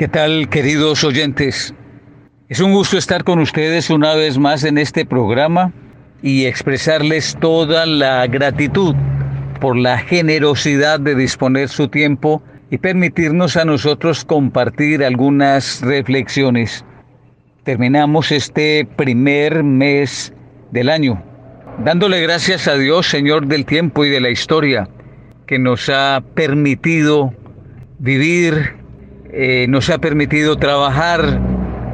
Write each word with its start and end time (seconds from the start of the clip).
¿Qué 0.00 0.08
tal, 0.08 0.48
queridos 0.48 1.04
oyentes? 1.04 1.74
Es 2.48 2.60
un 2.60 2.72
gusto 2.72 2.96
estar 2.96 3.22
con 3.22 3.38
ustedes 3.38 3.90
una 3.90 4.14
vez 4.14 4.38
más 4.38 4.64
en 4.64 4.78
este 4.78 5.04
programa 5.04 5.74
y 6.22 6.46
expresarles 6.46 7.36
toda 7.38 7.84
la 7.84 8.26
gratitud 8.26 8.94
por 9.60 9.76
la 9.76 9.98
generosidad 9.98 11.00
de 11.00 11.14
disponer 11.14 11.68
su 11.68 11.88
tiempo 11.88 12.42
y 12.70 12.78
permitirnos 12.78 13.58
a 13.58 13.66
nosotros 13.66 14.24
compartir 14.24 15.04
algunas 15.04 15.82
reflexiones. 15.82 16.82
Terminamos 17.64 18.32
este 18.32 18.88
primer 18.96 19.62
mes 19.62 20.32
del 20.70 20.88
año 20.88 21.22
dándole 21.84 22.22
gracias 22.22 22.66
a 22.68 22.78
Dios, 22.78 23.06
Señor 23.06 23.48
del 23.48 23.66
tiempo 23.66 24.06
y 24.06 24.08
de 24.08 24.22
la 24.22 24.30
historia, 24.30 24.88
que 25.46 25.58
nos 25.58 25.90
ha 25.90 26.22
permitido 26.32 27.34
vivir, 27.98 28.79
eh, 29.32 29.66
nos 29.68 29.90
ha 29.90 29.98
permitido 29.98 30.56
trabajar, 30.56 31.40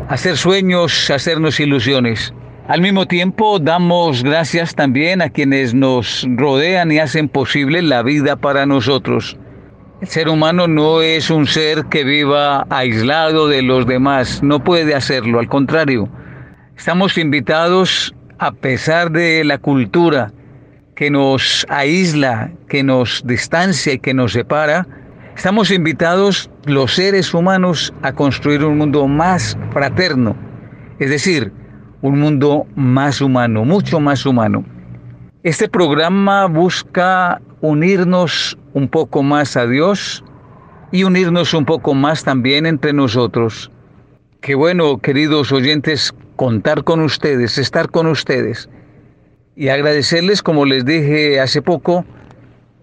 hacer 0.08 0.36
sueños, 0.36 1.10
hacernos 1.10 1.60
ilusiones. 1.60 2.32
Al 2.68 2.80
mismo 2.80 3.06
tiempo, 3.06 3.58
damos 3.58 4.22
gracias 4.22 4.74
también 4.74 5.22
a 5.22 5.28
quienes 5.28 5.74
nos 5.74 6.26
rodean 6.36 6.90
y 6.90 6.98
hacen 6.98 7.28
posible 7.28 7.82
la 7.82 8.02
vida 8.02 8.36
para 8.36 8.66
nosotros. 8.66 9.36
El 10.00 10.08
ser 10.08 10.28
humano 10.28 10.66
no 10.66 11.00
es 11.00 11.30
un 11.30 11.46
ser 11.46 11.84
que 11.86 12.04
viva 12.04 12.66
aislado 12.70 13.48
de 13.48 13.62
los 13.62 13.86
demás, 13.86 14.42
no 14.42 14.62
puede 14.62 14.94
hacerlo, 14.94 15.38
al 15.38 15.48
contrario. 15.48 16.08
Estamos 16.76 17.16
invitados, 17.18 18.14
a 18.38 18.52
pesar 18.52 19.10
de 19.10 19.44
la 19.44 19.58
cultura 19.58 20.32
que 20.94 21.10
nos 21.10 21.66
aísla, 21.68 22.50
que 22.68 22.82
nos 22.82 23.22
distancia 23.26 23.92
y 23.92 23.98
que 23.98 24.12
nos 24.12 24.32
separa, 24.32 24.86
estamos 25.36 25.70
invitados 25.70 26.50
los 26.64 26.94
seres 26.94 27.34
humanos 27.34 27.92
a 28.00 28.12
construir 28.12 28.64
un 28.64 28.78
mundo 28.78 29.06
más 29.06 29.56
fraterno, 29.70 30.34
es 30.98 31.10
decir, 31.10 31.52
un 32.00 32.18
mundo 32.18 32.66
más 32.74 33.20
humano, 33.20 33.64
mucho 33.64 34.00
más 34.00 34.24
humano. 34.24 34.64
Este 35.42 35.68
programa 35.68 36.46
busca 36.46 37.42
unirnos 37.60 38.58
un 38.72 38.88
poco 38.88 39.22
más 39.22 39.58
a 39.58 39.66
Dios 39.66 40.24
y 40.90 41.04
unirnos 41.04 41.52
un 41.52 41.66
poco 41.66 41.92
más 41.92 42.24
también 42.24 42.64
entre 42.64 42.94
nosotros. 42.94 43.70
Qué 44.40 44.54
bueno, 44.54 44.98
queridos 44.98 45.52
oyentes, 45.52 46.14
contar 46.36 46.82
con 46.82 47.00
ustedes, 47.00 47.58
estar 47.58 47.90
con 47.90 48.06
ustedes 48.06 48.70
y 49.54 49.68
agradecerles, 49.68 50.42
como 50.42 50.64
les 50.64 50.86
dije 50.86 51.40
hace 51.40 51.60
poco, 51.60 52.06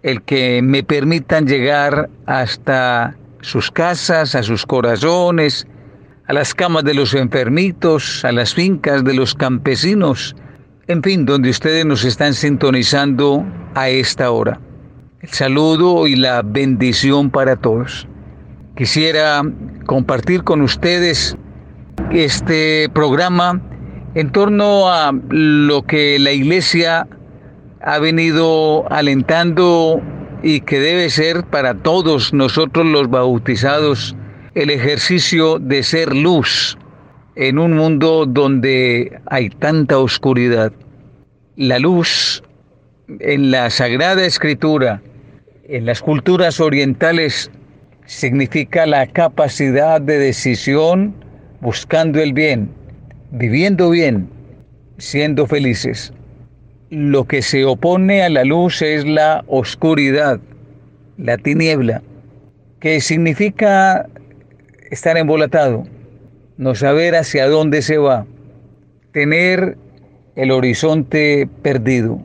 el 0.04 0.22
que 0.22 0.62
me 0.62 0.84
permitan 0.84 1.48
llegar 1.48 2.10
hasta 2.26 3.16
sus 3.42 3.72
casas, 3.72 4.36
a 4.36 4.44
sus 4.44 4.66
corazones, 4.66 5.66
a 6.28 6.34
las 6.34 6.54
camas 6.54 6.84
de 6.84 6.94
los 6.94 7.14
enfermitos, 7.14 8.24
a 8.24 8.32
las 8.32 8.54
fincas 8.54 9.04
de 9.04 9.14
los 9.14 9.34
campesinos, 9.34 10.36
en 10.88 11.02
fin, 11.02 11.26
donde 11.26 11.50
ustedes 11.50 11.86
nos 11.86 12.04
están 12.04 12.34
sintonizando 12.34 13.46
a 13.76 13.90
esta 13.90 14.30
hora. 14.32 14.60
El 15.22 15.30
saludo 15.30 16.06
y 16.06 16.18
la 16.18 16.42
bendición 16.42 17.30
para 17.30 17.56
todos. 17.56 18.08
Quisiera 18.76 19.42
compartir 19.86 20.44
con 20.44 20.62
ustedes 20.62 21.38
este 22.12 22.90
programa 22.94 23.62
en 24.16 24.32
torno 24.32 24.90
a 24.90 25.14
lo 25.30 25.84
que 25.84 26.20
la 26.20 26.32
iglesia 26.32 27.08
ha 27.84 28.00
venido 28.00 28.86
alentando 28.92 30.02
y 30.42 30.62
que 30.62 30.80
debe 30.80 31.10
ser 31.10 31.44
para 31.44 31.74
todos 31.76 32.34
nosotros 32.34 32.86
los 32.86 33.10
bautizados 33.10 34.16
el 34.56 34.70
ejercicio 34.70 35.60
de 35.60 35.84
ser 35.84 36.16
luz 36.16 36.78
en 37.36 37.60
un 37.60 37.74
mundo 37.74 38.26
donde 38.26 39.20
hay 39.26 39.50
tanta 39.50 39.98
oscuridad. 39.98 40.72
La 41.58 41.78
luz 41.80 42.42
en 43.20 43.52
la 43.52 43.70
Sagrada 43.70 44.26
Escritura 44.26 45.02
en 45.66 45.86
las 45.86 46.02
culturas 46.02 46.60
orientales 46.60 47.52
significa 48.06 48.86
la 48.86 49.08
capacidad 49.08 50.00
de 50.00 50.20
decisión 50.20 51.16
buscando 51.60 52.22
el 52.22 52.34
bien, 52.34 52.70
viviendo 53.32 53.90
bien, 53.90 54.30
siendo 55.00 55.48
felices. 55.48 56.14
Lo 56.96 57.26
que 57.26 57.42
se 57.42 57.66
opone 57.66 58.22
a 58.22 58.30
la 58.30 58.44
luz 58.44 58.84
es 58.84 59.04
la 59.04 59.44
oscuridad, 59.48 60.40
la 61.18 61.40
tiniebla, 61.40 62.04
que 62.80 63.02
significa 63.02 64.08
estar 64.92 65.18
embolatado, 65.18 65.86
no 66.58 66.76
saber 66.76 67.16
hacia 67.16 67.48
dónde 67.48 67.82
se 67.82 67.98
va, 67.98 68.28
tener 69.12 69.76
el 70.36 70.52
horizonte 70.52 71.50
perdido. 71.64 72.22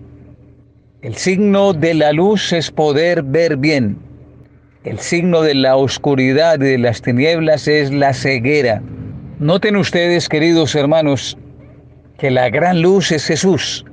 El 1.01 1.15
signo 1.15 1.73
de 1.73 1.95
la 1.95 2.13
luz 2.13 2.53
es 2.53 2.71
poder 2.71 3.23
ver 3.23 3.57
bien. 3.57 3.97
El 4.85 4.99
signo 4.99 5.41
de 5.41 5.55
la 5.55 5.77
oscuridad 5.77 6.61
y 6.61 6.65
de 6.65 6.79
las 6.79 7.01
tinieblas 7.01 7.69
es 7.69 7.91
la 7.91 8.13
ceguera. 8.13 8.83
Noten 9.39 9.77
ustedes, 9.77 10.29
queridos 10.29 10.75
hermanos, 10.75 11.39
que 12.19 12.31
la 12.31 12.51
gran 12.51 12.83
luz 12.83 13.13
es 13.13 13.25
Jesús, 13.25 13.87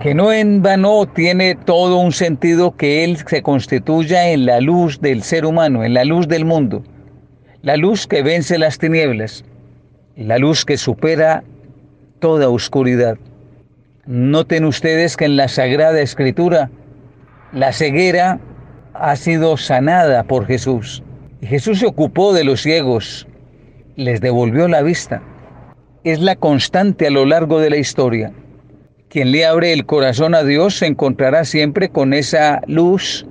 que 0.00 0.14
no 0.14 0.32
en 0.32 0.62
vano 0.62 1.04
tiene 1.04 1.54
todo 1.54 1.98
un 1.98 2.12
sentido 2.12 2.74
que 2.74 3.04
Él 3.04 3.18
se 3.26 3.42
constituya 3.42 4.30
en 4.30 4.46
la 4.46 4.60
luz 4.60 4.98
del 5.02 5.22
ser 5.22 5.44
humano, 5.44 5.84
en 5.84 5.92
la 5.92 6.04
luz 6.04 6.26
del 6.26 6.46
mundo, 6.46 6.82
la 7.60 7.76
luz 7.76 8.06
que 8.06 8.22
vence 8.22 8.58
las 8.58 8.78
tinieblas, 8.78 9.44
la 10.16 10.38
luz 10.38 10.64
que 10.64 10.78
supera 10.78 11.44
toda 12.18 12.48
oscuridad. 12.48 13.18
Noten 14.06 14.64
ustedes 14.64 15.18
que 15.18 15.26
en 15.26 15.36
la 15.36 15.48
Sagrada 15.48 16.00
Escritura 16.00 16.70
la 17.52 17.70
ceguera 17.74 18.40
ha 18.94 19.16
sido 19.16 19.58
sanada 19.58 20.22
por 20.22 20.46
Jesús. 20.46 21.02
Jesús 21.42 21.80
se 21.80 21.86
ocupó 21.86 22.32
de 22.32 22.44
los 22.44 22.62
ciegos, 22.62 23.28
les 23.96 24.22
devolvió 24.22 24.66
la 24.66 24.80
vista. 24.80 25.22
Es 26.04 26.20
la 26.20 26.36
constante 26.36 27.06
a 27.06 27.10
lo 27.10 27.26
largo 27.26 27.60
de 27.60 27.68
la 27.68 27.76
historia. 27.76 28.32
Quien 29.10 29.32
le 29.32 29.44
abre 29.44 29.72
el 29.72 29.86
corazón 29.86 30.36
a 30.36 30.44
Dios 30.44 30.76
se 30.76 30.86
encontrará 30.86 31.44
siempre 31.44 31.88
con 31.88 32.14
esa 32.14 32.60
luz. 32.68 33.26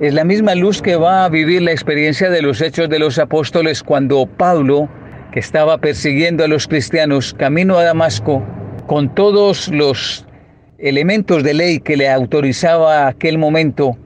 Es 0.00 0.14
la 0.14 0.22
misma 0.22 0.54
luz 0.54 0.80
que 0.80 0.94
va 0.94 1.24
a 1.24 1.28
vivir 1.28 1.62
la 1.62 1.72
experiencia 1.72 2.30
de 2.30 2.42
los 2.42 2.60
hechos 2.60 2.88
de 2.88 3.00
los 3.00 3.18
apóstoles 3.18 3.82
cuando 3.82 4.26
Pablo, 4.26 4.88
que 5.32 5.40
estaba 5.40 5.78
persiguiendo 5.78 6.44
a 6.44 6.48
los 6.48 6.68
cristianos 6.68 7.34
camino 7.34 7.76
a 7.76 7.82
Damasco, 7.82 8.40
con 8.86 9.12
todos 9.16 9.66
los 9.66 10.24
elementos 10.78 11.42
de 11.42 11.54
ley 11.54 11.80
que 11.80 11.96
le 11.96 12.08
autorizaba 12.08 13.08
aquel 13.08 13.36
momento 13.36 13.98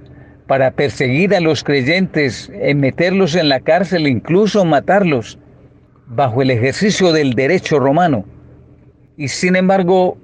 para 0.46 0.70
perseguir 0.70 1.34
a 1.34 1.40
los 1.40 1.62
creyentes, 1.62 2.50
en 2.54 2.80
meterlos 2.80 3.34
en 3.34 3.50
la 3.50 3.60
cárcel, 3.60 4.06
incluso 4.06 4.64
matarlos, 4.64 5.38
bajo 6.06 6.40
el 6.40 6.50
ejercicio 6.50 7.12
del 7.12 7.34
derecho 7.34 7.78
romano. 7.78 8.24
Y 9.18 9.28
sin 9.28 9.54
embargo, 9.54 10.16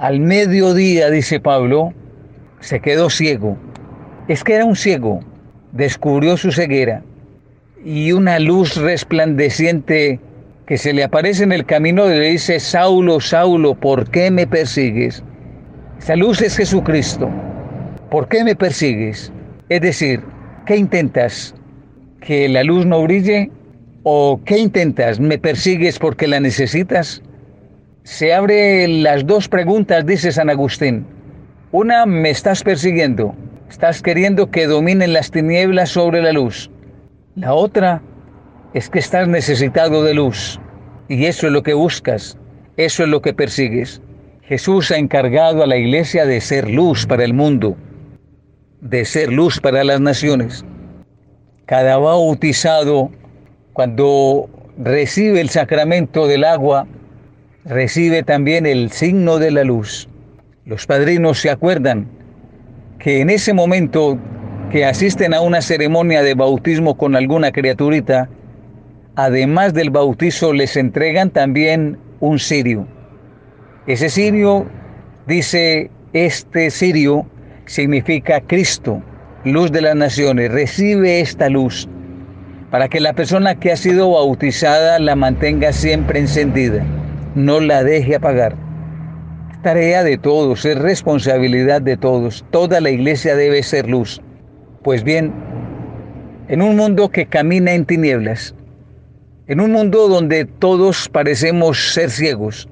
al 0.00 0.18
mediodía, 0.18 1.10
dice 1.10 1.40
Pablo, 1.40 1.92
se 2.60 2.80
quedó 2.80 3.10
ciego. 3.10 3.58
Es 4.28 4.42
que 4.42 4.54
era 4.54 4.64
un 4.64 4.74
ciego, 4.74 5.20
descubrió 5.72 6.38
su 6.38 6.52
ceguera 6.52 7.02
y 7.84 8.12
una 8.12 8.38
luz 8.38 8.76
resplandeciente 8.76 10.18
que 10.66 10.78
se 10.78 10.94
le 10.94 11.04
aparece 11.04 11.44
en 11.44 11.52
el 11.52 11.66
camino 11.66 12.06
y 12.06 12.18
le 12.18 12.30
dice, 12.30 12.60
Saulo, 12.60 13.20
Saulo, 13.20 13.74
¿por 13.74 14.08
qué 14.10 14.30
me 14.30 14.46
persigues? 14.46 15.22
Esa 15.98 16.16
luz 16.16 16.40
es 16.40 16.56
Jesucristo. 16.56 17.28
¿Por 18.10 18.26
qué 18.28 18.42
me 18.42 18.56
persigues? 18.56 19.30
Es 19.68 19.82
decir, 19.82 20.22
¿qué 20.64 20.76
intentas? 20.76 21.54
¿Que 22.22 22.48
la 22.48 22.64
luz 22.64 22.86
no 22.86 23.02
brille? 23.02 23.50
¿O 24.04 24.40
qué 24.46 24.60
intentas? 24.60 25.20
¿Me 25.20 25.36
persigues 25.36 25.98
porque 25.98 26.26
la 26.26 26.40
necesitas? 26.40 27.22
Se 28.10 28.34
abren 28.34 29.04
las 29.04 29.24
dos 29.24 29.48
preguntas, 29.48 30.04
dice 30.04 30.32
San 30.32 30.50
Agustín. 30.50 31.06
Una, 31.70 32.06
me 32.06 32.28
estás 32.28 32.64
persiguiendo. 32.64 33.36
Estás 33.68 34.02
queriendo 34.02 34.50
que 34.50 34.66
dominen 34.66 35.12
las 35.12 35.30
tinieblas 35.30 35.90
sobre 35.90 36.20
la 36.20 36.32
luz. 36.32 36.72
La 37.36 37.54
otra, 37.54 38.02
es 38.74 38.90
que 38.90 38.98
estás 38.98 39.28
necesitado 39.28 40.02
de 40.02 40.14
luz 40.14 40.60
y 41.08 41.24
eso 41.26 41.46
es 41.46 41.52
lo 41.52 41.62
que 41.62 41.72
buscas, 41.72 42.36
eso 42.76 43.04
es 43.04 43.08
lo 43.08 43.22
que 43.22 43.32
persigues. 43.32 44.02
Jesús 44.42 44.90
ha 44.90 44.98
encargado 44.98 45.62
a 45.62 45.68
la 45.68 45.76
iglesia 45.76 46.26
de 46.26 46.40
ser 46.40 46.68
luz 46.68 47.06
para 47.06 47.22
el 47.22 47.32
mundo, 47.32 47.76
de 48.80 49.04
ser 49.04 49.32
luz 49.32 49.60
para 49.60 49.84
las 49.84 50.00
naciones. 50.00 50.64
Cada 51.64 51.96
bautizado, 51.96 53.12
cuando 53.72 54.50
recibe 54.78 55.40
el 55.40 55.48
sacramento 55.48 56.26
del 56.26 56.42
agua, 56.42 56.88
recibe 57.70 58.24
también 58.24 58.66
el 58.66 58.90
signo 58.90 59.38
de 59.38 59.52
la 59.52 59.62
luz. 59.62 60.08
Los 60.66 60.86
padrinos 60.86 61.38
se 61.38 61.50
acuerdan 61.50 62.08
que 62.98 63.20
en 63.20 63.30
ese 63.30 63.54
momento 63.54 64.18
que 64.70 64.84
asisten 64.84 65.32
a 65.34 65.40
una 65.40 65.62
ceremonia 65.62 66.22
de 66.22 66.34
bautismo 66.34 66.96
con 66.96 67.14
alguna 67.14 67.52
criaturita, 67.52 68.28
además 69.14 69.72
del 69.72 69.90
bautizo, 69.90 70.52
les 70.52 70.76
entregan 70.76 71.30
también 71.30 71.96
un 72.18 72.40
sirio. 72.40 72.86
Ese 73.86 74.08
sirio, 74.08 74.66
dice 75.26 75.90
este 76.12 76.70
sirio, 76.70 77.24
significa 77.66 78.40
Cristo, 78.40 79.00
luz 79.44 79.70
de 79.70 79.82
las 79.82 79.94
naciones. 79.94 80.50
Recibe 80.50 81.20
esta 81.20 81.48
luz 81.48 81.88
para 82.70 82.88
que 82.88 83.00
la 83.00 83.12
persona 83.12 83.54
que 83.54 83.72
ha 83.72 83.76
sido 83.76 84.10
bautizada 84.10 84.98
la 84.98 85.16
mantenga 85.16 85.72
siempre 85.72 86.20
encendida, 86.20 86.84
no 87.34 87.60
la 87.60 87.84
deje 87.84 88.16
apagar. 88.16 88.56
Tarea 89.62 90.02
de 90.02 90.16
todos, 90.16 90.64
es 90.64 90.78
responsabilidad 90.78 91.82
de 91.82 91.96
todos. 91.96 92.44
Toda 92.50 92.80
la 92.80 92.90
iglesia 92.90 93.36
debe 93.36 93.62
ser 93.62 93.88
luz. 93.88 94.20
Pues 94.82 95.04
bien, 95.04 95.32
en 96.48 96.62
un 96.62 96.76
mundo 96.76 97.10
que 97.10 97.26
camina 97.26 97.72
en 97.72 97.84
tinieblas, 97.84 98.54
en 99.46 99.60
un 99.60 99.72
mundo 99.72 100.08
donde 100.08 100.46
todos 100.46 101.08
parecemos 101.08 101.92
ser 101.92 102.10
ciegos, 102.10 102.68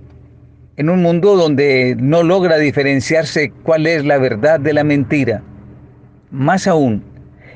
en 0.77 0.89
un 0.89 1.03
mundo 1.03 1.37
donde 1.37 1.97
no 1.99 2.23
logra 2.23 2.57
diferenciarse 2.57 3.53
cuál 3.65 3.87
es 3.87 4.05
la 4.05 4.19
verdad 4.19 4.59
de 4.61 4.73
la 4.73 4.85
mentira, 4.85 5.43
más 6.31 6.67
aún, 6.67 7.05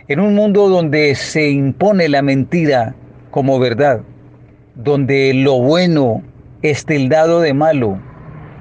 en 0.09 0.21
un 0.21 0.35
mundo 0.35 0.69
donde 0.69 1.15
se 1.15 1.49
impone 1.51 2.09
la 2.09 2.21
mentira 2.21 2.95
como 3.31 3.59
verdad, 3.59 4.03
donde 4.75 5.33
lo 5.35 5.61
bueno 5.61 6.23
es 6.63 6.85
tildado 6.87 7.41
de 7.41 7.55
malo 7.55 7.99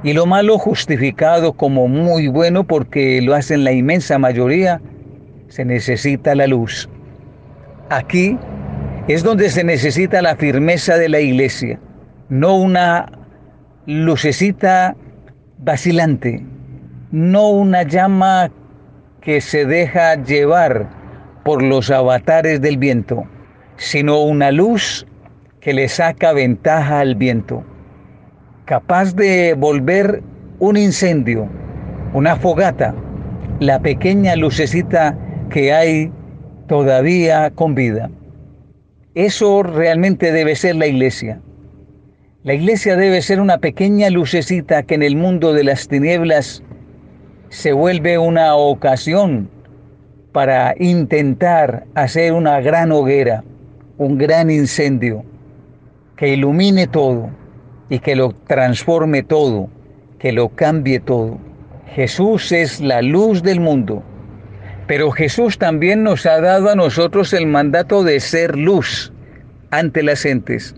y 0.04 0.14
lo 0.14 0.26
malo 0.26 0.58
justificado 0.58 1.54
como 1.54 1.88
muy 1.88 2.28
bueno 2.28 2.64
porque 2.64 3.22
lo 3.22 3.36
hacen 3.36 3.64
la 3.64 3.72
inmensa 3.72 4.18
mayoría, 4.18 4.82
se 5.48 5.64
necesita 5.66 6.34
la 6.34 6.48
luz. 6.48 6.90
Aquí 7.90 8.38
es 9.08 9.24
donde 9.24 9.50
se 9.50 9.64
necesita 9.64 10.22
la 10.22 10.36
firmeza 10.36 10.98
de 10.98 11.10
la 11.10 11.20
iglesia, 11.20 11.80
no 12.30 12.56
una 12.56 13.12
lucecita 13.86 14.96
vacilante, 15.60 16.44
no 17.12 17.50
una 17.50 17.84
llama 17.84 18.50
que 19.22 19.42
se 19.42 19.66
deja 19.66 20.16
llevar 20.16 20.90
por 21.44 21.62
los 21.62 21.92
avatares 21.92 22.62
del 22.62 22.78
viento, 22.78 23.24
sino 23.78 24.22
una 24.22 24.52
luz 24.52 25.06
que 25.60 25.74
le 25.74 25.88
saca 25.88 26.34
ventaja 26.34 27.00
al 27.00 27.16
viento, 27.16 27.64
capaz 28.72 29.14
de 29.18 29.54
volver 29.54 30.24
un 30.60 30.78
incendio, 30.78 31.46
una 32.14 32.38
fogata, 32.38 32.96
la 33.60 33.82
pequeña 33.82 34.38
lucecita 34.38 35.18
que 35.50 35.74
hay 35.74 36.10
todavía 36.70 37.52
con 37.52 37.76
vida. 37.76 38.10
Eso 39.14 39.62
realmente 39.62 40.32
debe 40.32 40.56
ser 40.56 40.78
la 40.78 40.88
iglesia. 40.88 41.42
La 42.46 42.54
iglesia 42.54 42.96
debe 42.96 43.22
ser 43.22 43.42
una 43.42 43.58
pequeña 43.58 44.10
lucecita 44.10 44.84
que 44.84 44.96
en 44.96 45.04
el 45.04 45.18
mundo 45.18 45.52
de 45.52 45.66
las 45.66 45.90
tinieblas 45.90 46.64
se 47.50 47.74
vuelve 47.74 48.18
una 48.18 48.56
ocasión 48.56 49.50
para 50.32 50.76
intentar 50.80 51.84
hacer 51.96 52.32
una 52.32 52.62
gran 52.62 52.94
hoguera, 52.94 53.44
un 53.98 54.18
gran 54.18 54.50
incendio 54.50 55.26
que 56.16 56.30
ilumine 56.30 56.88
todo 56.88 57.41
y 57.92 58.00
que 58.00 58.16
lo 58.16 58.34
transforme 58.48 59.22
todo, 59.22 59.70
que 60.18 60.32
lo 60.32 60.48
cambie 60.48 61.02
todo. 61.02 61.38
Jesús 61.94 62.54
es 62.54 62.80
la 62.80 63.02
luz 63.02 63.44
del 63.44 63.60
mundo. 63.60 64.02
Pero 64.88 65.12
Jesús 65.12 65.58
también 65.58 66.02
nos 66.02 66.26
ha 66.26 66.40
dado 66.40 66.70
a 66.70 66.76
nosotros 66.76 67.34
el 67.34 67.48
mandato 67.48 68.06
de 68.06 68.22
ser 68.22 68.58
luz 68.58 69.12
ante 69.72 70.04
las 70.04 70.22
gentes. 70.22 70.74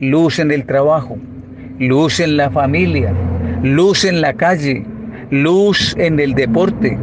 Luz 0.00 0.40
en 0.40 0.50
el 0.50 0.66
trabajo, 0.66 1.16
luz 1.78 2.18
en 2.18 2.36
la 2.36 2.50
familia, 2.50 3.14
luz 3.62 4.04
en 4.04 4.20
la 4.20 4.34
calle, 4.34 4.84
luz 5.30 5.94
en 5.98 6.18
el 6.18 6.34
deporte. 6.34 6.98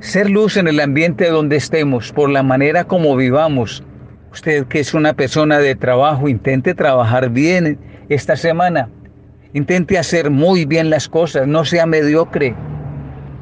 Ser 0.00 0.30
luz 0.30 0.56
en 0.56 0.66
el 0.66 0.80
ambiente 0.80 1.30
donde 1.30 1.56
estemos, 1.56 2.10
por 2.10 2.28
la 2.28 2.42
manera 2.42 2.82
como 2.82 3.14
vivamos. 3.14 3.84
Usted 4.34 4.66
que 4.66 4.80
es 4.80 4.94
una 4.94 5.12
persona 5.12 5.60
de 5.60 5.76
trabajo, 5.76 6.28
intente 6.28 6.74
trabajar 6.74 7.30
bien 7.30 7.78
esta 8.08 8.34
semana. 8.34 8.88
Intente 9.52 9.96
hacer 9.96 10.28
muy 10.28 10.64
bien 10.64 10.90
las 10.90 11.08
cosas, 11.08 11.46
no 11.46 11.64
sea 11.64 11.86
mediocre. 11.86 12.52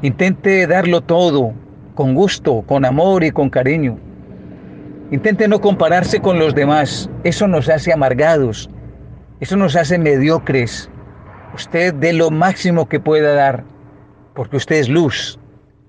Intente 0.03 0.67
darlo 0.67 1.01
todo, 1.01 1.51
con 1.95 2.13
gusto, 2.13 2.61
con 2.67 2.85
amor 2.85 3.23
y 3.23 3.31
con 3.31 3.49
cariño. 3.49 3.97
Intente 5.09 5.47
no 5.47 5.59
compararse 5.61 6.19
con 6.19 6.37
los 6.37 6.53
demás. 6.53 7.09
Eso 7.23 7.47
nos 7.47 7.69
hace 7.69 7.91
amargados. 7.91 8.69
Eso 9.39 9.57
nos 9.57 9.75
hace 9.75 9.97
mediocres. 9.97 10.91
Usted 11.55 11.95
dé 11.95 12.13
lo 12.13 12.29
máximo 12.29 12.87
que 12.87 12.99
pueda 12.99 13.33
dar, 13.33 13.63
porque 14.35 14.57
usted 14.57 14.75
es 14.75 14.89
luz. 14.89 15.39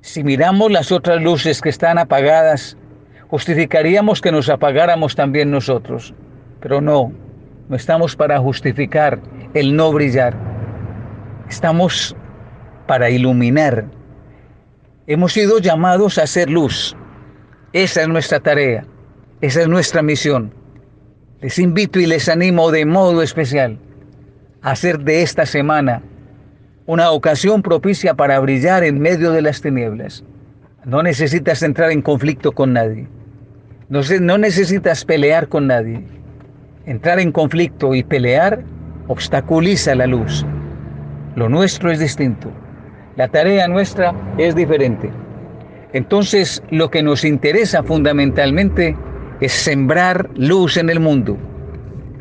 Si 0.00 0.24
miramos 0.24 0.72
las 0.72 0.90
otras 0.90 1.20
luces 1.20 1.60
que 1.60 1.68
están 1.68 1.98
apagadas, 1.98 2.78
justificaríamos 3.29 4.21
que 4.21 4.32
nos 4.32 4.49
apagáramos 4.49 5.15
también 5.15 5.50
nosotros. 5.50 6.15
Pero 6.61 6.81
no, 6.81 7.12
no 7.69 7.76
estamos 7.76 8.17
para 8.17 8.38
justificar 8.38 9.21
el 9.55 9.75
no 9.76 9.93
brillar. 9.93 10.35
Estamos 11.49 12.17
para 12.87 13.11
iluminar 13.11 13.87
Hemos 15.06 15.35
sido 15.35 15.59
llamados 15.59 16.17
a 16.17 16.26
ser 16.26 16.49
luz. 16.49 16.97
Esa 17.75 18.03
es 18.03 18.09
nuestra 18.09 18.41
tarea, 18.41 18.87
esa 19.43 19.61
es 19.61 19.69
nuestra 19.69 20.00
misión. 20.00 20.55
Les 21.43 21.59
invito 21.59 22.00
y 22.00 22.06
les 22.06 22.26
animo 22.26 22.71
de 22.71 22.87
modo 22.87 23.21
especial 23.21 23.79
a 24.62 24.71
hacer 24.71 25.00
de 25.00 25.21
esta 25.21 25.44
semana 25.44 26.00
una 26.87 27.11
ocasión 27.11 27.61
propicia 27.61 28.15
para 28.15 28.41
brillar 28.41 28.82
en 28.82 28.99
medio 28.99 29.31
de 29.32 29.43
las 29.43 29.61
tinieblas. 29.61 30.25
No 30.86 31.02
necesitas 31.02 31.62
entrar 31.62 31.90
en 31.90 32.02
conflicto 32.02 32.52
con 32.52 32.75
nadie. 32.75 33.06
No, 33.88 34.00
no 34.20 34.36
necesitas 34.36 35.04
pelear 35.04 35.48
con 35.48 35.66
nadie. 35.66 36.04
Entrar 36.84 37.19
en 37.20 37.32
conflicto 37.32 37.94
y 37.94 38.02
pelear 38.02 38.62
obstaculiza 39.08 39.94
la 39.94 40.06
luz. 40.06 40.44
Lo 41.36 41.48
nuestro 41.48 41.90
es 41.90 42.00
distinto. 42.00 42.50
La 43.16 43.28
tarea 43.28 43.66
nuestra 43.66 44.12
es 44.36 44.54
diferente. 44.54 45.10
Entonces, 45.94 46.62
lo 46.70 46.90
que 46.90 47.02
nos 47.02 47.25
interesa 47.25 47.82
fundamentalmente 47.82 48.94
es 49.40 49.52
sembrar 49.52 50.28
luz 50.37 50.76
en 50.76 50.90
el 50.90 51.00
mundo, 51.00 51.38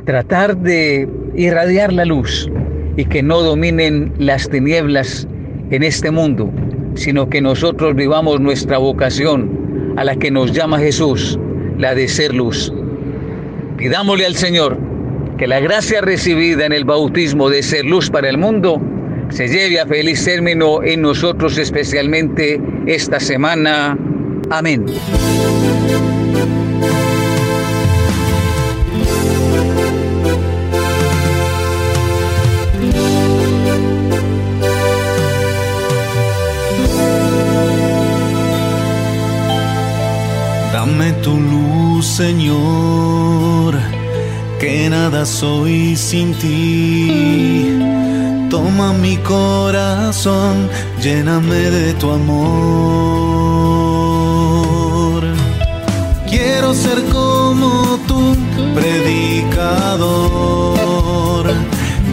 tratar 0.06 0.56
de 0.56 1.10
irradiar 1.36 1.92
la 1.92 2.06
luz 2.06 2.50
y 2.96 3.06
que 3.06 3.24
no 3.24 3.42
dominen 3.42 4.14
las 4.20 4.48
tinieblas 4.48 5.28
en 5.72 5.84
este 5.84 6.12
mundo, 6.12 6.52
sino 6.96 7.30
que 7.30 7.42
nosotros 7.42 7.96
vivamos 7.96 8.40
nuestra 8.40 8.78
vocación 8.78 9.94
a 9.98 10.04
la 10.04 10.16
que 10.16 10.32
nos 10.32 10.52
llama 10.52 10.80
Jesús, 10.80 11.40
la 11.78 11.96
de 11.96 12.08
ser 12.08 12.34
luz. 12.34 12.74
Pidámosle 13.78 14.26
al 14.26 14.36
Señor 14.36 14.78
que 15.38 15.48
la 15.48 15.60
gracia 15.60 16.02
recibida 16.02 16.66
en 16.66 16.74
el 16.74 16.86
bautismo 16.86 17.50
de 17.50 17.64
ser 17.64 17.86
luz 17.86 18.10
para 18.10 18.30
el 18.30 18.38
mundo 18.38 18.82
se 19.30 19.48
lleve 19.48 19.80
a 19.80 19.88
feliz 19.88 20.24
término 20.24 20.84
en 20.84 21.02
nosotros 21.02 21.58
especialmente 21.58 22.62
esta 22.86 23.20
semana. 23.20 23.98
Amén. 24.50 24.86
Dame 41.04 41.16
tu 41.22 41.36
luz, 41.36 42.06
Señor, 42.06 43.76
que 44.58 44.90
nada 44.90 45.26
soy 45.26 45.98
sin 45.98 46.34
ti 46.36 47.78
Toma 48.50 48.94
mi 48.94 49.18
corazón, 49.18 50.70
lléname 51.02 51.72
de 51.76 51.94
tu 51.96 52.10
amor. 52.10 52.44
Quiero 56.30 56.74
ser 56.74 57.04
como 57.12 58.00
tú, 58.08 58.38
predicador. 58.74 60.14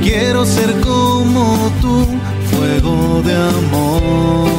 Quiero 0.02 0.44
ser 0.44 0.80
como 0.80 1.70
tú, 1.80 2.06
fuego 2.50 3.22
de 3.24 3.36
amor. 3.36 4.49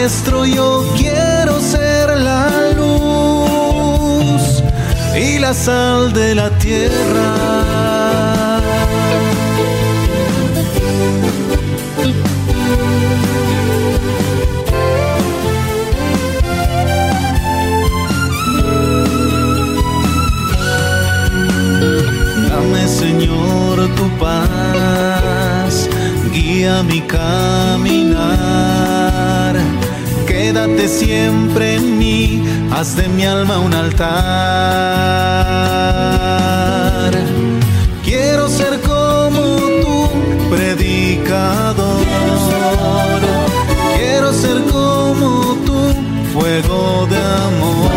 maestro, 0.00 0.46
yo 0.46 0.82
quiero 0.96 1.60
ser 1.60 2.08
la 2.20 2.72
luz 2.74 4.62
y 5.14 5.38
la 5.38 5.52
sal 5.52 6.10
de 6.14 6.34
la 6.34 6.48
tierra. 6.58 7.34
Dame, 22.48 22.88
Señor, 22.88 23.76
tu 23.96 24.08
paz, 24.18 25.90
guía 26.32 26.82
mi 26.84 27.02
caminar 27.02 28.70
Siempre 30.60 31.76
en 31.76 31.98
mí, 31.98 32.44
haz 32.70 32.94
de 32.94 33.08
mi 33.08 33.24
alma 33.24 33.58
un 33.58 33.72
altar. 33.72 34.10
Quiero 38.04 38.46
ser 38.48 38.78
como 38.80 39.40
tú, 39.80 40.10
predicador. 40.50 42.04
Quiero 43.96 44.32
ser 44.34 44.62
como 44.64 45.56
tú, 45.64 45.94
fuego 46.34 47.06
de 47.08 47.16
amor. 47.48 47.90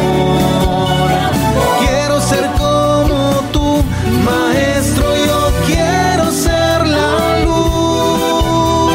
Quiero 1.80 2.22
ser 2.22 2.46
como 2.58 3.44
tú, 3.52 3.84
maestro. 4.24 5.06
Yo 5.28 5.52
quiero 5.68 6.32
ser 6.32 6.88
la 6.88 7.44
luz 7.44 8.94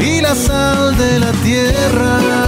y 0.00 0.20
la 0.20 0.34
sal 0.34 0.96
de 0.96 1.20
la 1.20 1.30
tierra. 1.44 2.43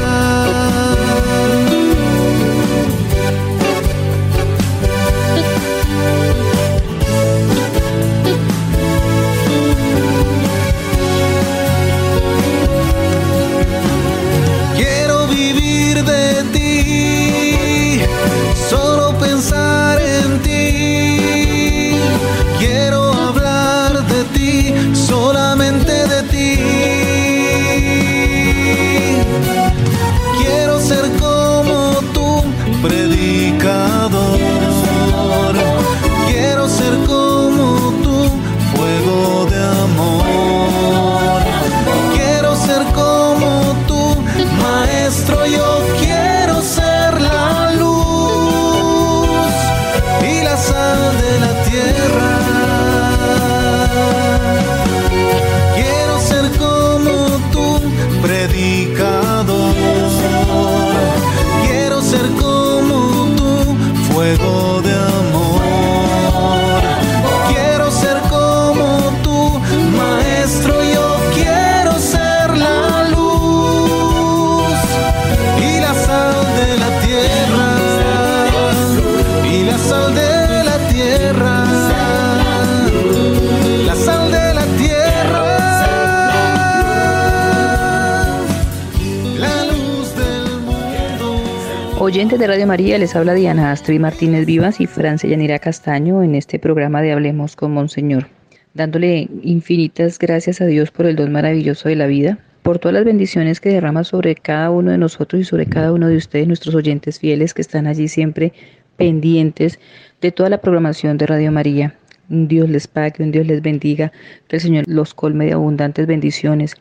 Oyentes 92.17 92.39
de 92.39 92.47
Radio 92.47 92.67
María, 92.67 92.97
les 92.97 93.15
habla 93.15 93.35
Diana 93.35 93.73
Astrid 93.73 94.01
Martínez 94.01 94.47
Vivas 94.47 94.81
y 94.81 94.87
Francia 94.87 95.29
Yanira 95.29 95.59
Castaño 95.59 96.23
en 96.23 96.35
este 96.35 96.59
programa 96.59 97.03
de 97.03 97.13
Hablemos 97.13 97.57
con 97.57 97.73
Monseñor, 97.73 98.29
dándole 98.73 99.29
infinitas 99.43 100.19
gracias 100.19 100.63
a 100.63 100.65
Dios 100.65 100.91
por 100.91 101.05
el 101.05 101.15
don 101.15 101.31
maravilloso 101.31 101.91
de 101.91 101.97
la 101.97 102.07
vida, 102.07 102.39
por 102.63 102.79
todas 102.79 102.95
las 102.95 103.05
bendiciones 103.05 103.61
que 103.61 103.69
derrama 103.69 104.03
sobre 104.03 104.35
cada 104.35 104.71
uno 104.71 104.93
de 104.93 104.97
nosotros 104.97 105.43
y 105.43 105.45
sobre 105.45 105.67
cada 105.67 105.93
uno 105.93 106.09
de 106.09 106.17
ustedes, 106.17 106.49
nuestros 106.49 106.75
oyentes 106.75 107.19
fieles 107.19 107.53
que 107.53 107.61
están 107.61 107.87
allí 107.87 108.09
siempre 108.09 108.55
pendientes 108.97 109.79
de 110.23 110.33
toda 110.33 110.49
la 110.49 110.63
programación 110.63 111.19
de 111.19 111.27
Radio 111.27 111.53
María. 111.53 111.97
Un 112.31 112.49
Dios 112.49 112.71
les 112.71 112.87
pague, 112.87 113.23
un 113.23 113.31
Dios 113.31 113.47
les 113.47 113.61
bendiga, 113.61 114.11
que 114.49 114.57
el 114.57 114.63
Señor 114.63 114.85
los 114.89 115.13
colme 115.13 115.45
de 115.45 115.53
abundantes 115.53 116.07
bendiciones, 116.07 116.77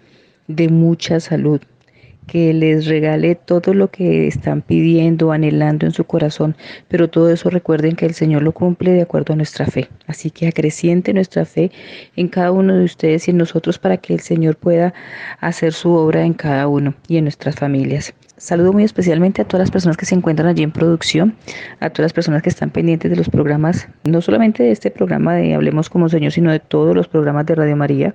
de 0.48 0.70
mucha 0.70 1.20
salud, 1.20 1.60
que 2.27 2.53
les 2.53 2.86
regale 2.88 3.36
todo 3.36 3.74
lo 3.74 3.89
que 3.89 4.27
están 4.27 4.62
pidiendo, 4.62 5.32
anhelando 5.32 5.86
en 5.86 5.91
su 5.91 6.03
corazón, 6.05 6.55
pero 6.88 7.10
todo 7.10 7.29
eso 7.29 7.50
recuerden 7.50 7.96
que 7.96 8.05
el 8.05 8.13
Señor 8.13 8.44
lo 8.44 8.51
cumple 8.51 8.91
de 8.91 9.01
acuerdo 9.01 9.34
a 9.34 9.36
nuestra 9.36 9.65
fe. 9.65 9.89
Así 10.08 10.32
que 10.32 10.48
acreciente 10.48 11.13
nuestra 11.13 11.46
fe 11.46 11.72
en 12.15 12.27
cada 12.27 12.51
uno 12.51 12.75
de 12.75 12.84
ustedes 12.84 13.27
y 13.27 13.32
en 13.32 13.38
nosotros 13.38 13.79
para 13.79 13.98
que 13.98 14.13
el 14.13 14.20
Señor 14.20 14.55
pueda 14.58 14.94
hacer 15.39 15.74
su 15.74 15.91
obra 15.91 16.25
en 16.25 16.34
cada 16.34 16.67
uno 16.67 16.94
y 17.08 17.17
en 17.17 17.25
nuestras 17.25 17.55
familias. 17.55 18.13
Saludo 18.38 18.74
muy 18.74 18.84
especialmente 18.84 19.41
a 19.41 19.46
todas 19.46 19.62
las 19.62 19.72
personas 19.72 19.96
que 19.96 20.05
se 20.05 20.13
encuentran 20.13 20.50
allí 20.50 20.62
en 20.62 20.72
producción, 20.72 21.38
a 21.79 21.89
todas 21.89 22.05
las 22.05 22.13
personas 22.13 22.41
que 22.41 22.50
están 22.50 22.70
pendientes 22.70 23.10
de 23.10 23.15
los 23.15 23.29
programas, 23.29 23.88
no 24.03 24.22
solamente 24.22 24.62
de 24.62 24.72
este 24.72 24.91
programa 24.91 25.36
de 25.36 25.53
Hablemos 25.53 25.89
como 25.89 26.10
Señor, 26.10 26.34
sino 26.34 26.51
de 26.51 26.60
todos 26.60 26.94
los 26.94 27.08
programas 27.08 27.46
de 27.46 27.55
Radio 27.55 27.77
María. 27.77 28.13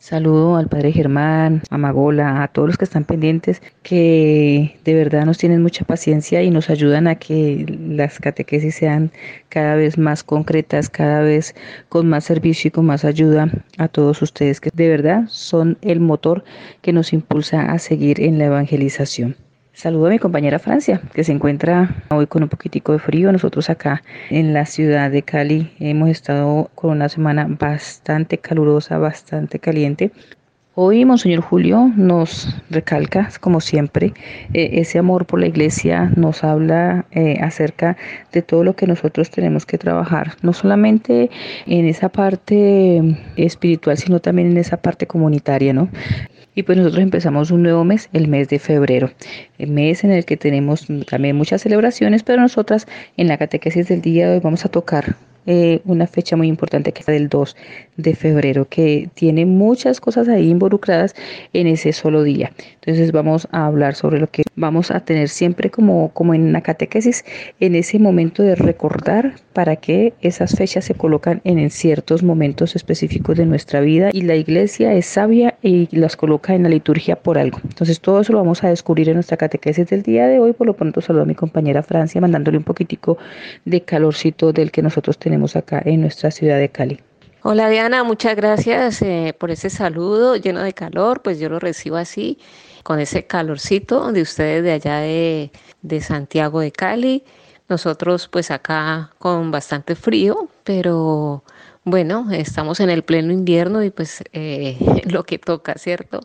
Saludo 0.00 0.56
al 0.56 0.66
Padre 0.66 0.92
Germán, 0.92 1.62
a 1.68 1.76
Magola, 1.76 2.42
a 2.42 2.48
todos 2.48 2.68
los 2.68 2.78
que 2.78 2.86
están 2.86 3.04
pendientes, 3.04 3.60
que 3.82 4.80
de 4.82 4.94
verdad 4.94 5.26
nos 5.26 5.36
tienen 5.36 5.62
mucha 5.62 5.84
paciencia 5.84 6.42
y 6.42 6.50
nos 6.50 6.70
ayudan 6.70 7.06
a 7.06 7.16
que 7.16 7.66
las 7.78 8.18
catequesis 8.18 8.76
sean 8.76 9.12
cada 9.50 9.74
vez 9.74 9.98
más 9.98 10.24
concretas, 10.24 10.88
cada 10.88 11.20
vez 11.20 11.54
con 11.90 12.08
más 12.08 12.24
servicio 12.24 12.68
y 12.68 12.70
con 12.70 12.86
más 12.86 13.04
ayuda 13.04 13.50
a 13.76 13.88
todos 13.88 14.22
ustedes, 14.22 14.58
que 14.62 14.70
de 14.72 14.88
verdad 14.88 15.24
son 15.28 15.76
el 15.82 16.00
motor 16.00 16.44
que 16.80 16.94
nos 16.94 17.12
impulsa 17.12 17.70
a 17.70 17.78
seguir 17.78 18.22
en 18.22 18.38
la 18.38 18.46
evangelización. 18.46 19.36
Saludo 19.80 20.08
a 20.08 20.10
mi 20.10 20.18
compañera 20.18 20.58
Francia, 20.58 21.00
que 21.14 21.24
se 21.24 21.32
encuentra 21.32 22.04
hoy 22.10 22.26
con 22.26 22.42
un 22.42 22.50
poquitico 22.50 22.92
de 22.92 22.98
frío. 22.98 23.32
Nosotros 23.32 23.70
acá 23.70 24.02
en 24.28 24.52
la 24.52 24.66
ciudad 24.66 25.10
de 25.10 25.22
Cali 25.22 25.72
hemos 25.80 26.10
estado 26.10 26.70
con 26.74 26.90
una 26.90 27.08
semana 27.08 27.46
bastante 27.48 28.36
calurosa, 28.36 28.98
bastante 28.98 29.58
caliente. 29.58 30.12
Hoy 30.74 31.06
Monseñor 31.06 31.40
Julio 31.40 31.90
nos 31.96 32.54
recalca, 32.68 33.30
como 33.40 33.62
siempre, 33.62 34.12
eh, 34.52 34.68
ese 34.74 34.98
amor 34.98 35.24
por 35.24 35.40
la 35.40 35.46
iglesia, 35.46 36.12
nos 36.14 36.44
habla 36.44 37.06
eh, 37.12 37.38
acerca 37.40 37.96
de 38.32 38.42
todo 38.42 38.64
lo 38.64 38.76
que 38.76 38.86
nosotros 38.86 39.30
tenemos 39.30 39.64
que 39.64 39.78
trabajar, 39.78 40.34
no 40.42 40.52
solamente 40.52 41.30
en 41.64 41.86
esa 41.86 42.10
parte 42.10 43.16
espiritual, 43.36 43.96
sino 43.96 44.20
también 44.20 44.50
en 44.50 44.58
esa 44.58 44.76
parte 44.76 45.06
comunitaria, 45.06 45.72
¿no? 45.72 45.88
Y 46.54 46.64
pues 46.64 46.78
nosotros 46.78 47.02
empezamos 47.02 47.50
un 47.50 47.62
nuevo 47.62 47.84
mes, 47.84 48.08
el 48.12 48.28
mes 48.28 48.48
de 48.48 48.58
febrero, 48.58 49.10
el 49.58 49.70
mes 49.70 50.02
en 50.04 50.10
el 50.10 50.24
que 50.24 50.36
tenemos 50.36 50.86
también 51.08 51.36
muchas 51.36 51.62
celebraciones, 51.62 52.22
pero 52.22 52.42
nosotras 52.42 52.86
en 53.16 53.28
la 53.28 53.38
catequesis 53.38 53.88
del 53.88 54.02
día 54.02 54.28
de 54.28 54.34
hoy 54.34 54.40
vamos 54.40 54.64
a 54.64 54.68
tocar 54.68 55.16
eh, 55.46 55.80
una 55.84 56.06
fecha 56.06 56.36
muy 56.36 56.48
importante 56.48 56.92
que 56.92 57.00
es 57.00 57.06
del 57.06 57.28
2 57.28 57.56
de 58.02 58.14
febrero, 58.14 58.66
que 58.68 59.08
tiene 59.14 59.46
muchas 59.46 60.00
cosas 60.00 60.28
ahí 60.28 60.50
involucradas 60.50 61.14
en 61.52 61.66
ese 61.66 61.92
solo 61.92 62.22
día. 62.22 62.52
Entonces 62.74 63.12
vamos 63.12 63.46
a 63.52 63.66
hablar 63.66 63.94
sobre 63.94 64.18
lo 64.18 64.28
que 64.28 64.42
vamos 64.56 64.90
a 64.90 65.00
tener 65.00 65.28
siempre 65.28 65.70
como, 65.70 66.10
como 66.12 66.34
en 66.34 66.52
la 66.52 66.60
catequesis, 66.60 67.24
en 67.60 67.74
ese 67.74 67.98
momento 67.98 68.42
de 68.42 68.54
recordar 68.54 69.34
para 69.52 69.76
qué 69.76 70.14
esas 70.20 70.54
fechas 70.56 70.84
se 70.84 70.94
colocan 70.94 71.40
en, 71.44 71.70
ciertos 71.70 72.22
momentos 72.22 72.74
específicos 72.74 73.36
de 73.36 73.46
nuestra 73.46 73.80
vida 73.80 74.10
y 74.12 74.22
la 74.22 74.34
iglesia 74.34 74.92
es 74.94 75.06
sabia 75.06 75.56
y 75.62 75.94
las 75.94 76.16
coloca 76.16 76.54
en 76.54 76.62
la 76.62 76.68
liturgia 76.68 77.16
por 77.16 77.38
algo. 77.38 77.58
Entonces 77.64 78.00
todo 78.00 78.20
eso 78.20 78.32
lo 78.32 78.38
vamos 78.38 78.64
a 78.64 78.68
descubrir 78.68 79.08
en 79.08 79.14
nuestra 79.14 79.36
catequesis 79.36 79.88
del 79.88 80.02
día 80.02 80.26
de 80.26 80.40
hoy. 80.40 80.52
Por 80.52 80.66
lo 80.66 80.74
pronto 80.74 81.00
saludo 81.00 81.22
a 81.22 81.26
mi 81.26 81.34
compañera 81.34 81.82
Francia 81.82 82.20
mandándole 82.20 82.58
un 82.58 82.64
poquitico 82.64 83.18
de 83.64 83.82
calorcito 83.82 84.52
del 84.52 84.70
que 84.70 84.82
nosotros 84.82 85.18
tenemos 85.18 85.56
acá 85.56 85.82
en 85.84 86.00
nuestra 86.00 86.30
ciudad 86.30 86.58
de 86.58 86.68
Cali. 86.70 87.00
Hola 87.42 87.70
Diana, 87.70 88.04
muchas 88.04 88.36
gracias 88.36 89.00
eh, 89.00 89.34
por 89.38 89.50
ese 89.50 89.70
saludo 89.70 90.36
lleno 90.36 90.60
de 90.62 90.74
calor, 90.74 91.22
pues 91.22 91.38
yo 91.40 91.48
lo 91.48 91.58
recibo 91.58 91.96
así, 91.96 92.38
con 92.82 93.00
ese 93.00 93.26
calorcito 93.26 94.12
de 94.12 94.20
ustedes 94.20 94.62
de 94.62 94.72
allá 94.72 94.98
de, 94.98 95.50
de 95.80 96.00
Santiago 96.02 96.60
de 96.60 96.70
Cali. 96.70 97.24
Nosotros 97.66 98.28
pues 98.28 98.50
acá 98.50 99.12
con 99.18 99.50
bastante 99.50 99.94
frío, 99.94 100.50
pero 100.64 101.42
bueno, 101.84 102.26
estamos 102.30 102.78
en 102.78 102.90
el 102.90 103.04
pleno 103.04 103.32
invierno 103.32 103.82
y 103.82 103.90
pues 103.90 104.22
eh, 104.34 104.76
lo 105.06 105.24
que 105.24 105.38
toca, 105.38 105.74
¿cierto? 105.78 106.20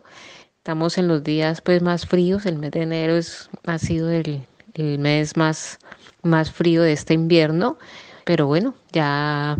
Estamos 0.58 0.98
en 0.98 1.08
los 1.08 1.24
días 1.24 1.62
pues 1.62 1.80
más 1.80 2.06
fríos, 2.06 2.44
el 2.44 2.58
mes 2.58 2.72
de 2.72 2.82
enero 2.82 3.16
es, 3.16 3.48
ha 3.64 3.78
sido 3.78 4.10
el, 4.10 4.46
el 4.74 4.98
mes 4.98 5.34
más, 5.34 5.78
más 6.22 6.52
frío 6.52 6.82
de 6.82 6.92
este 6.92 7.14
invierno, 7.14 7.78
pero 8.26 8.46
bueno, 8.48 8.74
ya 8.92 9.56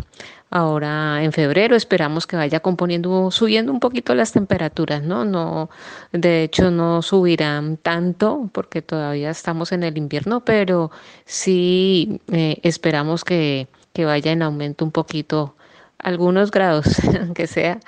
ahora 0.49 1.23
en 1.23 1.31
febrero. 1.33 1.75
Esperamos 1.75 2.27
que 2.27 2.35
vaya 2.35 2.59
componiendo, 2.59 3.31
subiendo 3.31 3.71
un 3.71 3.79
poquito 3.79 4.15
las 4.15 4.31
temperaturas, 4.31 5.03
¿no? 5.03 5.25
No, 5.25 5.69
de 6.11 6.43
hecho 6.43 6.71
no 6.71 7.01
subirán 7.01 7.77
tanto 7.77 8.49
porque 8.53 8.81
todavía 8.81 9.29
estamos 9.29 9.71
en 9.71 9.83
el 9.83 9.97
invierno, 9.97 10.43
pero 10.45 10.91
sí 11.25 12.21
eh, 12.31 12.59
esperamos 12.63 13.23
que, 13.23 13.67
que 13.93 14.05
vaya 14.05 14.31
en 14.31 14.41
aumento 14.41 14.85
un 14.85 14.91
poquito 14.91 15.55
algunos 15.99 16.51
grados, 16.51 16.87
aunque 17.21 17.47
sea, 17.47 17.79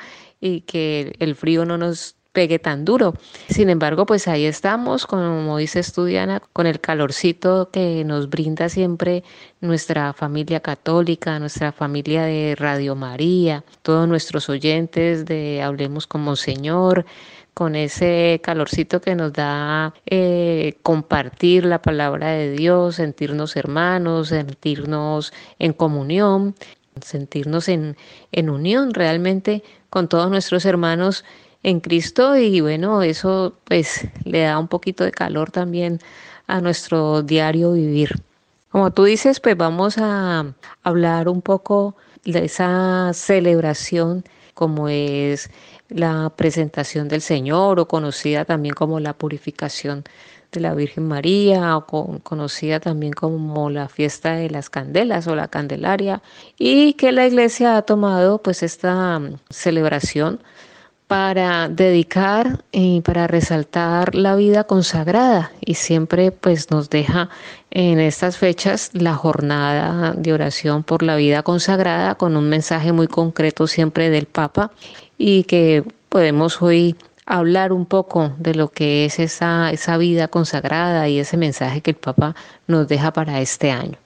y 0.42 0.62
que 0.62 1.16
el 1.20 1.36
frío 1.36 1.66
no 1.66 1.78
nos 1.78 2.16
pegue 2.32 2.60
tan 2.60 2.86
duro. 2.86 3.14
Sin 3.50 3.70
embargo, 3.70 4.06
pues 4.06 4.28
ahí 4.28 4.46
estamos, 4.46 5.06
como 5.06 5.58
dice 5.58 5.80
Estudiana, 5.80 6.42
con 6.54 6.68
el 6.68 6.80
calorcito 6.80 7.70
que 7.72 8.04
nos 8.06 8.30
brinda 8.30 8.70
siempre 8.70 9.24
nuestra 9.62 10.14
familia 10.14 10.60
católica, 10.60 11.40
nuestra 11.40 11.72
familia 11.72 12.24
de 12.24 12.56
Radio 12.58 12.96
María, 12.96 13.64
todos 13.82 14.08
nuestros 14.08 14.50
oyentes 14.50 15.26
de 15.26 15.62
Hablemos 15.62 16.08
como 16.08 16.36
Señor, 16.36 17.06
con 17.54 17.76
ese 17.76 18.40
calorcito 18.42 19.02
que 19.02 19.16
nos 19.16 19.34
da 19.34 19.94
eh, 20.06 20.78
compartir 20.82 21.66
la 21.66 21.82
palabra 21.82 22.30
de 22.30 22.52
Dios, 22.52 22.96
sentirnos 22.96 23.58
hermanos, 23.58 24.30
sentirnos 24.30 25.34
en 25.58 25.74
comunión, 25.74 26.56
sentirnos 27.02 27.68
en, 27.68 27.98
en 28.32 28.50
unión 28.50 28.94
realmente 28.94 29.64
con 29.90 30.08
todos 30.08 30.30
nuestros 30.30 30.64
hermanos 30.64 31.26
en 31.64 31.80
Cristo 31.80 32.38
y 32.38 32.62
bueno, 32.62 33.02
eso 33.02 33.54
pues 33.66 34.08
le 34.24 34.42
da 34.42 34.60
un 34.60 34.68
poquito 34.68 35.04
de 35.04 35.12
calor 35.12 35.52
también 35.52 36.00
a 36.48 36.62
nuestro 36.62 37.22
diario 37.22 37.74
vivir. 37.74 38.24
Como 38.70 38.92
tú 38.92 39.04
dices, 39.04 39.40
pues 39.40 39.58
vamos 39.58 39.98
a 39.98 40.54
hablar 40.84 41.28
un 41.28 41.42
poco 41.42 41.96
de 42.24 42.46
esa 42.46 43.12
celebración 43.14 44.24
como 44.54 44.90
es 44.90 45.50
la 45.90 46.32
presentación 46.36 47.08
del 47.08 47.22
Señor 47.22 47.80
o 47.80 47.88
conocida 47.88 48.46
también 48.46 48.76
como 48.76 49.00
la 49.00 49.14
purificación 49.14 50.04
de 50.52 50.60
la 50.60 50.74
Virgen 50.74 51.08
María 51.08 51.78
o 51.78 52.20
conocida 52.24 52.80
también 52.80 53.14
como 53.14 53.70
la 53.70 53.88
fiesta 53.88 54.34
de 54.36 54.50
las 54.50 54.70
candelas 54.70 55.28
o 55.28 55.36
la 55.36 55.48
candelaria 55.48 56.22
y 56.58 56.94
que 56.94 57.12
la 57.12 57.28
iglesia 57.28 57.78
ha 57.78 57.82
tomado 57.84 58.42
pues 58.42 58.64
esta 58.64 59.22
celebración 59.50 60.42
para 61.10 61.70
dedicar 61.70 62.64
y 62.72 63.02
para 63.02 63.26
resaltar 63.26 64.14
la 64.14 64.36
vida 64.36 64.66
consagrada 64.66 65.52
y 65.60 65.74
siempre 65.74 66.32
pues 66.32 66.70
nos 66.70 66.92
deja 66.92 67.30
en 67.72 68.00
estas 68.00 68.38
fechas 68.38 68.92
la 68.94 69.16
jornada 69.16 70.14
de 70.14 70.34
oración 70.34 70.84
por 70.84 71.02
la 71.02 71.16
vida 71.16 71.42
consagrada 71.42 72.14
con 72.14 72.38
un 72.38 72.48
mensaje 72.48 72.92
muy 72.92 73.08
concreto 73.08 73.66
siempre 73.66 74.12
del 74.12 74.28
Papa 74.28 74.70
y 75.18 75.46
que 75.46 75.84
podemos 76.10 76.62
hoy 76.62 76.96
hablar 77.26 77.74
un 77.74 77.88
poco 77.88 78.36
de 78.38 78.54
lo 78.54 78.70
que 78.70 79.06
es 79.06 79.18
esa, 79.18 79.72
esa 79.72 79.98
vida 79.98 80.28
consagrada 80.28 81.10
y 81.10 81.18
ese 81.18 81.38
mensaje 81.38 81.82
que 81.82 81.90
el 81.90 81.98
Papa 81.98 82.36
nos 82.68 82.88
deja 82.88 83.12
para 83.14 83.42
este 83.42 83.72
año. 83.72 83.98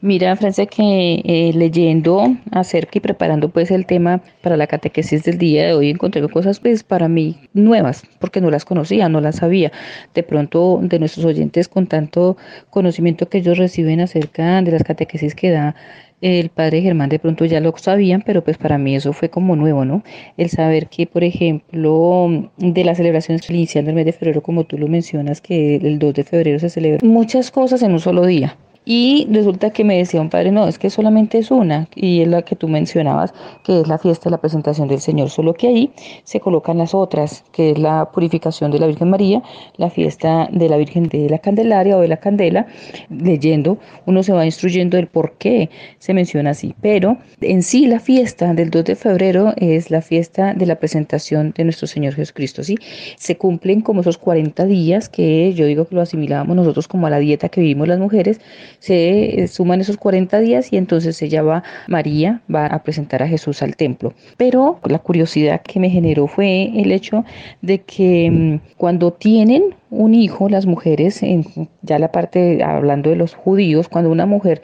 Mira, 0.00 0.36
Francia, 0.36 0.64
que 0.66 1.22
eh, 1.24 1.52
leyendo 1.54 2.36
acerca 2.52 2.98
y 2.98 3.00
preparando 3.00 3.48
pues 3.48 3.72
el 3.72 3.84
tema 3.84 4.22
para 4.42 4.56
la 4.56 4.68
catequesis 4.68 5.24
del 5.24 5.38
día 5.38 5.66
de 5.66 5.72
hoy 5.74 5.90
encontré 5.90 6.26
cosas 6.28 6.60
pues 6.60 6.84
para 6.84 7.08
mí 7.08 7.36
nuevas, 7.52 8.04
porque 8.20 8.40
no 8.40 8.48
las 8.48 8.64
conocía, 8.64 9.08
no 9.08 9.20
las 9.20 9.36
sabía. 9.36 9.72
De 10.14 10.22
pronto 10.22 10.78
de 10.82 11.00
nuestros 11.00 11.26
oyentes 11.26 11.66
con 11.66 11.88
tanto 11.88 12.36
conocimiento 12.70 13.28
que 13.28 13.38
ellos 13.38 13.58
reciben 13.58 13.98
acerca 14.00 14.62
de 14.62 14.70
las 14.70 14.84
catequesis 14.84 15.34
que 15.34 15.50
da 15.50 15.74
el 16.20 16.48
padre 16.50 16.80
Germán 16.80 17.08
de 17.08 17.18
pronto 17.18 17.44
ya 17.44 17.58
lo 17.58 17.74
sabían, 17.76 18.22
pero 18.24 18.44
pues 18.44 18.56
para 18.56 18.78
mí 18.78 18.94
eso 18.94 19.12
fue 19.12 19.30
como 19.30 19.56
nuevo, 19.56 19.84
¿no? 19.84 20.04
El 20.36 20.48
saber 20.48 20.86
que, 20.86 21.06
por 21.06 21.24
ejemplo, 21.24 22.50
de 22.56 22.84
las 22.84 22.98
celebraciones 22.98 23.50
iniciando 23.50 23.90
el 23.90 23.96
mes 23.96 24.06
de 24.06 24.12
febrero, 24.12 24.42
como 24.42 24.62
tú 24.64 24.78
lo 24.78 24.86
mencionas, 24.86 25.40
que 25.40 25.76
el 25.76 25.98
2 25.98 26.14
de 26.14 26.24
febrero 26.24 26.58
se 26.60 26.70
celebra 26.70 27.00
muchas 27.02 27.50
cosas 27.50 27.82
en 27.82 27.92
un 27.92 28.00
solo 28.00 28.24
día. 28.24 28.56
Y 28.84 29.26
resulta 29.30 29.70
que 29.70 29.84
me 29.84 29.98
decía 29.98 30.20
un 30.20 30.30
padre, 30.30 30.50
no, 30.50 30.66
es 30.66 30.78
que 30.78 30.90
solamente 30.90 31.38
es 31.38 31.50
una, 31.50 31.88
y 31.94 32.22
es 32.22 32.28
la 32.28 32.42
que 32.42 32.56
tú 32.56 32.68
mencionabas, 32.68 33.34
que 33.64 33.80
es 33.80 33.88
la 33.88 33.98
fiesta 33.98 34.24
de 34.24 34.30
la 34.30 34.38
presentación 34.38 34.88
del 34.88 35.00
Señor, 35.00 35.30
solo 35.30 35.54
que 35.54 35.68
ahí 35.68 35.92
se 36.24 36.40
colocan 36.40 36.78
las 36.78 36.94
otras, 36.94 37.44
que 37.52 37.72
es 37.72 37.78
la 37.78 38.10
purificación 38.10 38.70
de 38.70 38.78
la 38.78 38.86
Virgen 38.86 39.10
María, 39.10 39.42
la 39.76 39.90
fiesta 39.90 40.48
de 40.50 40.68
la 40.68 40.76
Virgen 40.76 41.08
de 41.08 41.28
la 41.28 41.38
Candelaria 41.38 41.96
o 41.96 42.00
de 42.00 42.08
la 42.08 42.16
Candela, 42.16 42.66
leyendo, 43.10 43.78
uno 44.06 44.22
se 44.22 44.32
va 44.32 44.46
instruyendo 44.46 44.96
del 44.96 45.06
por 45.06 45.32
qué 45.38 45.68
se 45.98 46.14
menciona 46.14 46.50
así, 46.50 46.74
pero 46.80 47.18
en 47.40 47.62
sí 47.62 47.86
la 47.86 48.00
fiesta 48.00 48.54
del 48.54 48.70
2 48.70 48.84
de 48.84 48.96
febrero 48.96 49.52
es 49.56 49.90
la 49.90 50.02
fiesta 50.02 50.54
de 50.54 50.66
la 50.66 50.76
presentación 50.76 51.52
de 51.56 51.64
nuestro 51.64 51.86
Señor 51.86 52.14
Jesucristo, 52.14 52.62
¿sí? 52.62 52.76
Se 53.16 53.36
cumplen 53.36 53.80
como 53.80 54.00
esos 54.00 54.18
40 54.18 54.64
días 54.64 55.08
que 55.08 55.52
yo 55.54 55.66
digo 55.66 55.86
que 55.86 55.94
lo 55.94 56.00
asimilábamos 56.00 56.56
nosotros 56.56 56.88
como 56.88 57.06
a 57.06 57.10
la 57.10 57.18
dieta 57.18 57.48
que 57.48 57.60
vivimos 57.60 57.88
las 57.88 57.98
mujeres, 57.98 58.40
se 58.78 59.42
eh, 59.42 59.48
suman 59.48 59.80
esos 59.80 59.96
40 59.96 60.38
días 60.40 60.72
y 60.72 60.76
entonces 60.76 61.20
ella 61.22 61.42
va, 61.42 61.62
María, 61.88 62.42
va 62.52 62.66
a 62.66 62.82
presentar 62.82 63.22
a 63.22 63.28
Jesús 63.28 63.62
al 63.62 63.76
templo. 63.76 64.12
Pero 64.36 64.78
la 64.84 64.98
curiosidad 64.98 65.62
que 65.62 65.80
me 65.80 65.90
generó 65.90 66.26
fue 66.26 66.70
el 66.74 66.92
hecho 66.92 67.24
de 67.62 67.80
que 67.80 68.30
mm, 68.30 68.76
cuando 68.76 69.12
tienen 69.12 69.74
un 69.90 70.14
hijo, 70.14 70.48
las 70.48 70.66
mujeres, 70.66 71.22
en, 71.22 71.44
ya 71.82 71.98
la 71.98 72.12
parte 72.12 72.62
hablando 72.62 73.10
de 73.10 73.16
los 73.16 73.34
judíos, 73.34 73.88
cuando 73.88 74.10
una 74.10 74.26
mujer 74.26 74.62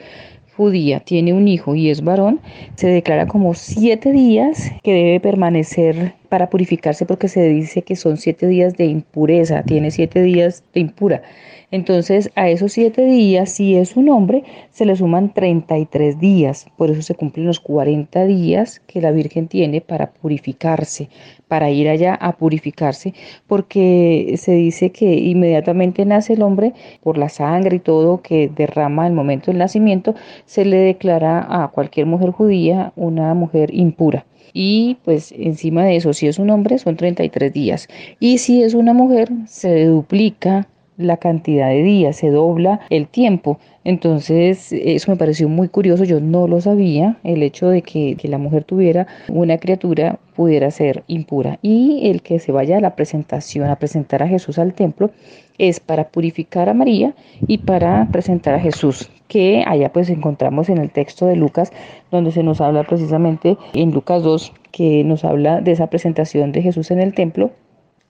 judía 0.55 1.01
tiene 1.01 1.33
un 1.33 1.47
hijo 1.47 1.75
y 1.75 1.89
es 1.89 2.01
varón, 2.01 2.39
se 2.75 2.87
declara 2.87 3.27
como 3.27 3.53
siete 3.53 4.11
días 4.11 4.71
que 4.83 4.93
debe 4.93 5.19
permanecer 5.19 6.13
para 6.29 6.49
purificarse 6.49 7.05
porque 7.05 7.27
se 7.27 7.43
dice 7.49 7.81
que 7.81 7.95
son 7.95 8.17
siete 8.17 8.47
días 8.47 8.75
de 8.77 8.85
impureza, 8.85 9.63
tiene 9.63 9.91
siete 9.91 10.21
días 10.21 10.63
de 10.73 10.79
impura. 10.79 11.21
Entonces, 11.75 12.31
a 12.35 12.47
esos 12.47 12.71
siete 12.71 13.03
días, 13.03 13.51
si 13.51 13.75
es 13.75 13.97
un 13.97 14.07
hombre, 14.07 14.45
se 14.71 14.85
le 14.85 14.95
suman 14.95 15.33
33 15.33 16.17
días. 16.21 16.67
Por 16.77 16.89
eso 16.89 17.01
se 17.01 17.15
cumplen 17.15 17.47
los 17.47 17.59
40 17.59 18.23
días 18.23 18.79
que 18.87 19.01
la 19.01 19.11
Virgen 19.11 19.49
tiene 19.49 19.81
para 19.81 20.11
purificarse, 20.13 21.09
para 21.49 21.69
ir 21.71 21.89
allá 21.89 22.15
a 22.15 22.37
purificarse, 22.37 23.13
porque 23.45 24.35
se 24.37 24.53
dice 24.53 24.93
que 24.93 25.15
inmediatamente 25.15 26.05
nace 26.05 26.31
el 26.35 26.43
hombre 26.43 26.71
por 27.03 27.17
la 27.17 27.27
sangre 27.27 27.75
y 27.75 27.79
todo 27.79 28.21
que 28.21 28.49
derrama 28.55 29.05
el 29.05 29.11
momento 29.11 29.51
del 29.51 29.57
nacimiento, 29.57 30.15
se 30.45 30.63
le 30.63 30.77
declara 30.77 31.45
a 31.49 31.67
cualquier 31.67 32.05
mujer 32.05 32.31
judía 32.31 32.93
una 32.95 33.33
mujer 33.33 33.73
impura. 33.73 34.25
Y 34.53 34.95
pues 35.03 35.33
encima 35.37 35.83
de 35.83 35.97
eso, 35.97 36.13
si 36.13 36.27
es 36.27 36.39
un 36.39 36.51
hombre, 36.51 36.77
son 36.77 36.95
33 36.95 37.51
días. 37.51 37.89
Y 38.21 38.37
si 38.37 38.63
es 38.63 38.73
una 38.73 38.93
mujer, 38.93 39.29
se 39.45 39.83
duplica 39.87 40.69
la 40.97 41.17
cantidad 41.17 41.69
de 41.69 41.83
días, 41.83 42.15
se 42.15 42.29
dobla 42.29 42.79
el 42.89 43.07
tiempo. 43.07 43.59
Entonces, 43.83 44.71
eso 44.71 45.11
me 45.11 45.17
pareció 45.17 45.47
muy 45.49 45.67
curioso, 45.69 46.03
yo 46.03 46.19
no 46.19 46.47
lo 46.47 46.61
sabía, 46.61 47.17
el 47.23 47.43
hecho 47.43 47.69
de 47.69 47.81
que, 47.81 48.17
la 48.23 48.37
mujer 48.37 48.63
tuviera 48.63 49.05
una 49.29 49.57
criatura 49.57 50.19
pudiera 50.35 50.71
ser 50.71 51.03
impura. 51.07 51.59
Y 51.61 52.09
el 52.09 52.21
que 52.21 52.39
se 52.39 52.51
vaya 52.51 52.77
a 52.77 52.81
la 52.81 52.95
presentación, 52.95 53.69
a 53.69 53.75
presentar 53.77 54.23
a 54.23 54.27
Jesús 54.27 54.57
al 54.57 54.73
templo, 54.73 55.11
es 55.57 55.79
para 55.79 56.09
purificar 56.09 56.67
a 56.67 56.73
María 56.73 57.13
y 57.47 57.59
para 57.59 58.07
presentar 58.11 58.55
a 58.55 58.59
Jesús, 58.59 59.09
que 59.27 59.63
allá 59.65 59.93
pues 59.93 60.09
encontramos 60.09 60.69
en 60.69 60.79
el 60.79 60.89
texto 60.89 61.27
de 61.27 61.35
Lucas, 61.35 61.71
donde 62.11 62.31
se 62.31 62.43
nos 62.43 62.59
habla 62.59 62.83
precisamente 62.83 63.57
en 63.73 63.91
Lucas 63.91 64.23
2, 64.23 64.51
que 64.71 65.03
nos 65.03 65.23
habla 65.23 65.61
de 65.61 65.71
esa 65.71 65.87
presentación 65.87 66.51
de 66.51 66.61
Jesús 66.61 66.91
en 66.91 66.99
el 66.99 67.13
templo 67.13 67.51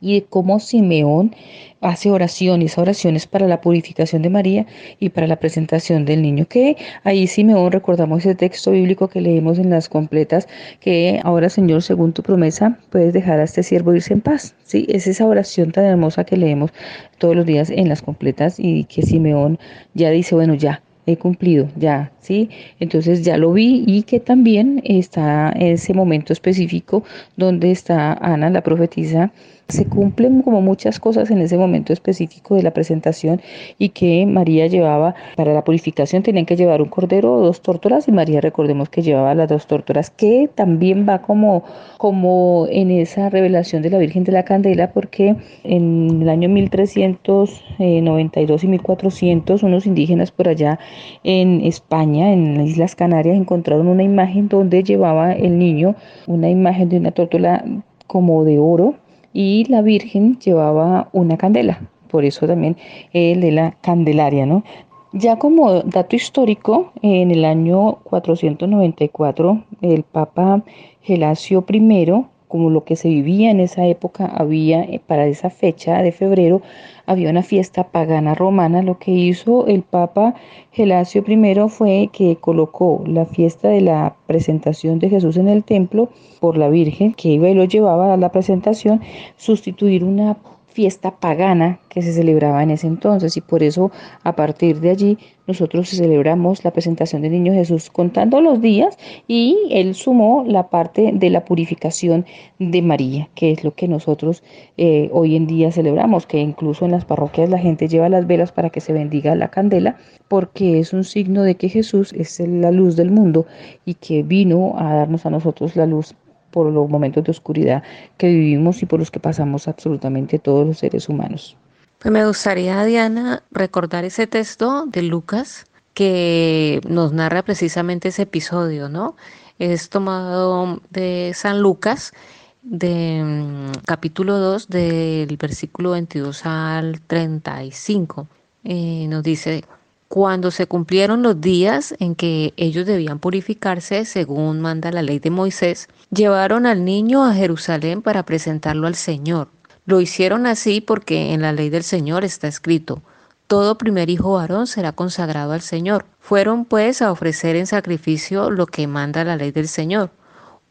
y 0.01 0.15
de 0.15 0.25
cómo 0.25 0.60
Simeón 0.60 1.36
hace 1.81 2.12
oraciones, 2.12 2.77
oraciones 2.77 3.27
para 3.27 3.47
la 3.47 3.62
purificación 3.62 4.21
de 4.21 4.29
María 4.29 4.65
y 4.99 5.10
para 5.10 5.27
la 5.27 5.38
presentación 5.38 6.05
del 6.05 6.21
niño. 6.21 6.45
Que 6.47 6.77
ahí 7.03 7.27
Simeón 7.27 7.71
recordamos 7.71 8.19
ese 8.19 8.36
texto 8.36 8.71
bíblico 8.71 9.08
que 9.08 9.21
leemos 9.21 9.60
en 9.60 9.69
las 9.69 9.89
completas, 9.89 10.47
que 10.79 11.19
ahora 11.23 11.49
Señor, 11.49 11.81
según 11.84 12.13
tu 12.13 12.23
promesa, 12.23 12.79
puedes 12.89 13.13
dejar 13.13 13.39
a 13.39 13.43
este 13.43 13.63
siervo 13.63 13.93
irse 13.93 14.13
en 14.13 14.21
paz. 14.21 14.55
Sí, 14.63 14.86
es 14.89 15.08
esa 15.08 15.25
oración 15.25 15.71
tan 15.71 15.86
hermosa 15.86 16.23
que 16.23 16.38
leemos 16.38 16.71
todos 17.17 17.36
los 17.36 17.45
días 17.45 17.69
en 17.69 17.89
las 17.89 18.01
completas 18.01 18.55
y 18.60 18.86
que 18.86 19.01
Simeón 19.01 19.60
ya 19.93 20.10
dice, 20.10 20.36
bueno, 20.36 20.55
ya, 20.55 20.81
he 21.05 21.17
cumplido, 21.17 21.67
ya, 21.75 22.12
¿sí? 22.19 22.49
Entonces 22.79 23.23
ya 23.23 23.38
lo 23.38 23.53
vi 23.53 23.84
y 23.86 24.03
que 24.03 24.19
también 24.19 24.81
está 24.84 25.51
ese 25.51 25.93
momento 25.93 26.34
específico 26.34 27.03
donde 27.38 27.71
está 27.71 28.13
Ana, 28.13 28.49
la 28.49 28.62
profetisa, 28.62 29.31
se 29.67 29.86
cumplen 29.86 30.43
como 30.43 30.62
muchas 30.62 30.99
cosas 30.99 31.32
en 31.32 31.39
ese 31.39 31.58
momento 31.58 31.91
específico 31.91 32.56
de 32.56 32.63
la 32.63 32.71
presentación 32.71 33.41
y 33.80 33.89
que 33.89 34.25
María 34.25 34.67
llevaba 34.67 35.15
para 35.36 35.54
la 35.54 35.63
purificación 35.63 36.23
tenían 36.23 36.45
que 36.45 36.56
llevar 36.56 36.82
un 36.82 36.89
cordero 36.89 37.34
o 37.34 37.41
dos 37.41 37.62
tórtolas 37.62 38.08
y 38.08 38.12
María 38.12 38.41
recordemos 38.41 38.89
que 38.89 39.01
llevaba 39.01 39.34
las 39.34 39.49
dos 39.49 39.65
tórtolas 39.65 40.12
que 40.12 40.49
también 40.54 41.08
va 41.08 41.21
como, 41.21 41.63
como 41.97 42.67
en 42.69 42.91
esa 42.91 43.30
revelación 43.30 43.82
de 43.82 43.89
la 43.89 43.97
Virgen 43.97 44.23
de 44.23 44.34
la 44.34 44.43
Candela 44.43 44.91
porque 44.91 45.36
en 45.63 46.21
el 46.21 46.30
año 46.30 46.47
1392 46.49 48.63
y 48.63 48.67
1400 48.67 49.63
unos 49.63 49.88
indígenas 49.88 50.32
por 50.32 50.47
allá 50.47 50.78
en 51.23 51.62
España, 51.62 52.32
en 52.32 52.58
las 52.58 52.67
Islas 52.67 52.95
Canarias, 52.95 53.36
encontraron 53.36 53.88
una 53.88 54.04
imagen 54.04 54.47
donde 54.47 54.84
llevaba 54.84 55.34
el 55.34 55.58
niño 55.58 55.95
una 56.28 56.49
imagen 56.49 56.89
de 56.89 56.97
una 56.97 57.12
tórtola 57.12 57.63
como 58.08 58.43
de 58.43 58.60
oro 58.60 58.95
y 59.35 59.65
la 59.65 59.81
Virgen 59.81 60.39
llevaba 60.39 61.09
una 61.11 61.35
candela, 61.37 61.81
por 62.09 62.23
eso 62.23 62.47
también 62.47 62.77
el 63.11 63.41
de 63.41 63.51
la 63.51 63.71
Candelaria, 63.81 64.45
¿no? 64.45 64.63
Ya 65.11 65.37
como 65.37 65.81
dato 65.81 66.15
histórico, 66.15 66.93
en 67.01 67.31
el 67.31 67.43
año 67.43 67.99
494, 68.05 69.63
el 69.81 70.03
Papa 70.03 70.63
Gelasio 71.01 71.65
I 71.69 72.05
como 72.47 72.69
lo 72.69 72.85
que 72.85 72.95
se 72.95 73.09
vivía 73.09 73.51
en 73.51 73.59
esa 73.59 73.85
época, 73.85 74.25
había 74.25 74.83
eh, 74.83 75.01
para 75.05 75.25
esa 75.27 75.49
fecha 75.49 76.01
de 76.01 76.13
febrero, 76.13 76.61
había 77.05 77.29
una 77.29 77.43
fiesta 77.43 77.89
pagana 77.89 78.35
romana. 78.35 78.81
Lo 78.81 78.97
que 78.97 79.11
hizo 79.11 79.67
el 79.67 79.83
Papa 79.83 80.35
Gelasio 80.71 81.23
I 81.27 81.55
fue 81.69 82.09
que 82.11 82.37
colocó 82.37 83.03
la 83.05 83.25
fiesta 83.25 83.69
de 83.69 83.81
la 83.81 84.15
presentación 84.27 84.99
de 84.99 85.09
Jesús 85.09 85.37
en 85.37 85.47
el 85.47 85.63
templo 85.63 86.09
por 86.39 86.57
la 86.57 86.69
Virgen, 86.69 87.13
que 87.13 87.29
iba 87.29 87.49
y 87.49 87.53
lo 87.53 87.65
llevaba 87.65 88.13
a 88.13 88.17
la 88.17 88.31
presentación, 88.31 89.01
sustituir 89.37 90.03
una 90.03 90.37
fiesta 90.75 91.11
pagana 91.21 91.79
que 91.88 92.01
se 92.01 92.11
celebraba 92.11 92.61
en 92.61 92.71
ese 92.71 92.85
entonces 92.85 93.38
y 93.38 93.41
por 93.41 93.63
eso 93.63 93.91
a 94.23 94.35
partir 94.35 94.81
de 94.81 94.89
allí 94.89 95.17
nosotros 95.47 95.88
celebramos 95.88 96.65
la 96.65 96.71
presentación 96.71 97.21
del 97.21 97.31
niño 97.31 97.53
Jesús 97.53 97.89
contando 97.89 98.41
los 98.41 98.59
días 98.61 98.97
y 99.25 99.57
él 99.71 99.95
sumó 99.95 100.43
la 100.45 100.67
parte 100.69 101.11
de 101.13 101.29
la 101.29 101.45
purificación 101.45 102.25
de 102.59 102.81
María, 102.81 103.29
que 103.35 103.53
es 103.53 103.63
lo 103.63 103.73
que 103.73 103.88
nosotros 103.88 104.43
eh, 104.75 105.09
hoy 105.13 105.38
en 105.38 105.47
día 105.47 105.71
celebramos, 105.71 106.25
que 106.25 106.39
incluso 106.39 106.83
en 106.83 106.91
las 106.91 107.05
parroquias 107.05 107.49
la 107.49 107.57
gente 107.57 107.88
lleva 107.88 108.09
las 108.09 108.27
velas 108.27 108.51
para 108.51 108.69
que 108.69 108.81
se 108.81 108.91
bendiga 108.91 109.33
la 109.35 109.51
candela, 109.51 109.95
porque 110.27 110.79
es 110.79 110.91
un 110.91 111.05
signo 111.05 111.43
de 111.43 111.55
que 111.55 111.69
Jesús 111.69 112.11
es 112.11 112.38
la 112.41 112.71
luz 112.71 112.97
del 112.97 113.11
mundo 113.11 113.45
y 113.85 113.93
que 113.93 114.23
vino 114.23 114.75
a 114.77 114.93
darnos 114.93 115.25
a 115.25 115.29
nosotros 115.29 115.77
la 115.77 115.85
luz 115.85 116.15
por 116.55 116.71
los 116.71 116.89
momentos 116.89 117.21
de 117.25 117.31
oscuridad 117.31 117.83
que 118.17 118.27
vivimos 118.27 118.81
y 118.81 118.85
por 118.85 118.97
los 119.01 119.11
que 119.11 119.19
pasamos 119.19 119.67
absolutamente 119.67 120.39
todos 120.39 120.65
los 120.65 120.77
seres 120.77 121.09
humanos. 121.09 121.57
Pues 121.99 122.13
me 122.13 122.25
gustaría, 122.25 122.81
Diana, 122.85 123.43
recordar 123.51 124.05
ese 124.05 124.25
texto 124.25 124.85
de 124.85 125.01
Lucas 125.01 125.65
que 125.93 126.79
nos 126.87 127.11
narra 127.11 127.43
precisamente 127.43 128.07
ese 128.07 128.21
episodio, 128.21 128.87
¿no? 128.87 129.17
Es 129.59 129.89
tomado 129.89 130.79
de 130.91 131.33
San 131.35 131.59
Lucas, 131.59 132.13
de 132.61 133.21
mm, 133.21 133.81
capítulo 133.85 134.39
2, 134.39 134.69
del 134.69 135.35
versículo 135.35 135.91
22 135.91 136.45
al 136.45 137.01
35. 137.01 138.27
Eh, 138.63 139.07
nos 139.09 139.23
dice, 139.23 139.65
cuando 140.07 140.51
se 140.51 140.65
cumplieron 140.65 141.23
los 141.23 141.41
días 141.41 141.93
en 141.99 142.15
que 142.15 142.53
ellos 142.55 142.85
debían 142.85 143.19
purificarse, 143.19 144.05
según 144.05 144.61
manda 144.61 144.91
la 144.91 145.01
ley 145.01 145.19
de 145.19 145.29
Moisés, 145.29 145.89
llevaron 146.11 146.65
al 146.65 146.85
niño 146.85 147.25
a 147.25 147.33
Jerusalén 147.33 148.01
para 148.01 148.23
presentarlo 148.23 148.87
al 148.87 148.95
Señor. 148.95 149.49
Lo 149.85 150.01
hicieron 150.01 150.47
así 150.47 150.81
porque 150.81 151.33
en 151.33 151.41
la 151.41 151.53
ley 151.53 151.69
del 151.69 151.83
Señor 151.83 152.23
está 152.23 152.47
escrito, 152.47 153.01
todo 153.47 153.77
primer 153.77 154.09
hijo 154.09 154.33
varón 154.33 154.65
será 154.65 154.91
consagrado 154.91 155.53
al 155.53 155.61
Señor. 155.61 156.05
Fueron 156.19 156.65
pues 156.65 157.03
a 157.03 157.11
ofrecer 157.11 157.55
en 157.55 157.67
sacrificio 157.67 158.49
lo 158.49 158.65
que 158.65 158.87
manda 158.87 159.23
la 159.23 159.35
ley 159.35 159.51
del 159.51 159.67
Señor, 159.67 160.09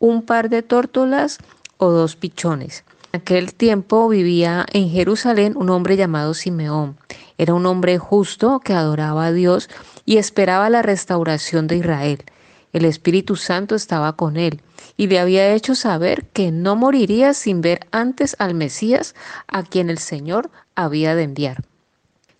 un 0.01 0.23
par 0.23 0.49
de 0.49 0.62
tórtolas 0.62 1.38
o 1.77 1.90
dos 1.90 2.16
pichones. 2.16 2.83
En 3.12 3.20
aquel 3.20 3.55
tiempo 3.55 4.09
vivía 4.09 4.66
en 4.73 4.90
Jerusalén 4.90 5.53
un 5.57 5.70
hombre 5.70 5.97
llamado 5.97 6.35
Simeón. 6.35 6.97
Era 7.38 7.55
un 7.55 7.64
hombre 7.66 7.97
justo 7.99 8.59
que 8.59 8.73
adoraba 8.73 9.27
a 9.27 9.33
Dios 9.33 9.70
y 10.05 10.16
esperaba 10.16 10.68
la 10.68 10.83
restauración 10.83 11.68
de 11.68 11.77
Israel. 11.77 12.25
El 12.73 12.85
Espíritu 12.85 13.37
Santo 13.37 13.77
estaba 13.77 14.14
con 14.16 14.37
él 14.37 14.61
y 14.97 15.09
le 15.09 15.19
había 15.19 15.53
hecho 15.53 15.75
saber 15.75 16.27
que 16.33 16.53
no 16.53 16.77
moriría 16.77 17.35
sin 17.35 17.61
ver 17.61 17.87
antes 17.91 18.37
al 18.39 18.55
Mesías 18.55 19.15
a 19.49 19.63
quien 19.63 19.91
el 19.91 19.99
Señor 19.99 20.51
había 20.75 21.15
de 21.15 21.25
enviar. 21.25 21.65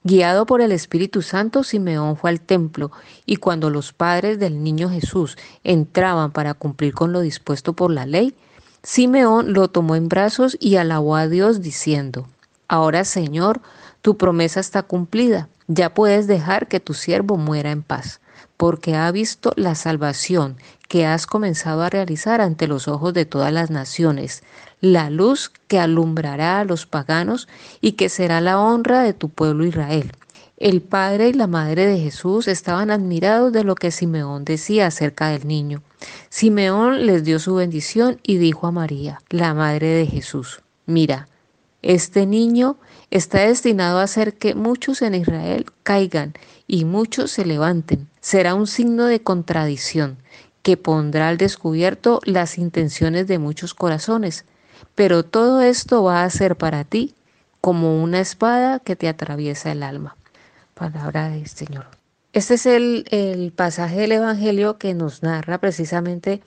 Guiado 0.07 0.45
por 0.45 0.61
el 0.61 0.71
Espíritu 0.71 1.23
Santo, 1.23 1.65
Simeón 1.65 2.17
fue 2.17 2.29
al 2.29 2.41
templo 2.41 2.93
y 3.25 3.37
cuando 3.37 3.71
los 3.71 3.95
padres 3.95 4.39
del 4.39 4.63
niño 4.63 4.91
Jesús 4.91 5.39
entraban 5.65 6.31
para 6.31 6.53
cumplir 6.53 6.93
con 6.93 7.13
lo 7.13 7.21
dispuesto 7.21 7.73
por 7.73 7.91
la 7.91 8.05
ley, 8.05 8.35
Simeón 8.83 9.55
lo 9.55 9.69
tomó 9.69 9.97
en 9.97 10.09
brazos 10.09 10.59
y 10.61 10.77
alabó 10.77 11.17
a 11.17 11.27
Dios 11.27 11.63
diciendo, 11.63 12.29
Ahora 12.69 13.05
Señor, 13.05 13.63
tu 14.03 14.19
promesa 14.19 14.61
está 14.61 14.83
cumplida, 14.83 15.49
ya 15.69 15.95
puedes 15.95 16.27
dejar 16.27 16.69
que 16.69 16.81
tu 16.81 16.93
siervo 16.93 17.39
muera 17.39 17.71
en 17.71 17.83
paz, 17.83 18.21
porque 18.57 18.95
ha 18.95 19.11
visto 19.11 19.53
la 19.57 19.75
salvación 19.75 20.57
que 20.89 21.07
has 21.07 21.27
comenzado 21.27 21.83
a 21.83 21.91
realizar 21.91 22.41
ante 22.41 22.69
los 22.69 22.89
ojos 22.89 23.15
de 23.15 23.25
todas 23.25 23.53
las 23.53 23.71
naciones, 23.71 24.43
la 24.81 25.11
luz 25.11 25.51
que 25.67 25.79
alumbrará 25.79 26.61
a 26.61 26.65
los 26.65 26.87
paganos 26.87 27.49
y 27.81 27.93
que 27.93 28.09
será 28.09 28.41
la 28.41 28.61
honra 28.61 29.03
de 29.03 29.15
tu 29.15 29.29
pueblo 29.29 29.65
Israel. 29.65 30.13
El 30.57 30.83
padre 30.83 31.31
y 31.31 31.33
la 31.33 31.49
madre 31.49 31.87
de 31.87 31.99
Jesús 31.99 32.47
estaban 32.47 32.91
admirados 32.91 33.53
de 33.53 33.65
lo 33.65 33.75
que 33.75 33.91
Simeón 33.91 34.45
decía 34.45 34.87
acerca 34.87 35.29
del 35.29 35.49
niño. 35.49 35.83
Simeón 36.29 37.07
les 37.07 37.25
dio 37.25 37.39
su 37.41 37.57
bendición 37.57 38.21
y 38.23 38.37
dijo 38.37 38.67
a 38.67 38.71
María, 38.71 39.21
la 39.31 39.53
madre 39.53 39.89
de 39.89 40.07
Jesús, 40.07 40.63
mira, 40.87 41.29
este 41.83 42.25
niño 42.25 42.79
está 43.11 43.41
destinado 43.41 43.99
a 43.99 44.05
hacer 44.05 44.35
que 44.35 44.55
muchos 44.55 45.03
en 45.03 45.15
Israel 45.15 45.67
caigan 45.83 46.35
y 46.67 46.85
muchos 46.85 47.33
se 47.33 47.45
levanten. 47.45 48.09
Será 48.25 48.55
un 48.55 48.67
signo 48.67 49.05
de 49.05 49.21
contradicción 49.21 50.17
que 50.63 50.79
pondrá 50.79 51.29
al 51.29 51.37
descubierto 51.37 52.21
las 52.25 52.57
intenciones 52.57 53.27
de 53.27 53.39
muchos 53.39 53.75
corazones. 53.75 54.47
Pero 54.95 55.27
todo 55.27 55.61
esto 55.61 56.03
va 56.03 56.25
a 56.25 56.31
ser 56.31 56.57
para 56.57 56.85
ti 56.85 57.15
como 57.61 58.03
una 58.03 58.21
espada 58.21 58.79
que 58.79 58.97
te 58.97 59.09
atraviesa 59.09 59.73
el 59.73 59.83
alma. 59.83 60.17
Palabra 60.73 61.29
del 61.29 61.47
Señor. 61.49 61.85
Este 62.33 62.55
es 62.55 62.65
el, 62.65 63.53
pasaje 63.55 63.97
del 63.97 64.13
Evangelio 64.13 64.79
que 64.79 64.95
nos 64.95 65.23
narra 65.23 65.59
precisamente 65.59 66.41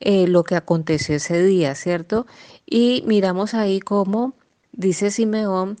eh, 0.00 0.26
lo 0.26 0.44
que 0.44 0.56
aconteció 0.56 1.16
ese 1.16 1.42
día, 1.42 1.74
¿cierto? 1.76 2.26
Y 2.66 3.04
miramos 3.06 3.54
ahí 3.54 3.80
cómo 3.80 4.34
dice 4.72 5.10
Simeón 5.10 5.78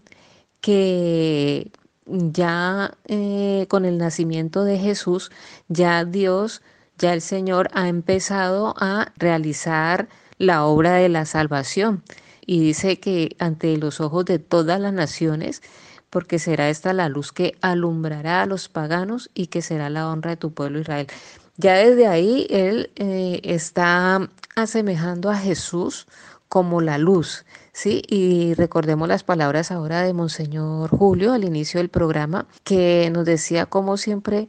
que 0.62 1.70
ya 2.12 2.94
eh, 3.06 3.66
con 3.68 3.84
el 3.84 3.98
nacimiento 3.98 4.64
de 4.64 4.78
Jesús, 4.78 5.30
ya 5.68 6.04
Dios, 6.04 6.62
ya 6.98 7.12
el 7.14 7.22
Señor 7.22 7.68
ha 7.72 7.88
empezado 7.88 8.74
a 8.78 9.12
realizar 9.16 10.08
la 10.38 10.64
obra 10.64 10.94
de 10.94 11.08
la 11.08 11.24
salvación. 11.24 12.02
Y 12.44 12.60
dice 12.60 13.00
que 13.00 13.36
ante 13.38 13.76
los 13.78 14.00
ojos 14.00 14.24
de 14.26 14.38
todas 14.38 14.80
las 14.80 14.92
naciones, 14.92 15.62
porque 16.10 16.38
será 16.38 16.68
esta 16.68 16.92
la 16.92 17.08
luz 17.08 17.32
que 17.32 17.56
alumbrará 17.62 18.42
a 18.42 18.46
los 18.46 18.68
paganos 18.68 19.30
y 19.32 19.46
que 19.46 19.62
será 19.62 19.88
la 19.88 20.10
honra 20.10 20.32
de 20.32 20.36
tu 20.36 20.52
pueblo 20.52 20.80
Israel. 20.80 21.06
Ya 21.56 21.74
desde 21.74 22.06
ahí 22.06 22.46
él 22.50 22.90
eh, 22.96 23.40
está 23.44 24.28
asemejando 24.54 25.30
a 25.30 25.36
Jesús 25.36 26.06
como 26.48 26.82
la 26.82 26.98
luz, 26.98 27.46
¿sí? 27.72 28.02
Y 28.08 28.54
recordemos 28.54 29.08
las 29.08 29.24
palabras 29.24 29.70
ahora 29.70 30.02
de 30.02 30.12
Monseñor 30.12 30.90
Julio 30.90 31.32
al 31.32 31.44
inicio 31.44 31.78
del 31.78 31.88
programa, 31.88 32.46
que 32.64 33.10
nos 33.12 33.24
decía 33.24 33.66
como 33.66 33.96
siempre 33.96 34.48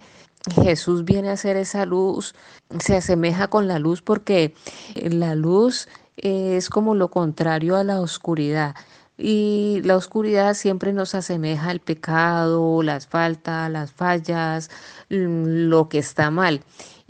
Jesús 0.62 1.06
viene 1.06 1.30
a 1.30 1.38
ser 1.38 1.56
esa 1.56 1.86
luz, 1.86 2.36
se 2.80 2.98
asemeja 2.98 3.48
con 3.48 3.68
la 3.68 3.80
luz 3.80 4.02
porque 4.02 4.54
la 4.96 5.36
luz 5.36 5.88
es 6.18 6.70
como 6.70 6.96
lo 6.96 7.10
contrario 7.10 7.78
a 7.78 7.84
la 7.84 8.02
oscuridad. 8.02 8.76
Y 9.16 9.82
la 9.84 9.96
oscuridad 9.96 10.56
siempre 10.56 10.92
nos 10.92 11.14
asemeja 11.14 11.70
al 11.70 11.80
pecado, 11.80 12.82
las 12.82 13.08
faltas, 13.08 13.70
las 13.70 13.92
fallas, 13.92 14.70
mm, 15.10 15.68
lo 15.70 15.88
que 15.88 16.00
está 16.00 16.32
mal. 16.32 16.62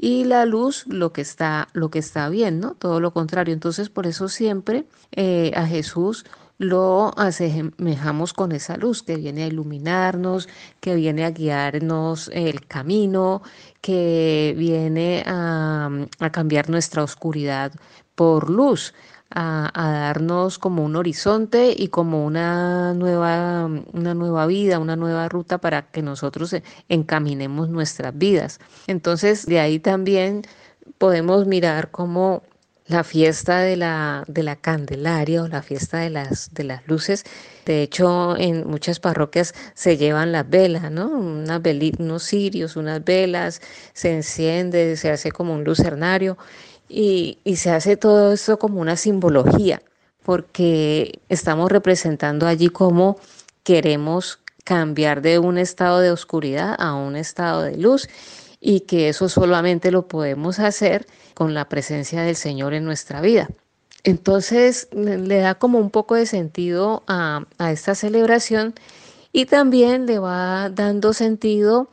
Y 0.05 0.25
la 0.25 0.45
luz, 0.45 0.85
lo 0.87 1.13
que 1.13 1.21
está, 1.21 1.69
lo 1.71 1.89
que 1.89 1.99
está 1.99 2.27
bien, 2.27 2.59
¿no? 2.59 2.75
Todo 2.75 2.99
lo 2.99 3.13
contrario. 3.13 3.53
Entonces, 3.53 3.87
por 3.87 4.05
eso 4.05 4.27
siempre 4.27 4.85
eh, 5.13 5.53
a 5.55 5.65
Jesús 5.65 6.25
lo 6.57 7.17
asemejamos 7.17 8.33
con 8.33 8.51
esa 8.51 8.75
luz 8.75 9.01
que 9.01 9.15
viene 9.15 9.43
a 9.43 9.47
iluminarnos, 9.47 10.49
que 10.81 10.95
viene 10.95 11.23
a 11.23 11.31
guiarnos 11.31 12.29
el 12.33 12.67
camino, 12.67 13.43
que 13.79 14.53
viene 14.57 15.23
a, 15.25 15.89
a 16.19 16.31
cambiar 16.33 16.69
nuestra 16.69 17.01
oscuridad 17.01 17.71
por 18.13 18.49
luz 18.49 18.93
a, 19.33 19.71
darnos 19.73 20.59
como 20.59 20.83
un 20.83 20.95
horizonte 20.95 21.73
y 21.75 21.87
como 21.87 22.25
una 22.25 22.93
nueva, 22.93 23.65
una 23.93 24.13
nueva 24.13 24.45
vida, 24.45 24.79
una 24.79 24.95
nueva 24.95 25.27
ruta 25.29 25.57
para 25.57 25.83
que 25.91 26.01
nosotros 26.01 26.55
encaminemos 26.89 27.69
nuestras 27.69 28.17
vidas. 28.17 28.59
Entonces, 28.87 29.45
de 29.45 29.59
ahí 29.59 29.79
también 29.79 30.43
podemos 30.97 31.47
mirar 31.47 31.91
cómo 31.91 32.43
la 32.85 33.03
fiesta 33.03 33.59
de 33.59 33.77
la, 33.77 34.25
de 34.27 34.43
la 34.43 34.57
Candelaria 34.57 35.43
o 35.43 35.47
la 35.47 35.61
fiesta 35.61 35.99
de 35.99 36.09
las, 36.09 36.53
de 36.53 36.65
las 36.65 36.85
luces. 36.87 37.23
De 37.65 37.81
hecho, 37.81 38.35
en 38.37 38.67
muchas 38.67 38.99
parroquias 38.99 39.53
se 39.73 39.95
llevan 39.97 40.33
las 40.33 40.49
velas, 40.49 40.91
¿no? 40.91 41.07
Unas 41.07 41.61
unos 41.97 42.23
cirios, 42.23 42.75
unas 42.75 43.03
velas, 43.03 43.61
se 43.93 44.13
enciende, 44.13 44.97
se 44.97 45.11
hace 45.11 45.31
como 45.31 45.53
un 45.53 45.63
lucernario 45.63 46.37
y, 46.89 47.37
se 47.55 47.71
hace 47.71 47.97
todo 47.97 48.33
esto 48.33 48.59
como 48.59 48.79
una 48.81 48.97
simbología, 48.97 49.81
porque 50.23 51.19
estamos 51.29 51.71
representando 51.71 52.47
allí 52.47 52.69
cómo 52.69 53.17
queremos 53.63 54.39
cambiar 54.63 55.21
de 55.21 55.39
un 55.39 55.57
estado 55.57 55.99
de 55.99 56.11
oscuridad 56.11 56.75
a 56.79 56.93
un 56.93 57.15
estado 57.15 57.63
de 57.63 57.77
luz 57.77 58.07
y 58.59 58.81
que 58.81 59.09
eso 59.09 59.27
solamente 59.27 59.91
lo 59.91 60.07
podemos 60.07 60.59
hacer 60.59 61.05
con 61.33 61.53
la 61.53 61.67
presencia 61.67 62.21
del 62.21 62.35
Señor 62.35 62.73
en 62.73 62.85
nuestra 62.85 63.19
vida. 63.19 63.49
Entonces 64.03 64.87
le 64.93 65.39
da 65.39 65.55
como 65.55 65.79
un 65.79 65.89
poco 65.89 66.15
de 66.15 66.25
sentido 66.25 67.03
a, 67.07 67.45
esta 67.71 67.95
celebración 67.95 68.73
y 69.31 69.45
también 69.45 70.05
le 70.05 70.19
va 70.19 70.69
dando 70.69 71.13
sentido 71.13 71.89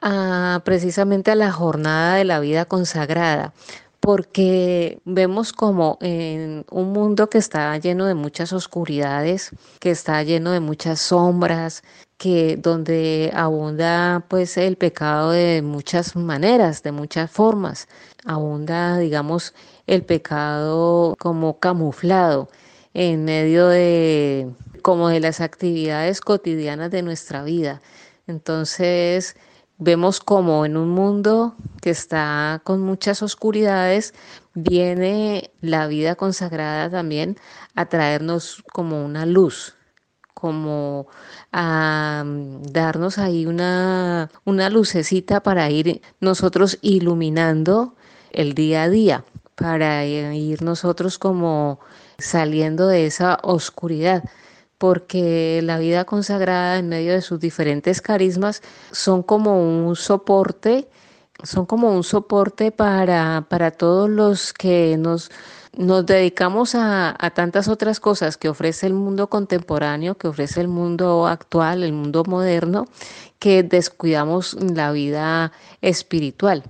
a, 0.00 0.62
precisamente 0.64 1.32
a 1.32 1.34
la 1.34 1.52
jornada 1.52 2.14
de 2.14 2.24
la 2.24 2.40
vida 2.40 2.64
consagrada, 2.64 3.52
porque 4.00 5.00
vemos 5.04 5.52
como 5.52 5.98
en 6.00 6.64
un 6.70 6.92
mundo 6.92 7.28
que 7.28 7.38
está 7.38 7.76
lleno 7.78 8.06
de 8.06 8.14
muchas 8.14 8.52
oscuridades, 8.52 9.50
que 9.80 9.90
está 9.90 10.22
lleno 10.22 10.52
de 10.52 10.60
muchas 10.60 11.00
sombras, 11.00 11.82
que 12.16 12.56
donde 12.56 13.30
abunda 13.34 14.24
pues 14.28 14.56
el 14.56 14.76
pecado 14.76 15.32
de 15.32 15.62
muchas 15.62 16.16
maneras, 16.16 16.82
de 16.82 16.92
muchas 16.92 17.30
formas, 17.30 17.88
abunda 18.24 18.98
digamos 18.98 19.54
el 19.86 20.04
pecado 20.04 21.16
como 21.18 21.58
camuflado 21.58 22.48
en 22.94 23.24
medio 23.24 23.68
de 23.68 24.50
como 24.82 25.08
de 25.08 25.20
las 25.20 25.40
actividades 25.40 26.20
cotidianas 26.20 26.90
de 26.90 27.02
nuestra 27.02 27.42
vida. 27.42 27.82
Entonces, 28.26 29.36
vemos 29.78 30.20
como 30.20 30.66
en 30.66 30.76
un 30.76 30.90
mundo 30.90 31.54
que 31.80 31.90
está 31.90 32.60
con 32.64 32.82
muchas 32.82 33.22
oscuridades, 33.22 34.12
viene 34.54 35.52
la 35.60 35.86
vida 35.86 36.16
consagrada 36.16 36.90
también 36.90 37.36
a 37.74 37.86
traernos 37.86 38.62
como 38.72 39.04
una 39.04 39.24
luz, 39.24 39.76
como 40.34 41.06
a 41.52 42.24
mm, 42.26 42.62
darnos 42.72 43.18
ahí 43.18 43.46
una, 43.46 44.30
una 44.44 44.68
lucecita 44.68 45.42
para 45.42 45.70
ir 45.70 46.02
nosotros 46.20 46.78
iluminando 46.82 47.94
el 48.32 48.54
día 48.54 48.82
a 48.84 48.88
día, 48.88 49.24
para 49.54 50.04
ir 50.04 50.62
nosotros 50.62 51.18
como 51.18 51.80
saliendo 52.18 52.88
de 52.88 53.06
esa 53.06 53.38
oscuridad 53.42 54.24
porque 54.78 55.60
la 55.62 55.78
vida 55.78 56.04
consagrada 56.04 56.78
en 56.78 56.88
medio 56.88 57.12
de 57.12 57.20
sus 57.20 57.40
diferentes 57.40 58.00
carismas 58.00 58.62
son 58.92 59.22
como 59.22 59.60
un 59.60 59.96
soporte, 59.96 60.88
son 61.42 61.66
como 61.66 61.90
un 61.90 62.04
soporte 62.04 62.70
para, 62.70 63.46
para 63.48 63.72
todos 63.72 64.08
los 64.08 64.52
que 64.52 64.96
nos, 64.96 65.30
nos 65.76 66.06
dedicamos 66.06 66.76
a, 66.76 67.14
a, 67.18 67.30
tantas 67.30 67.68
otras 67.68 68.00
cosas 68.00 68.36
que 68.36 68.48
ofrece 68.48 68.86
el 68.86 68.94
mundo 68.94 69.28
contemporáneo, 69.28 70.16
que 70.16 70.28
ofrece 70.28 70.60
el 70.60 70.68
mundo 70.68 71.26
actual, 71.26 71.82
el 71.82 71.92
mundo 71.92 72.22
moderno, 72.24 72.86
que 73.40 73.64
descuidamos 73.64 74.54
la 74.54 74.92
vida 74.92 75.52
espiritual. 75.80 76.64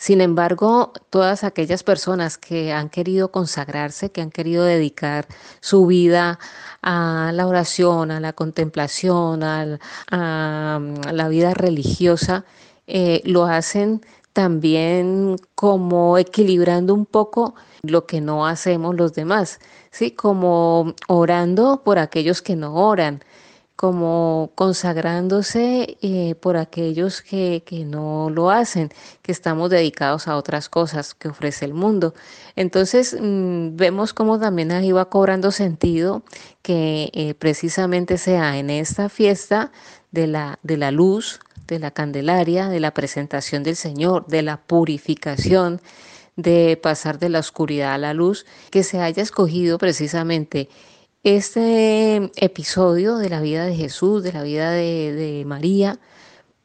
Sin 0.00 0.22
embargo, 0.22 0.94
todas 1.10 1.44
aquellas 1.44 1.82
personas 1.82 2.38
que 2.38 2.72
han 2.72 2.88
querido 2.88 3.30
consagrarse, 3.30 4.10
que 4.10 4.22
han 4.22 4.30
querido 4.30 4.64
dedicar 4.64 5.26
su 5.60 5.84
vida 5.84 6.38
a 6.80 7.32
la 7.34 7.46
oración, 7.46 8.10
a 8.10 8.18
la 8.18 8.32
contemplación, 8.32 9.42
a, 9.42 9.78
la 10.10 11.28
vida 11.28 11.52
religiosa, 11.52 12.46
eh, 12.86 13.20
lo 13.26 13.44
hacen 13.44 14.00
también 14.32 15.36
como 15.54 16.16
equilibrando 16.16 16.94
un 16.94 17.04
poco 17.04 17.54
lo 17.82 18.06
que 18.06 18.22
no 18.22 18.46
hacemos 18.46 18.96
los 18.96 19.12
demás, 19.12 19.60
¿sí? 19.90 20.12
Como 20.12 20.94
orando 21.08 21.82
por 21.84 21.98
aquellos 21.98 22.40
que 22.40 22.56
no 22.56 22.74
oran, 22.74 23.22
como 23.80 24.52
consagrándose 24.56 25.96
eh, 26.02 26.34
por 26.38 26.58
aquellos 26.58 27.22
que, 27.22 27.64
no 27.86 28.28
lo 28.28 28.50
hacen, 28.50 28.90
que 29.22 29.32
estamos 29.32 29.70
dedicados 29.70 30.28
a 30.28 30.36
otras 30.36 30.68
cosas 30.68 31.14
que 31.14 31.28
ofrece 31.28 31.64
el 31.64 31.72
mundo. 31.72 32.12
Entonces 32.56 33.16
mm, 33.18 33.76
vemos 33.76 34.12
cómo 34.12 34.38
también 34.38 34.70
ahí 34.70 34.92
va 34.92 35.08
cobrando 35.08 35.50
sentido 35.50 36.22
que 36.60 37.10
eh, 37.14 37.32
precisamente 37.32 38.18
sea 38.18 38.58
en 38.58 38.68
esta 38.68 39.08
fiesta 39.08 39.72
de 40.10 40.26
la, 40.26 40.58
de 40.62 40.76
la 40.76 40.90
luz, 40.90 41.40
de 41.66 41.78
la 41.78 41.90
Candelaria, 41.90 42.68
de 42.68 42.80
la 42.80 42.92
presentación 42.92 43.62
del 43.62 43.76
Señor, 43.76 44.26
de 44.26 44.42
la 44.42 44.58
purificación, 44.58 45.80
de 46.36 46.78
pasar 46.82 47.18
de 47.18 47.30
la 47.30 47.38
oscuridad 47.38 47.94
a 47.94 47.98
la 47.98 48.12
luz, 48.12 48.44
que 48.70 48.82
se 48.82 49.00
haya 49.00 49.22
escogido 49.22 49.78
precisamente 49.78 50.68
este 51.22 52.30
episodio 52.36 53.16
de 53.16 53.28
la 53.28 53.40
vida 53.40 53.66
de 53.66 53.74
Jesús, 53.74 54.22
de 54.22 54.32
la 54.32 54.42
vida 54.42 54.70
de, 54.70 55.42
María, 55.46 55.98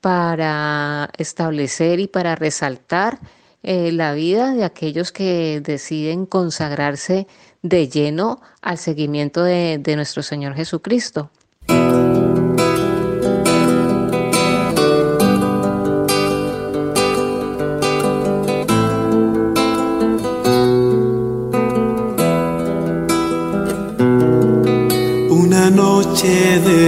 para 0.02 1.10
establecer 1.18 2.00
y 2.00 2.08
para 2.08 2.36
resaltar 2.36 3.20
eh, 3.64 3.92
la 3.92 4.14
vida 4.14 4.54
de 4.54 4.64
aquellos 4.64 5.12
que 5.12 5.62
deciden 5.62 6.26
consagrarse 6.26 7.28
de 7.64 7.90
lleno 7.90 8.42
al 8.62 8.78
seguimiento 8.78 9.44
de 9.44 9.96
nuestro 9.96 10.24
Señor 10.24 10.56
Jesucristo. 10.56 11.32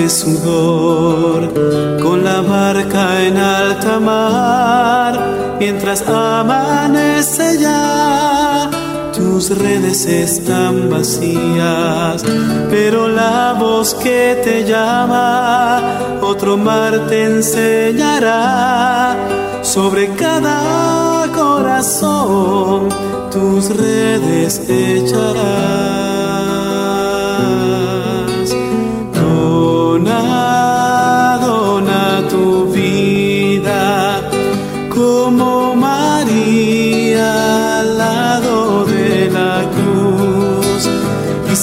Sudor, 0.09 1.53
con 2.01 2.23
la 2.23 2.41
barca 2.41 3.23
en 3.23 3.37
alta 3.37 3.99
mar, 3.99 5.57
mientras 5.59 6.07
amanece 6.07 7.57
ya, 7.59 8.69
tus 9.13 9.49
redes 9.57 10.05
están 10.05 10.89
vacías, 10.89 12.23
pero 12.69 13.07
la 13.07 13.55
voz 13.59 13.93
que 13.95 14.39
te 14.43 14.63
llama, 14.63 15.81
otro 16.21 16.57
mar 16.57 17.07
te 17.07 17.23
enseñará 17.23 19.15
sobre 19.61 20.09
cada 20.15 21.25
corazón, 21.35 22.89
tus 23.31 23.75
redes 23.75 24.61
echará. 24.69 26.66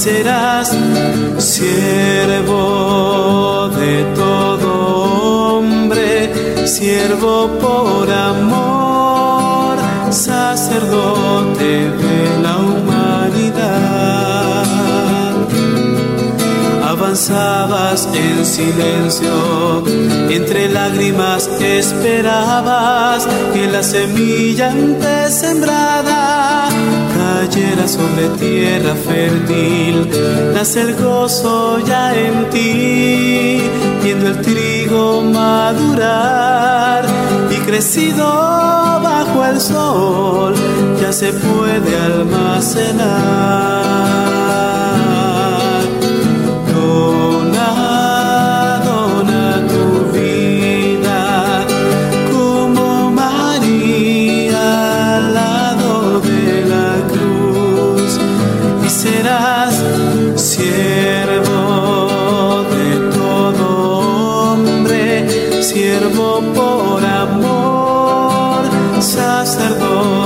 Serás 0.04 0.68
siervo 1.38 2.60
de 3.70 4.04
todo 4.14 4.70
hombre, 5.56 6.66
siervo 6.66 7.48
por 7.58 7.93
en 18.12 18.44
silencio, 18.44 19.82
entre 20.30 20.68
lágrimas 20.68 21.48
esperabas 21.60 23.26
que 23.52 23.66
la 23.66 23.82
semilla 23.82 24.70
antes 24.70 25.34
sembrada 25.34 26.68
cayera 27.16 27.86
sobre 27.88 28.28
tierra 28.38 28.94
fértil, 28.94 30.08
nace 30.54 30.82
el 30.82 30.94
gozo 30.94 31.78
ya 31.80 32.14
en 32.14 32.50
ti, 32.50 33.62
viendo 34.02 34.28
el 34.28 34.40
trigo 34.40 35.22
madurar 35.22 37.04
y 37.50 37.56
crecido 37.66 38.24
bajo 39.02 39.44
el 39.44 39.60
sol, 39.60 40.54
ya 41.00 41.12
se 41.12 41.32
puede 41.32 41.96
almacenar. 41.96 43.54
Y 69.56 70.23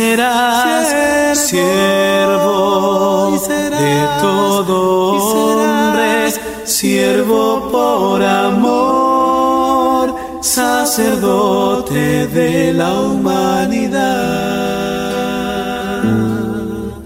serás 0.00 1.36
siervo 1.46 3.36
de 3.36 3.96
todo 4.18 5.12
hombre, 5.12 6.30
siervo 6.64 7.68
por 7.70 8.22
amor, 8.22 10.14
sacerdote 10.40 12.26
de 12.28 12.72
la 12.72 12.98
humanidad. 12.98 14.40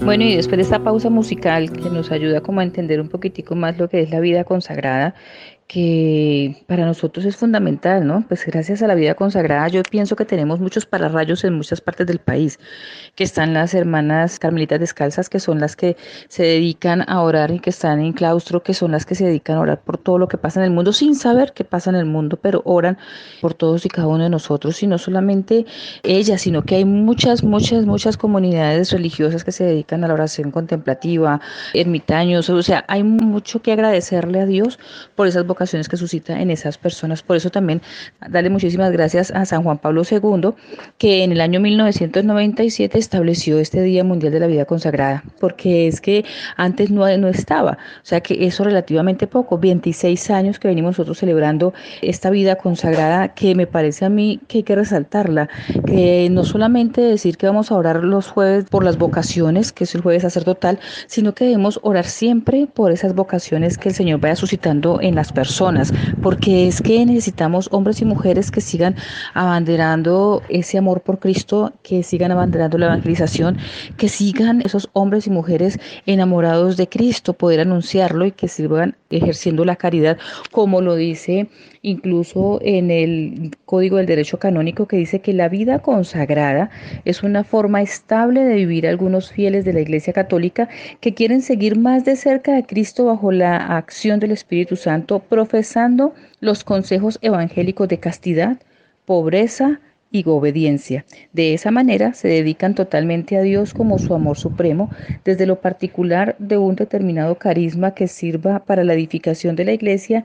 Bueno, 0.04 0.22
y 0.24 0.36
después 0.36 0.58
de 0.58 0.62
esta 0.62 0.78
pausa 0.78 1.10
musical 1.10 1.72
que 1.72 1.90
nos 1.90 2.12
ayuda 2.12 2.42
como 2.42 2.60
a 2.60 2.62
entender 2.62 3.00
un 3.00 3.08
poquitico 3.08 3.56
más 3.56 3.76
lo 3.76 3.88
que 3.88 4.02
es 4.02 4.10
la 4.10 4.20
vida 4.20 4.44
consagrada, 4.44 5.16
que 5.66 6.62
para 6.66 6.84
nosotros 6.84 7.24
es 7.24 7.36
fundamental, 7.36 8.06
¿no? 8.06 8.24
Pues 8.28 8.44
gracias 8.44 8.82
a 8.82 8.86
la 8.86 8.94
vida 8.94 9.14
consagrada 9.14 9.66
yo 9.68 9.82
pienso 9.82 10.14
que 10.14 10.26
tenemos 10.26 10.60
muchos 10.60 10.84
pararrayos 10.84 11.42
en 11.44 11.54
muchas 11.54 11.80
partes 11.80 12.06
del 12.06 12.18
país, 12.18 12.58
que 13.14 13.24
están 13.24 13.54
las 13.54 13.72
hermanas 13.72 14.38
carmelitas 14.38 14.78
descalzas, 14.78 15.30
que 15.30 15.40
son 15.40 15.60
las 15.60 15.74
que 15.74 15.96
se 16.28 16.42
dedican 16.42 17.04
a 17.08 17.22
orar 17.22 17.50
y 17.50 17.60
que 17.60 17.70
están 17.70 18.00
en 18.00 18.12
claustro, 18.12 18.62
que 18.62 18.74
son 18.74 18.92
las 18.92 19.06
que 19.06 19.14
se 19.14 19.24
dedican 19.24 19.56
a 19.56 19.60
orar 19.60 19.80
por 19.80 19.96
todo 19.96 20.18
lo 20.18 20.28
que 20.28 20.36
pasa 20.36 20.60
en 20.60 20.66
el 20.66 20.70
mundo, 20.70 20.92
sin 20.92 21.14
saber 21.14 21.52
qué 21.54 21.64
pasa 21.64 21.90
en 21.90 21.96
el 21.96 22.06
mundo, 22.06 22.38
pero 22.40 22.60
oran 22.64 22.98
por 23.40 23.54
todos 23.54 23.86
y 23.86 23.88
cada 23.88 24.06
uno 24.06 24.24
de 24.24 24.30
nosotros, 24.30 24.82
y 24.82 24.86
no 24.86 24.98
solamente 24.98 25.64
ellas, 26.02 26.42
sino 26.42 26.62
que 26.64 26.76
hay 26.76 26.84
muchas, 26.84 27.42
muchas, 27.42 27.86
muchas 27.86 28.18
comunidades 28.18 28.92
religiosas 28.92 29.44
que 29.44 29.52
se 29.52 29.64
dedican 29.64 30.04
a 30.04 30.08
la 30.08 30.14
oración 30.14 30.50
contemplativa, 30.50 31.40
ermitaños, 31.72 32.50
o 32.50 32.62
sea, 32.62 32.84
hay 32.86 33.02
mucho 33.02 33.62
que 33.62 33.72
agradecerle 33.72 34.40
a 34.40 34.46
Dios 34.46 34.78
por 35.14 35.26
esas 35.26 35.46
vocaciones 35.46 35.53
que 35.54 35.96
suscita 35.96 36.40
en 36.40 36.50
esas 36.50 36.78
personas. 36.78 37.22
Por 37.22 37.36
eso 37.36 37.50
también 37.50 37.80
darle 38.28 38.50
muchísimas 38.50 38.90
gracias 38.92 39.30
a 39.30 39.44
San 39.44 39.62
Juan 39.62 39.78
Pablo 39.78 40.02
II, 40.08 40.50
que 40.98 41.24
en 41.24 41.32
el 41.32 41.40
año 41.40 41.60
1997 41.60 42.98
estableció 42.98 43.58
este 43.58 43.82
Día 43.82 44.04
Mundial 44.04 44.32
de 44.32 44.40
la 44.40 44.46
Vida 44.46 44.64
Consagrada, 44.64 45.24
porque 45.40 45.88
es 45.88 46.00
que 46.00 46.24
antes 46.56 46.90
no, 46.90 47.04
no 47.16 47.28
estaba, 47.28 47.72
o 47.72 48.06
sea 48.06 48.20
que 48.20 48.46
eso 48.46 48.64
relativamente 48.64 49.26
poco, 49.26 49.58
26 49.58 50.30
años 50.30 50.58
que 50.58 50.68
venimos 50.68 50.92
nosotros 50.92 51.18
celebrando 51.18 51.72
esta 52.02 52.30
vida 52.30 52.56
consagrada, 52.56 53.28
que 53.28 53.54
me 53.54 53.66
parece 53.66 54.04
a 54.04 54.08
mí 54.08 54.40
que 54.48 54.58
hay 54.58 54.62
que 54.64 54.74
resaltarla, 54.74 55.48
que 55.86 56.28
no 56.30 56.44
solamente 56.44 57.00
decir 57.00 57.36
que 57.36 57.46
vamos 57.46 57.70
a 57.70 57.76
orar 57.76 58.04
los 58.04 58.28
jueves 58.28 58.64
por 58.70 58.84
las 58.84 58.98
vocaciones, 58.98 59.72
que 59.72 59.84
es 59.84 59.94
el 59.94 60.02
jueves 60.02 60.22
sacerdotal, 60.22 60.78
sino 61.06 61.34
que 61.34 61.44
debemos 61.44 61.80
orar 61.82 62.04
siempre 62.04 62.66
por 62.72 62.92
esas 62.92 63.14
vocaciones 63.14 63.78
que 63.78 63.90
el 63.90 63.94
Señor 63.94 64.20
vaya 64.20 64.36
suscitando 64.36 65.00
en 65.00 65.14
las 65.14 65.32
personas 65.32 65.43
personas, 65.44 65.92
porque 66.22 66.66
es 66.68 66.80
que 66.80 67.04
necesitamos 67.04 67.68
hombres 67.70 68.00
y 68.00 68.06
mujeres 68.06 68.50
que 68.50 68.62
sigan 68.62 68.96
abanderando 69.34 70.42
ese 70.48 70.78
amor 70.78 71.02
por 71.02 71.18
Cristo, 71.18 71.74
que 71.82 72.02
sigan 72.02 72.32
abanderando 72.32 72.78
la 72.78 72.86
evangelización, 72.86 73.58
que 73.98 74.08
sigan 74.08 74.62
esos 74.62 74.88
hombres 74.94 75.26
y 75.26 75.30
mujeres 75.30 75.78
enamorados 76.06 76.78
de 76.78 76.88
Cristo, 76.88 77.34
poder 77.34 77.60
anunciarlo 77.60 78.24
y 78.24 78.32
que 78.32 78.48
sigan 78.48 78.96
ejerciendo 79.10 79.66
la 79.66 79.76
caridad, 79.76 80.16
como 80.50 80.80
lo 80.80 80.94
dice 80.94 81.50
incluso 81.84 82.58
en 82.62 82.90
el 82.90 83.52
Código 83.66 83.98
del 83.98 84.06
Derecho 84.06 84.38
Canónico, 84.38 84.88
que 84.88 84.96
dice 84.96 85.20
que 85.20 85.34
la 85.34 85.48
vida 85.50 85.80
consagrada 85.80 86.70
es 87.04 87.22
una 87.22 87.44
forma 87.44 87.82
estable 87.82 88.42
de 88.44 88.54
vivir 88.54 88.88
algunos 88.88 89.30
fieles 89.30 89.66
de 89.66 89.74
la 89.74 89.80
Iglesia 89.80 90.14
Católica 90.14 90.68
que 91.00 91.14
quieren 91.14 91.42
seguir 91.42 91.78
más 91.78 92.04
de 92.04 92.16
cerca 92.16 92.56
a 92.56 92.66
Cristo 92.66 93.04
bajo 93.04 93.30
la 93.30 93.56
acción 93.76 94.18
del 94.18 94.32
Espíritu 94.32 94.76
Santo, 94.76 95.20
profesando 95.20 96.14
los 96.40 96.64
consejos 96.64 97.18
evangélicos 97.20 97.86
de 97.88 97.98
castidad, 97.98 98.56
pobreza, 99.04 99.80
y 100.14 100.22
obediencia. 100.28 101.04
De 101.32 101.54
esa 101.54 101.72
manera 101.72 102.14
se 102.14 102.28
dedican 102.28 102.76
totalmente 102.76 103.36
a 103.36 103.42
Dios 103.42 103.74
como 103.74 103.98
su 103.98 104.14
amor 104.14 104.38
supremo, 104.38 104.88
desde 105.24 105.44
lo 105.44 105.60
particular 105.60 106.36
de 106.38 106.56
un 106.56 106.76
determinado 106.76 107.34
carisma 107.34 107.94
que 107.94 108.06
sirva 108.06 108.60
para 108.60 108.84
la 108.84 108.94
edificación 108.94 109.56
de 109.56 109.64
la 109.64 109.72
iglesia 109.72 110.22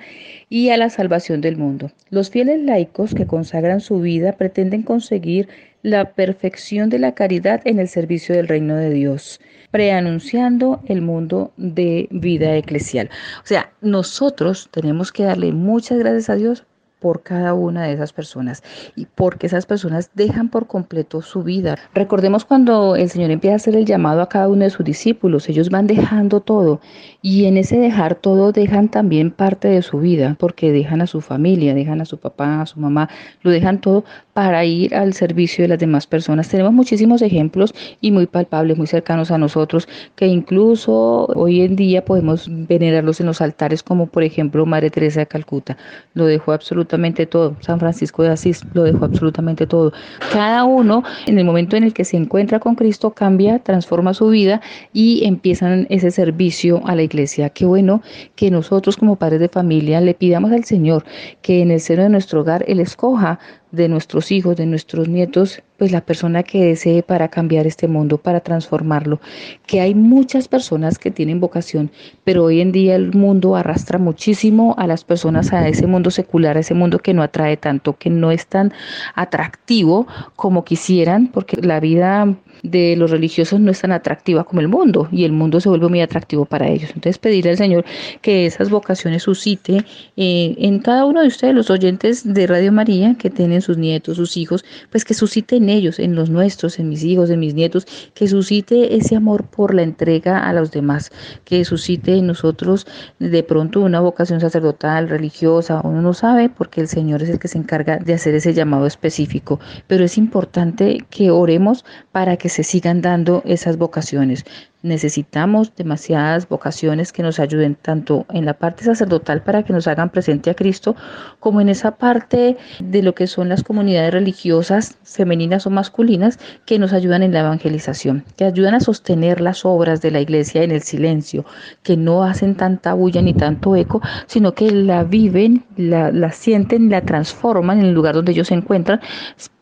y 0.48 0.70
a 0.70 0.78
la 0.78 0.92
salvación 0.92 1.42
del 1.42 1.58
mundo. 1.58 1.92
Los 2.12 2.30
fieles 2.30 2.62
laicos 2.62 3.16
que 3.16 3.26
consagran 3.26 3.82
su 3.82 4.00
vida 4.00 4.34
pretenden 4.34 4.84
conseguir 4.84 5.50
la 5.82 6.12
perfección 6.12 6.92
de 6.92 7.00
la 7.00 7.16
caridad 7.16 7.62
en 7.66 7.80
el 7.80 7.88
servicio 7.88 8.36
del 8.36 8.48
reino 8.48 8.76
de 8.76 8.92
Dios 8.92 9.40
preanunciando 9.72 10.82
el 10.88 11.02
mundo 11.02 11.54
de 11.58 12.08
vida 12.12 12.56
eclesial. 12.56 13.10
O 13.44 13.48
sea, 13.48 13.72
nosotros 13.82 14.68
tenemos 14.72 15.12
que 15.12 15.24
darle 15.24 15.52
muchas 15.52 16.00
gracias 16.00 16.30
a 16.30 16.36
Dios 16.36 16.66
por 17.00 17.24
cada 17.24 17.54
una 17.54 17.84
de 17.84 17.94
esas 17.94 18.14
personas 18.14 18.64
y 18.96 19.06
porque 19.06 19.48
esas 19.48 19.66
personas 19.66 20.12
dejan 20.14 20.50
por 20.50 20.68
completo 20.68 21.22
su 21.22 21.44
vida. 21.44 21.78
Recordemos 21.94 22.46
cuando 22.46 22.96
el 22.96 23.10
Señor 23.10 23.32
empieza 23.32 23.54
a 23.54 23.58
hacer 23.58 23.76
el 23.76 23.86
llamado 23.86 24.22
a 24.22 24.30
cada 24.30 24.48
uno 24.48 24.64
de 24.64 24.70
sus 24.70 24.86
discípulos, 24.86 25.48
ellos 25.50 25.70
van 25.70 25.88
dejando 25.88 26.42
todo 26.42 26.82
y 27.22 27.46
en 27.46 27.58
ese 27.58 27.78
dejar 27.78 28.16
todo 28.16 28.52
dejan 28.52 28.90
también 28.90 29.32
parte 29.32 29.68
de 29.68 29.82
su 29.82 30.00
vida 30.00 30.36
porque 30.40 30.72
dejan 30.72 31.02
a 31.02 31.08
su 31.08 31.22
familia, 31.22 31.74
dejan 31.74 32.02
a 32.02 32.06
su 32.06 32.18
papá, 32.18 32.62
a 32.62 32.66
su 32.66 32.80
mamá, 32.80 33.10
lo 33.42 33.52
dejan 33.52 33.80
todo 33.80 34.04
para 34.34 34.64
ir 34.66 34.96
al 34.96 35.14
servicio 35.14 35.64
de 35.64 35.70
las 35.70 35.80
demás 35.80 36.08
personas. 36.08 36.48
Tenemos 36.50 36.74
muchísimos 36.74 37.22
ejemplos 37.22 37.74
y 38.02 38.12
muy 38.12 38.26
palpables, 38.26 38.78
muy 38.78 38.88
cercanos 38.88 39.32
a 39.32 39.38
nosotros, 39.38 39.88
que 40.16 40.28
incluso 40.28 41.26
hoy 41.36 41.62
en 41.62 41.76
día 41.76 42.06
podemos 42.06 42.48
venerarlos 42.50 43.20
en 43.20 43.26
los 43.26 43.42
altares, 43.42 43.84
como 43.84 44.08
por 44.08 44.24
ejemplo 44.24 44.66
Madre 44.66 44.90
Teresa 44.90 45.22
de 45.22 45.28
Calcuta. 45.28 45.78
Lo 46.14 46.26
dejó 46.26 46.54
absolutamente 46.54 46.89
todo. 47.30 47.56
San 47.62 47.80
Francisco 47.80 48.24
de 48.24 48.30
Asís 48.30 48.66
lo 48.74 48.84
dejó 48.84 49.06
absolutamente 49.06 49.68
todo. 49.68 49.94
Cada 50.32 50.64
uno, 50.64 51.04
en 51.26 51.38
el 51.38 51.46
momento 51.46 51.76
en 51.76 51.84
el 51.84 51.94
que 51.94 52.06
se 52.06 52.18
encuentra 52.18 52.60
con 52.60 52.76
Cristo, 52.76 53.12
cambia, 53.12 53.60
transforma 53.60 54.14
su 54.14 54.30
vida 54.30 54.62
y 54.94 55.26
empiezan 55.26 55.88
ese 55.90 56.12
servicio 56.12 56.82
a 56.86 56.96
la 56.96 57.04
iglesia. 57.04 57.50
Qué 57.50 57.66
bueno 57.66 58.02
que 58.36 58.52
nosotros 58.52 58.98
como 58.98 59.18
padres 59.18 59.40
de 59.40 59.50
familia 59.50 60.02
le 60.02 60.14
pidamos 60.14 60.52
al 60.52 60.64
Señor 60.64 61.04
que 61.42 61.62
en 61.62 61.72
el 61.72 61.80
seno 61.80 62.04
de 62.04 62.10
nuestro 62.10 62.42
hogar 62.42 62.64
Él 62.68 62.80
escoja 62.80 63.40
de 63.72 63.88
nuestros 63.88 64.32
hijos, 64.32 64.56
de 64.58 64.66
nuestros 64.66 65.08
nietos, 65.08 65.62
pues 65.78 65.92
la 65.92 66.02
persona 66.02 66.44
que 66.44 66.66
desee 66.66 67.04
para 67.04 67.28
cambiar 67.28 67.68
este 67.68 67.88
mundo, 67.88 68.18
para 68.18 68.42
transformarlo. 68.42 69.20
Que 69.66 69.80
hay 69.80 69.96
muchas 69.96 70.48
personas 70.48 70.98
que 70.98 71.12
tienen 71.12 71.40
vocación, 71.40 71.92
pero 72.24 72.44
hoy 72.46 72.62
en 72.62 72.72
día 72.72 72.96
el 72.96 73.14
mundo 73.14 73.56
arrastra 73.56 74.00
muchísimo 74.00 74.76
a 74.78 74.88
las 74.88 75.04
personas 75.04 75.54
a 75.54 75.68
ese 75.68 75.88
mundo 75.88 76.12
secular, 76.12 76.58
a 76.58 76.62
ese 76.62 76.74
mundo 76.74 77.00
que 77.00 77.14
no 77.14 77.24
atrae 77.24 77.58
tanto, 77.58 77.98
que 77.98 78.10
no 78.10 78.32
es 78.32 78.48
tan 78.48 78.74
atractivo 79.16 80.08
como 80.36 80.64
quisieran, 80.64 81.28
porque 81.28 81.58
la 81.62 81.80
vida 81.80 82.36
de 82.64 82.96
los 82.96 83.12
religiosos 83.12 83.60
no 83.60 83.72
es 83.72 83.82
tan 83.82 83.92
atractiva 83.92 84.44
como 84.44 84.62
el 84.62 84.68
mundo 84.68 85.08
y 85.12 85.24
el 85.24 85.32
mundo 85.32 85.60
se 85.60 85.70
vuelve 85.70 85.88
muy 85.90 86.02
atractivo 86.02 86.46
para 86.46 86.68
ellos. 86.68 86.90
Entonces 86.90 87.18
pedirle 87.18 87.52
al 87.52 87.58
Señor 87.58 87.86
que 88.22 88.46
esas 88.46 88.70
vocaciones 88.70 89.24
suscite 89.24 89.86
eh, 90.18 90.56
en 90.58 90.80
cada 90.80 91.06
uno 91.06 91.22
de 91.22 91.28
ustedes, 91.28 91.54
los 91.56 91.70
oyentes 91.70 92.34
de 92.34 92.48
Radio 92.48 92.72
María, 92.72 93.16
que 93.18 93.30
tienen 93.30 93.62
sus 93.62 93.78
nietos, 93.78 94.18
sus 94.18 94.38
hijos, 94.38 94.66
pues 94.92 95.06
que 95.06 95.14
suscite 95.14 95.58
en 95.58 95.70
ellos, 95.70 96.00
en 96.00 96.16
los 96.16 96.30
nuestros, 96.30 96.80
en 96.80 96.90
mis 96.90 97.04
hijos, 97.04 97.30
en 97.30 97.40
mis 97.40 97.54
nietos, 97.54 97.86
que 98.14 98.28
suscite 98.28 98.96
ese 98.96 99.16
amor 99.16 99.46
por 99.46 99.74
la 99.74 99.84
entrega 99.84 100.48
a 100.48 100.54
los 100.54 100.72
demás, 100.72 101.12
que 101.46 101.64
suscite 101.66 102.16
en 102.16 102.28
nosotros 102.28 102.86
de 103.20 103.44
pronto 103.44 103.82
una 103.82 104.00
vocación 104.00 104.40
sacerdotal, 104.42 105.10
religiosa, 105.10 105.82
uno 105.84 106.02
no 106.02 106.14
sabe 106.14 106.50
porque 106.50 106.82
el 106.82 106.88
Señor 106.88 107.24
es 107.24 107.30
el 107.30 107.40
que 107.40 107.48
se 107.48 107.58
encarga 107.58 107.98
de 107.98 108.14
hacer 108.14 108.36
ese 108.36 108.54
llamado 108.54 108.86
específico, 108.86 109.60
pero 109.88 110.04
es 110.04 110.18
importante 110.18 111.06
que 111.10 111.32
oremos 111.32 111.86
para 112.12 112.38
que 112.38 112.49
se 112.50 112.64
sigan 112.64 113.02
dando 113.02 113.42
esas 113.46 113.78
vocaciones. 113.78 114.46
Necesitamos 114.82 115.76
demasiadas 115.76 116.48
vocaciones 116.48 117.12
que 117.12 117.22
nos 117.22 117.40
ayuden 117.40 117.76
tanto 117.76 118.26
en 118.30 118.46
la 118.46 118.54
parte 118.54 118.86
sacerdotal 118.86 119.42
para 119.42 119.64
que 119.64 119.74
nos 119.74 119.88
hagan 119.88 120.10
presente 120.10 120.50
a 120.50 120.54
Cristo, 120.54 120.96
como 121.40 121.60
en 121.60 121.68
esa 121.68 121.98
parte 121.98 122.56
de 122.80 123.04
lo 123.04 123.14
que 123.14 123.28
son 123.28 123.50
las 123.50 123.62
comunidades 123.62 124.14
religiosas, 124.14 124.98
femeninas 125.04 125.68
o 125.68 125.70
masculinas, 125.70 126.40
que 126.66 126.80
nos 126.80 126.94
ayudan 126.94 127.24
en 127.24 127.34
la 127.34 127.42
evangelización, 127.42 128.24
que 128.38 128.46
ayudan 128.46 128.74
a 128.74 128.80
sostener 128.80 129.42
las 129.42 129.66
obras 129.66 130.02
de 130.02 130.12
la 130.12 130.22
iglesia 130.22 130.64
en 130.64 130.72
el 130.72 130.82
silencio, 130.82 131.44
que 131.84 131.98
no 131.98 132.24
hacen 132.24 132.56
tanta 132.56 132.94
bulla 132.94 133.22
ni 133.22 133.34
tanto 133.34 133.76
eco, 133.76 134.02
sino 134.28 134.54
que 134.54 134.72
la 134.72 135.04
viven, 135.04 135.66
la, 135.76 136.10
la 136.12 136.32
sienten, 136.32 136.90
la 136.90 137.02
transforman 137.02 137.80
en 137.80 137.88
el 137.88 137.94
lugar 137.94 138.16
donde 138.16 138.32
ellos 138.32 138.48
se 138.48 138.54
encuentran 138.54 139.02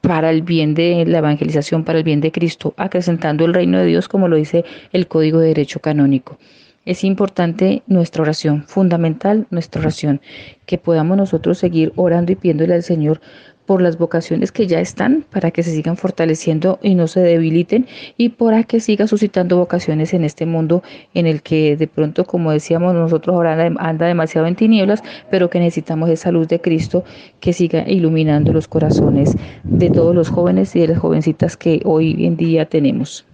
para 0.07 0.29
el 0.29 0.41
bien 0.41 0.73
de 0.73 1.03
la 1.05 1.17
evangelización, 1.17 1.83
para 1.83 1.97
el 1.97 2.05
bien 2.05 2.21
de 2.21 2.31
Cristo, 2.31 2.73
acrecentando 2.77 3.43
el 3.43 3.53
reino 3.53 3.77
de 3.77 3.87
Dios, 3.87 4.07
como 4.07 4.29
lo 4.29 4.37
dice 4.37 4.63
el 4.93 5.07
Código 5.07 5.39
de 5.39 5.49
Derecho 5.49 5.81
Canónico. 5.81 6.37
Es 6.85 7.03
importante 7.03 7.83
nuestra 7.87 8.21
oración, 8.21 8.63
fundamental 8.67 9.47
nuestra 9.49 9.81
oración, 9.81 10.21
que 10.65 10.77
podamos 10.77 11.17
nosotros 11.17 11.57
seguir 11.57 11.91
orando 11.97 12.31
y 12.31 12.35
pidiéndole 12.35 12.73
al 12.73 12.83
Señor 12.83 13.19
por 13.68 13.82
las 13.82 13.97
vocaciones 13.97 14.51
que 14.51 14.65
ya 14.65 14.80
están, 14.80 15.26
para 15.30 15.51
que 15.51 15.61
se 15.61 15.72
sigan 15.72 15.97
fortaleciendo 15.97 16.80
y 16.82 16.95
no 16.95 17.07
se 17.07 17.20
debiliten, 17.20 17.86
y 18.18 18.30
para 18.30 18.63
que 18.63 18.80
siga 18.80 19.07
suscitando 19.07 19.57
vocaciones 19.57 20.13
en 20.13 20.24
este 20.24 20.45
mundo 20.45 20.82
en 21.13 21.28
el 21.28 21.43
que 21.43 21.76
de 21.76 21.88
pronto, 21.88 22.26
como 22.26 22.51
decíamos 22.51 22.95
nosotros, 22.95 23.36
ahora 23.36 23.72
anda 23.78 24.07
demasiado 24.07 24.47
en 24.47 24.55
tinieblas, 24.55 25.03
pero 25.30 25.49
que 25.49 25.59
necesitamos 25.59 26.09
esa 26.09 26.32
luz 26.32 26.47
de 26.47 26.61
Cristo 26.61 27.03
que 27.41 27.51
siga 27.53 27.84
iluminando 27.88 28.53
los 28.53 28.68
corazones 28.68 29.36
de 29.63 29.89
todos 29.89 30.15
los 30.15 30.30
jóvenes 30.30 30.74
y 30.76 30.80
de 30.80 30.88
las 30.88 30.99
jovencitas 30.99 31.57
que 31.57 31.82
hoy 31.84 32.26
en 32.26 32.38
día 32.38 32.65
tenemos. 32.65 33.26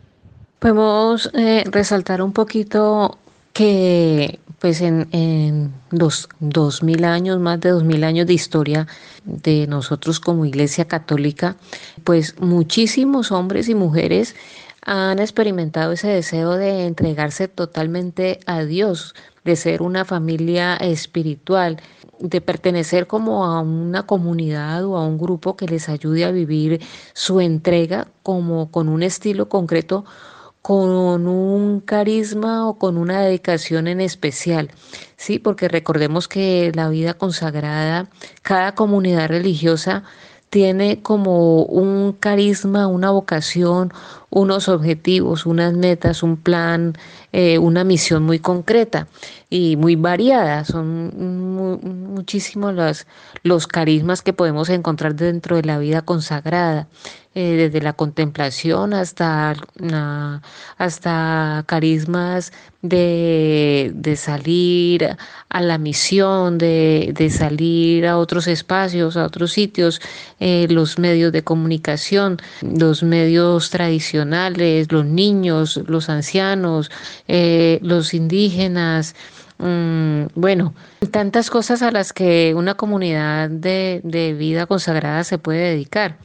Podemos 0.57 1.29
eh, 1.35 1.63
resaltar 1.69 2.23
un 2.23 2.33
poquito 2.33 3.19
que 3.53 4.39
pues 4.63 4.79
en, 4.79 5.09
en 5.11 5.73
dos, 5.91 6.29
dos, 6.39 6.83
mil 6.83 7.03
años, 7.03 7.37
más 7.37 7.59
de 7.59 7.71
dos 7.71 7.83
mil 7.83 8.05
años 8.05 8.27
de 8.27 8.33
historia 8.33 8.87
de 9.25 9.67
nosotros 9.67 10.21
como 10.21 10.45
Iglesia 10.45 10.85
Católica, 10.85 11.57
pues 12.05 12.39
muchísimos 12.39 13.33
hombres 13.33 13.67
y 13.67 13.75
mujeres 13.75 14.37
han 14.85 15.19
experimentado 15.19 15.91
ese 15.91 16.07
deseo 16.07 16.53
de 16.53 16.85
entregarse 16.85 17.49
totalmente 17.49 18.39
a 18.45 18.63
Dios, 18.63 19.15
de 19.43 19.57
ser 19.57 19.81
una 19.81 20.05
familia 20.05 20.77
espiritual, 20.77 21.81
de 22.19 22.39
pertenecer 22.39 23.05
como 23.05 23.43
a 23.43 23.59
una 23.59 24.03
comunidad 24.03 24.85
o 24.85 24.95
a 24.95 25.05
un 25.05 25.17
grupo 25.17 25.57
que 25.57 25.65
les 25.65 25.89
ayude 25.89 26.23
a 26.23 26.31
vivir 26.31 26.79
su 27.11 27.41
entrega 27.41 28.07
como 28.23 28.71
con 28.71 28.87
un 28.87 29.03
estilo 29.03 29.49
concreto 29.49 30.05
con 30.63 31.27
un 31.27 31.81
carisma 31.81 32.69
o 32.69 32.79
con 32.79 32.97
una 32.97 33.19
dedicación 33.19 33.87
en 33.87 33.99
especial, 33.99 34.71
¿sí? 35.17 35.37
Porque 35.37 35.67
recordemos 35.67 36.29
que 36.29 36.71
la 36.73 36.87
vida 36.87 37.15
consagrada, 37.15 38.07
cada 38.43 38.73
comunidad 38.73 39.27
religiosa 39.27 40.03
tiene 40.49 41.01
como 41.01 41.63
un 41.63 42.13
carisma, 42.13 42.87
una 42.87 43.09
vocación, 43.09 43.91
unos 44.29 44.69
objetivos, 44.69 45.45
unas 45.45 45.73
metas, 45.73 46.23
un 46.23 46.37
plan, 46.37 46.93
eh, 47.31 47.57
una 47.57 47.83
misión 47.83 48.23
muy 48.23 48.37
concreta 48.39 49.07
y 49.49 49.75
muy 49.77 49.95
variada. 49.95 50.63
Son 50.63 51.11
muchísimos 52.13 52.73
los, 52.73 53.07
los 53.41 53.67
carismas 53.67 54.21
que 54.21 54.31
podemos 54.31 54.69
encontrar 54.69 55.15
dentro 55.15 55.55
de 55.55 55.63
la 55.63 55.77
vida 55.79 56.03
consagrada. 56.03 56.87
Eh, 57.35 57.55
desde 57.55 57.81
la 57.81 57.93
contemplación 57.93 58.93
hasta, 58.93 59.55
hasta 60.77 61.63
carismas 61.65 62.53
de, 62.83 63.91
de, 63.95 64.15
salir 64.17 65.17
a 65.49 65.61
la 65.61 65.79
misión, 65.79 66.59
de, 66.59 67.11
de, 67.17 67.31
salir 67.31 68.05
a 68.05 68.19
otros 68.19 68.45
espacios, 68.45 69.17
a 69.17 69.25
otros 69.25 69.51
sitios, 69.51 69.99
eh, 70.39 70.67
los 70.69 70.99
medios 70.99 71.31
de 71.31 71.43
comunicación, 71.43 72.37
los 72.61 73.01
medios 73.01 73.71
tradicionales, 73.71 74.91
los 74.91 75.05
niños, 75.05 75.81
los 75.87 76.09
ancianos, 76.09 76.91
eh, 77.27 77.79
los 77.81 78.13
indígenas. 78.13 79.15
Mm, 79.57 80.25
bueno, 80.35 80.75
tantas 81.09 81.49
cosas 81.49 81.81
a 81.81 81.89
las 81.89 82.13
que 82.13 82.53
una 82.55 82.75
comunidad 82.75 83.49
de, 83.49 84.01
de 84.03 84.33
vida 84.33 84.67
consagrada 84.67 85.23
se 85.23 85.39
puede 85.39 85.71
dedicar. 85.71 86.19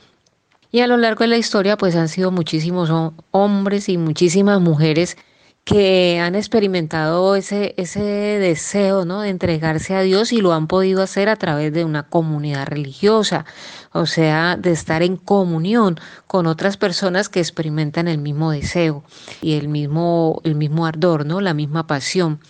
Y 0.71 0.81
a 0.81 0.87
lo 0.87 0.97
largo 0.97 1.21
de 1.21 1.29
la 1.29 1.39
historia, 1.39 1.77
pues 1.77 1.97
han 1.97 2.09
sido 2.09 2.31
muchísimos 2.31 2.91
hombres 3.31 3.89
y 3.89 3.97
muchísimas 3.97 4.61
mujeres 4.61 5.17
que 5.65 6.19
han 6.19 6.35
experimentado 6.35 7.37
ese, 7.37 7.75
ese 7.77 8.01
deseo 8.01 9.05
¿no? 9.05 9.21
de 9.21 9.29
entregarse 9.29 9.95
a 9.95 10.01
Dios 10.01 10.33
y 10.33 10.41
lo 10.41 10.55
han 10.55 10.67
podido 10.67 11.03
hacer 11.03 11.29
a 11.29 11.37
través 11.37 11.75
de 11.75 11.85
una 11.85 12.05
comunidad 12.05 12.67
religiosa, 12.67 13.45
o 13.93 14.07
sea, 14.07 14.57
de 14.57 14.73
estar 14.73 15.03
en 15.03 15.17
comunión 15.17 16.01
con 16.27 16.47
otras 16.47 16.79
personas 16.79 17.29
que 17.29 17.41
experimentan 17.41 18.09
el 18.09 18.17
mismo 18.17 18.51
deseo 18.51 19.05
y 19.43 19.59
el 19.59 19.69
mismo, 19.69 20.41
el 20.45 20.55
mismo 20.55 20.87
ardor, 20.87 21.27
¿no? 21.27 21.43
la 21.43 21.53
misma 21.53 21.87
pasión 21.87 22.41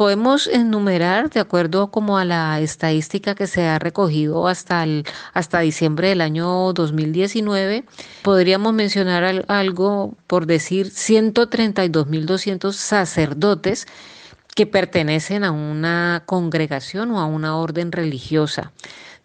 podemos 0.00 0.46
enumerar 0.46 1.28
de 1.28 1.40
acuerdo 1.40 1.90
como 1.90 2.16
a 2.16 2.24
la 2.24 2.58
estadística 2.62 3.34
que 3.34 3.46
se 3.46 3.66
ha 3.66 3.78
recogido 3.78 4.48
hasta 4.48 4.82
el, 4.82 5.04
hasta 5.34 5.60
diciembre 5.60 6.08
del 6.08 6.22
año 6.22 6.72
2019, 6.72 7.84
podríamos 8.22 8.72
mencionar 8.72 9.44
algo 9.48 10.14
por 10.26 10.46
decir 10.46 10.86
132.200 10.86 12.72
sacerdotes 12.72 13.86
que 14.54 14.64
pertenecen 14.64 15.44
a 15.44 15.50
una 15.50 16.22
congregación 16.24 17.10
o 17.10 17.20
a 17.20 17.26
una 17.26 17.58
orden 17.58 17.92
religiosa. 17.92 18.72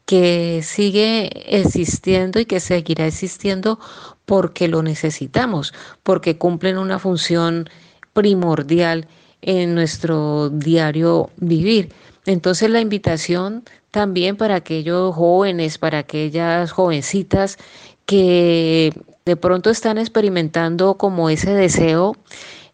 que 0.06 0.62
sigue 0.62 1.58
existiendo 1.58 2.40
y 2.40 2.46
que 2.46 2.60
seguirá 2.60 3.06
existiendo 3.06 3.78
porque 4.24 4.68
lo 4.68 4.82
necesitamos, 4.82 5.74
porque 6.02 6.38
cumplen 6.38 6.78
una 6.78 6.98
función 6.98 7.68
primordial 8.14 9.06
en 9.44 9.74
nuestro 9.74 10.48
diario 10.50 11.30
vivir. 11.36 11.92
Entonces 12.26 12.70
la 12.70 12.80
invitación 12.80 13.64
también 13.90 14.36
para 14.36 14.56
aquellos 14.56 15.14
jóvenes, 15.14 15.78
para 15.78 15.98
aquellas 15.98 16.72
jovencitas 16.72 17.58
que 18.06 18.92
de 19.24 19.36
pronto 19.36 19.70
están 19.70 19.98
experimentando 19.98 20.94
como 20.94 21.30
ese 21.30 21.52
deseo, 21.54 22.16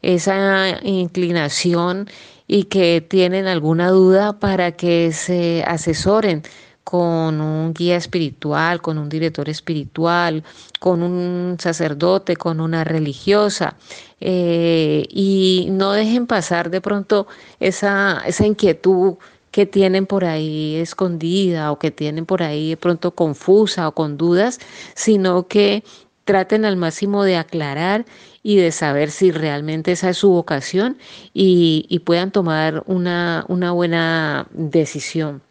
esa 0.03 0.81
inclinación 0.83 2.09
y 2.47 2.65
que 2.65 3.01
tienen 3.01 3.47
alguna 3.47 3.91
duda 3.91 4.39
para 4.39 4.73
que 4.73 5.13
se 5.13 5.63
asesoren 5.67 6.43
con 6.85 7.41
un 7.41 7.73
guía 7.73 7.97
espiritual, 7.97 8.81
con 8.83 8.99
un 8.99 9.09
director 9.09 9.49
espiritual, 9.49 10.43
con 10.81 11.03
un 11.03 11.57
sacerdote, 11.59 12.37
con 12.37 12.61
una 12.61 12.85
religiosa, 12.85 13.77
eh, 14.21 15.07
y 15.09 15.69
no 15.71 15.93
dejen 15.93 16.27
pasar 16.27 16.71
de 16.71 16.81
pronto 16.81 17.27
esa, 17.61 18.23
esa 18.27 18.47
inquietud 18.47 19.15
que 19.51 19.67
tienen 19.67 20.07
por 20.07 20.25
ahí 20.25 20.77
escondida 20.77 21.73
o 21.73 21.79
que 21.79 21.91
tienen 21.91 22.27
por 22.27 22.43
ahí 22.43 22.71
de 22.71 22.77
pronto 22.77 23.13
confusa 23.13 23.89
o 23.89 23.93
con 23.93 24.17
dudas, 24.17 24.61
sino 24.95 25.49
que 25.49 25.83
traten 26.25 26.65
al 26.65 26.77
máximo 26.77 27.25
de 27.25 27.37
aclarar 27.37 28.05
y 28.43 28.57
de 28.57 28.73
saber 28.73 29.11
si 29.11 29.33
realmente 29.33 29.93
esa 29.93 30.11
es 30.11 30.19
su 30.19 30.31
vocación 30.31 30.99
y, 31.35 32.01
puedan 32.05 32.31
tomar 32.31 32.83
una, 32.87 33.45
una 33.49 33.73
buena 33.73 34.47
decisión. 34.53 35.43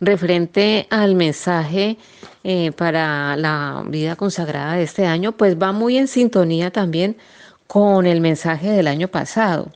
Referente 0.00 0.86
al 0.90 1.16
mensaje 1.16 1.98
eh, 2.44 2.70
para 2.72 3.36
la 3.36 3.84
vida 3.88 4.14
consagrada 4.14 4.74
de 4.74 4.84
este 4.84 5.06
año, 5.06 5.32
pues 5.32 5.60
va 5.60 5.72
muy 5.72 5.98
en 5.98 6.06
sintonía 6.06 6.70
también 6.70 7.16
con 7.66 8.06
el 8.06 8.20
mensaje 8.20 8.70
del 8.70 8.86
año 8.86 9.08
pasado. 9.08 9.72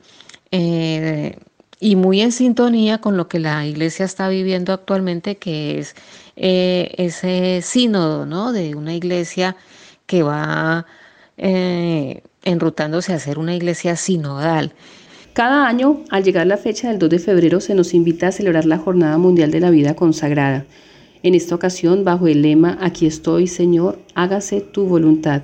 Eh, 0.51 1.37
y 1.81 1.97
muy 1.97 2.21
en 2.21 2.31
sintonía 2.31 2.99
con 2.99 3.17
lo 3.17 3.27
que 3.27 3.39
la 3.39 3.65
iglesia 3.65 4.05
está 4.05 4.29
viviendo 4.29 4.71
actualmente, 4.71 5.35
que 5.35 5.79
es 5.79 5.95
eh, 6.37 6.93
ese 6.97 7.61
sínodo, 7.61 8.25
¿no? 8.25 8.53
De 8.53 8.75
una 8.75 8.93
iglesia 8.93 9.57
que 10.05 10.23
va 10.23 10.85
enrutándose 11.35 13.11
a 13.11 13.19
ser 13.19 13.39
una 13.39 13.55
iglesia 13.55 13.97
sinodal. 13.97 14.73
Cada 15.33 15.67
año, 15.67 16.03
al 16.11 16.23
llegar 16.23 16.45
la 16.45 16.57
fecha 16.57 16.89
del 16.89 16.99
2 16.99 17.09
de 17.09 17.17
febrero, 17.17 17.59
se 17.59 17.73
nos 17.73 17.95
invita 17.95 18.27
a 18.27 18.31
celebrar 18.31 18.65
la 18.65 18.77
Jornada 18.77 19.17
Mundial 19.17 19.49
de 19.49 19.61
la 19.61 19.71
Vida 19.71 19.95
Consagrada. 19.95 20.63
En 21.23 21.33
esta 21.33 21.55
ocasión, 21.55 22.03
bajo 22.03 22.27
el 22.27 22.43
lema 22.43 22.77
Aquí 22.79 23.07
estoy, 23.07 23.47
Señor, 23.47 23.97
hágase 24.13 24.61
tu 24.61 24.85
voluntad. 24.85 25.41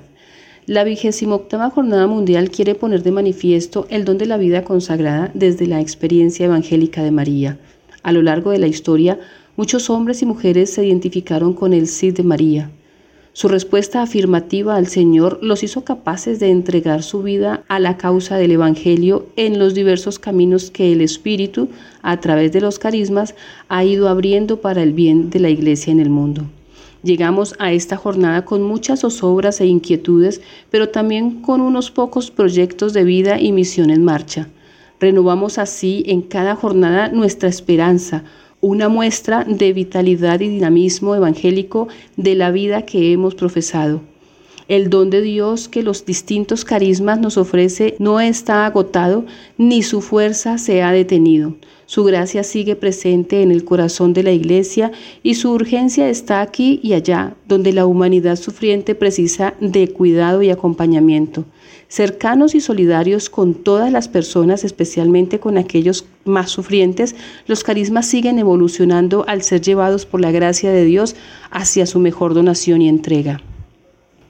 La 0.66 0.84
vigésima 0.84 1.34
octava 1.34 1.70
Jornada 1.70 2.06
Mundial 2.06 2.50
quiere 2.50 2.76
poner 2.76 3.02
de 3.02 3.10
manifiesto 3.10 3.88
el 3.90 4.04
don 4.04 4.16
de 4.16 4.26
la 4.26 4.36
vida 4.36 4.62
consagrada 4.62 5.32
desde 5.34 5.66
la 5.66 5.80
experiencia 5.80 6.46
evangélica 6.46 7.02
de 7.02 7.10
María. 7.10 7.58
A 8.04 8.12
lo 8.12 8.22
largo 8.22 8.52
de 8.52 8.60
la 8.60 8.68
historia, 8.68 9.18
muchos 9.56 9.90
hombres 9.90 10.22
y 10.22 10.26
mujeres 10.26 10.72
se 10.72 10.86
identificaron 10.86 11.52
con 11.52 11.72
el 11.72 11.88
sí 11.88 12.12
de 12.12 12.22
María. 12.22 12.70
Su 13.40 13.48
respuesta 13.48 14.02
afirmativa 14.02 14.76
al 14.76 14.86
Señor 14.86 15.38
los 15.40 15.62
hizo 15.62 15.82
capaces 15.82 16.40
de 16.40 16.50
entregar 16.50 17.02
su 17.02 17.22
vida 17.22 17.64
a 17.68 17.78
la 17.78 17.96
causa 17.96 18.36
del 18.36 18.50
Evangelio 18.50 19.28
en 19.36 19.58
los 19.58 19.72
diversos 19.72 20.18
caminos 20.18 20.70
que 20.70 20.92
el 20.92 21.00
Espíritu, 21.00 21.70
a 22.02 22.20
través 22.20 22.52
de 22.52 22.60
los 22.60 22.78
carismas, 22.78 23.34
ha 23.70 23.82
ido 23.82 24.10
abriendo 24.10 24.60
para 24.60 24.82
el 24.82 24.92
bien 24.92 25.30
de 25.30 25.40
la 25.40 25.48
Iglesia 25.48 25.90
en 25.90 26.00
el 26.00 26.10
mundo. 26.10 26.42
Llegamos 27.02 27.54
a 27.58 27.72
esta 27.72 27.96
jornada 27.96 28.44
con 28.44 28.62
muchas 28.62 29.00
zozobras 29.00 29.62
e 29.62 29.66
inquietudes, 29.66 30.42
pero 30.68 30.90
también 30.90 31.40
con 31.40 31.62
unos 31.62 31.90
pocos 31.90 32.30
proyectos 32.30 32.92
de 32.92 33.04
vida 33.04 33.40
y 33.40 33.52
misión 33.52 33.88
en 33.88 34.04
marcha. 34.04 34.48
Renovamos 35.00 35.56
así 35.56 36.02
en 36.06 36.20
cada 36.20 36.56
jornada 36.56 37.08
nuestra 37.08 37.48
esperanza, 37.48 38.22
una 38.60 38.88
muestra 38.88 39.44
de 39.44 39.72
vitalidad 39.72 40.40
y 40.40 40.48
dinamismo 40.48 41.14
evangélico 41.14 41.88
de 42.16 42.34
la 42.34 42.50
vida 42.50 42.82
que 42.82 43.12
hemos 43.12 43.34
profesado. 43.34 44.02
El 44.68 44.88
don 44.88 45.10
de 45.10 45.20
Dios 45.20 45.68
que 45.68 45.82
los 45.82 46.04
distintos 46.04 46.64
carismas 46.64 47.18
nos 47.18 47.36
ofrece 47.36 47.96
no 47.98 48.20
está 48.20 48.66
agotado 48.66 49.24
ni 49.58 49.82
su 49.82 50.00
fuerza 50.00 50.58
se 50.58 50.82
ha 50.82 50.92
detenido. 50.92 51.56
Su 51.90 52.04
gracia 52.04 52.44
sigue 52.44 52.76
presente 52.76 53.42
en 53.42 53.50
el 53.50 53.64
corazón 53.64 54.12
de 54.12 54.22
la 54.22 54.30
Iglesia 54.30 54.92
y 55.24 55.34
su 55.34 55.50
urgencia 55.50 56.08
está 56.08 56.40
aquí 56.40 56.78
y 56.84 56.92
allá, 56.92 57.34
donde 57.48 57.72
la 57.72 57.84
humanidad 57.84 58.36
sufriente 58.36 58.94
precisa 58.94 59.54
de 59.60 59.88
cuidado 59.88 60.40
y 60.40 60.50
acompañamiento. 60.50 61.46
Cercanos 61.88 62.54
y 62.54 62.60
solidarios 62.60 63.28
con 63.28 63.54
todas 63.54 63.90
las 63.90 64.06
personas, 64.06 64.62
especialmente 64.62 65.40
con 65.40 65.58
aquellos 65.58 66.04
más 66.24 66.50
sufrientes, 66.52 67.16
los 67.48 67.64
carismas 67.64 68.06
siguen 68.06 68.38
evolucionando 68.38 69.24
al 69.26 69.42
ser 69.42 69.60
llevados 69.60 70.06
por 70.06 70.20
la 70.20 70.30
gracia 70.30 70.70
de 70.70 70.84
Dios 70.84 71.16
hacia 71.50 71.86
su 71.86 71.98
mejor 71.98 72.34
donación 72.34 72.82
y 72.82 72.88
entrega. 72.88 73.42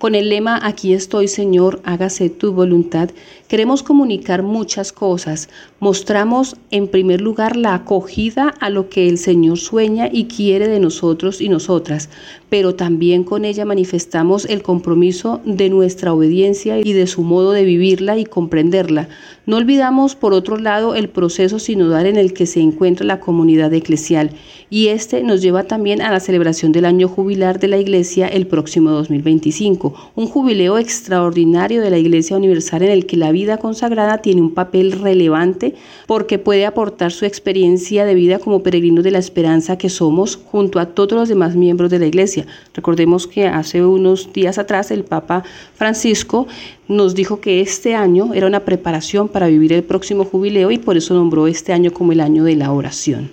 Con 0.01 0.15
el 0.15 0.31
lema 0.31 0.59
Aquí 0.63 0.95
estoy 0.95 1.29
Señor, 1.29 1.83
hágase 1.85 2.31
tu 2.31 2.55
voluntad, 2.55 3.11
queremos 3.49 3.83
comunicar 3.83 4.43
muchas 4.43 4.93
cosas. 4.93 5.51
Mostramos 5.81 6.57
en 6.71 6.89
primer 6.89 7.23
lugar 7.23 7.57
la 7.57 7.73
acogida 7.73 8.55
a 8.61 8.69
lo 8.69 8.91
que 8.91 9.09
el 9.09 9.17
Señor 9.17 9.59
sueña 9.59 10.11
y 10.13 10.27
quiere 10.27 10.69
de 10.69 10.79
nosotros 10.79 11.41
y 11.41 11.49
nosotras, 11.49 12.11
pero 12.51 12.75
también 12.75 13.25
con 13.25 13.47
ella 13.47 13.65
manifestamos 13.65 14.45
el 14.45 14.63
compromiso 14.63 15.41
de 15.47 15.71
nuestra 15.71 16.13
obediencia 16.13 16.79
y 16.79 16.93
de 16.93 17.07
su 17.07 17.23
modo 17.23 17.53
de 17.53 17.65
vivirla 17.65 18.19
y 18.19 18.27
comprenderla. 18.27 19.09
No 19.47 19.57
olvidamos, 19.57 20.17
por 20.17 20.35
otro 20.35 20.59
lado, 20.59 20.95
el 20.95 21.09
proceso 21.09 21.59
sinodal 21.59 22.07
en 22.07 22.17
el 22.17 22.35
que 22.35 22.45
se 22.45 22.61
encuentra 22.61 23.07
la 23.07 23.21
comunidad 23.21 23.73
eclesial 23.73 24.33
y 24.69 24.89
este 24.89 25.23
nos 25.23 25.41
lleva 25.41 25.65
también 25.65 26.03
a 26.03 26.13
la 26.13 26.21
celebración 26.21 26.73
del 26.73 26.85
año 26.85 27.09
jubilar 27.09 27.59
de 27.59 27.69
la 27.69 27.79
Iglesia 27.79 28.29
el 28.29 28.47
próximo 28.47 28.91
2025, 28.91 30.13
un 30.15 30.27
jubileo 30.27 30.77
extraordinario 30.77 31.81
de 31.81 31.91
la 31.91 31.99
Iglesia 31.99 32.37
Universal 32.37 32.83
en 32.83 32.91
el 32.91 33.07
que 33.07 33.17
la 33.17 33.33
vida 33.33 33.57
consagrada 33.57 34.19
tiene 34.19 34.43
un 34.43 34.53
papel 34.53 34.93
relevante 34.93 35.70
porque 36.07 36.39
puede 36.39 36.67
aportar 36.67 37.13
su 37.13 37.25
experiencia 37.25 38.05
de 38.05 38.15
vida 38.15 38.39
como 38.39 38.63
peregrinos 38.63 39.05
de 39.05 39.11
la 39.11 39.19
esperanza 39.19 39.79
que 39.79 39.89
somos 39.89 40.37
junto 40.37 40.79
a 40.79 40.87
todos 40.87 41.13
los 41.13 41.29
demás 41.29 41.57
miembros 41.57 41.91
de 41.91 41.99
la 41.99 42.07
Iglesia. 42.07 42.47
Recordemos 42.75 43.27
que 43.27 43.47
hace 43.47 43.85
unos 43.85 44.33
días 44.33 44.59
atrás 44.59 44.91
el 44.91 45.05
Papa 45.05 45.45
Francisco 45.75 46.47
nos 46.89 47.15
dijo 47.15 47.41
que 47.41 47.61
este 47.61 47.95
año 47.95 48.35
era 48.35 48.47
una 48.47 48.65
preparación 48.65 49.29
para 49.29 49.47
vivir 49.47 49.73
el 49.73 49.85
próximo 49.85 50.25
jubileo 50.25 50.71
y 50.71 50.79
por 50.79 50.97
eso 50.97 51.15
nombró 51.15 51.47
este 51.47 51.73
año 51.73 51.93
como 51.93 52.13
el 52.13 52.21
año 52.21 52.45
de 52.45 52.57
la 52.57 52.73
oración. 52.73 53.31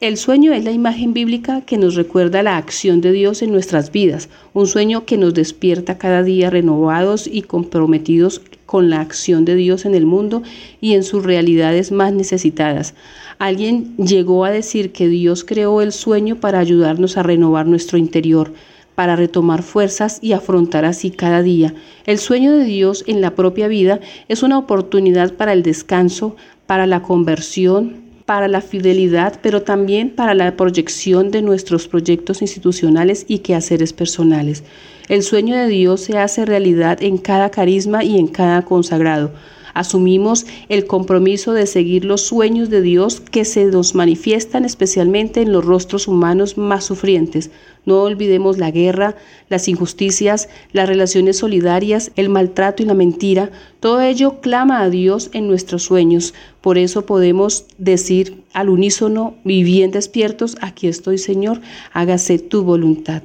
El 0.00 0.16
sueño 0.16 0.54
es 0.54 0.64
la 0.64 0.70
imagen 0.70 1.12
bíblica 1.12 1.60
que 1.60 1.76
nos 1.76 1.94
recuerda 1.94 2.42
la 2.42 2.56
acción 2.56 3.02
de 3.02 3.12
Dios 3.12 3.42
en 3.42 3.52
nuestras 3.52 3.92
vidas, 3.92 4.30
un 4.54 4.66
sueño 4.66 5.04
que 5.04 5.18
nos 5.18 5.34
despierta 5.34 5.98
cada 5.98 6.22
día 6.22 6.48
renovados 6.48 7.26
y 7.26 7.42
comprometidos 7.42 8.40
con 8.70 8.88
la 8.88 9.00
acción 9.00 9.44
de 9.44 9.56
Dios 9.56 9.84
en 9.84 9.96
el 9.96 10.06
mundo 10.06 10.44
y 10.80 10.94
en 10.94 11.02
sus 11.02 11.24
realidades 11.24 11.90
más 11.90 12.12
necesitadas. 12.12 12.94
Alguien 13.40 13.96
llegó 13.96 14.44
a 14.44 14.52
decir 14.52 14.92
que 14.92 15.08
Dios 15.08 15.42
creó 15.42 15.82
el 15.82 15.90
sueño 15.90 16.36
para 16.36 16.60
ayudarnos 16.60 17.16
a 17.16 17.24
renovar 17.24 17.66
nuestro 17.66 17.98
interior, 17.98 18.52
para 18.94 19.16
retomar 19.16 19.64
fuerzas 19.64 20.20
y 20.22 20.34
afrontar 20.34 20.84
así 20.84 21.10
cada 21.10 21.42
día. 21.42 21.74
El 22.06 22.18
sueño 22.18 22.52
de 22.52 22.62
Dios 22.62 23.02
en 23.08 23.20
la 23.20 23.34
propia 23.34 23.66
vida 23.66 23.98
es 24.28 24.44
una 24.44 24.56
oportunidad 24.56 25.34
para 25.34 25.52
el 25.52 25.64
descanso, 25.64 26.36
para 26.68 26.86
la 26.86 27.02
conversión, 27.02 27.96
para 28.24 28.46
la 28.46 28.60
fidelidad, 28.60 29.40
pero 29.42 29.62
también 29.62 30.10
para 30.10 30.34
la 30.34 30.56
proyección 30.56 31.32
de 31.32 31.42
nuestros 31.42 31.88
proyectos 31.88 32.40
institucionales 32.40 33.24
y 33.26 33.40
quehaceres 33.40 33.92
personales. 33.92 34.62
El 35.10 35.24
sueño 35.24 35.56
de 35.56 35.66
Dios 35.66 36.02
se 36.02 36.18
hace 36.18 36.44
realidad 36.44 37.02
en 37.02 37.18
cada 37.18 37.50
carisma 37.50 38.04
y 38.04 38.16
en 38.16 38.28
cada 38.28 38.62
consagrado. 38.62 39.32
Asumimos 39.74 40.46
el 40.68 40.86
compromiso 40.86 41.52
de 41.52 41.66
seguir 41.66 42.04
los 42.04 42.20
sueños 42.20 42.70
de 42.70 42.80
Dios 42.80 43.18
que 43.18 43.44
se 43.44 43.64
nos 43.64 43.96
manifiestan 43.96 44.64
especialmente 44.64 45.42
en 45.42 45.50
los 45.50 45.64
rostros 45.64 46.06
humanos 46.06 46.56
más 46.56 46.84
sufrientes. 46.84 47.50
No 47.84 48.02
olvidemos 48.02 48.56
la 48.58 48.70
guerra, 48.70 49.16
las 49.48 49.66
injusticias, 49.66 50.48
las 50.70 50.88
relaciones 50.88 51.38
solidarias, 51.38 52.12
el 52.14 52.28
maltrato 52.28 52.84
y 52.84 52.86
la 52.86 52.94
mentira. 52.94 53.50
Todo 53.80 54.02
ello 54.02 54.40
clama 54.40 54.80
a 54.80 54.90
Dios 54.90 55.30
en 55.32 55.48
nuestros 55.48 55.82
sueños. 55.82 56.34
Por 56.60 56.78
eso 56.78 57.04
podemos 57.04 57.64
decir 57.78 58.44
al 58.52 58.68
unísono 58.68 59.34
y 59.44 59.64
bien 59.64 59.90
despiertos, 59.90 60.56
aquí 60.60 60.86
estoy 60.86 61.18
Señor, 61.18 61.60
hágase 61.92 62.38
tu 62.38 62.62
voluntad. 62.62 63.24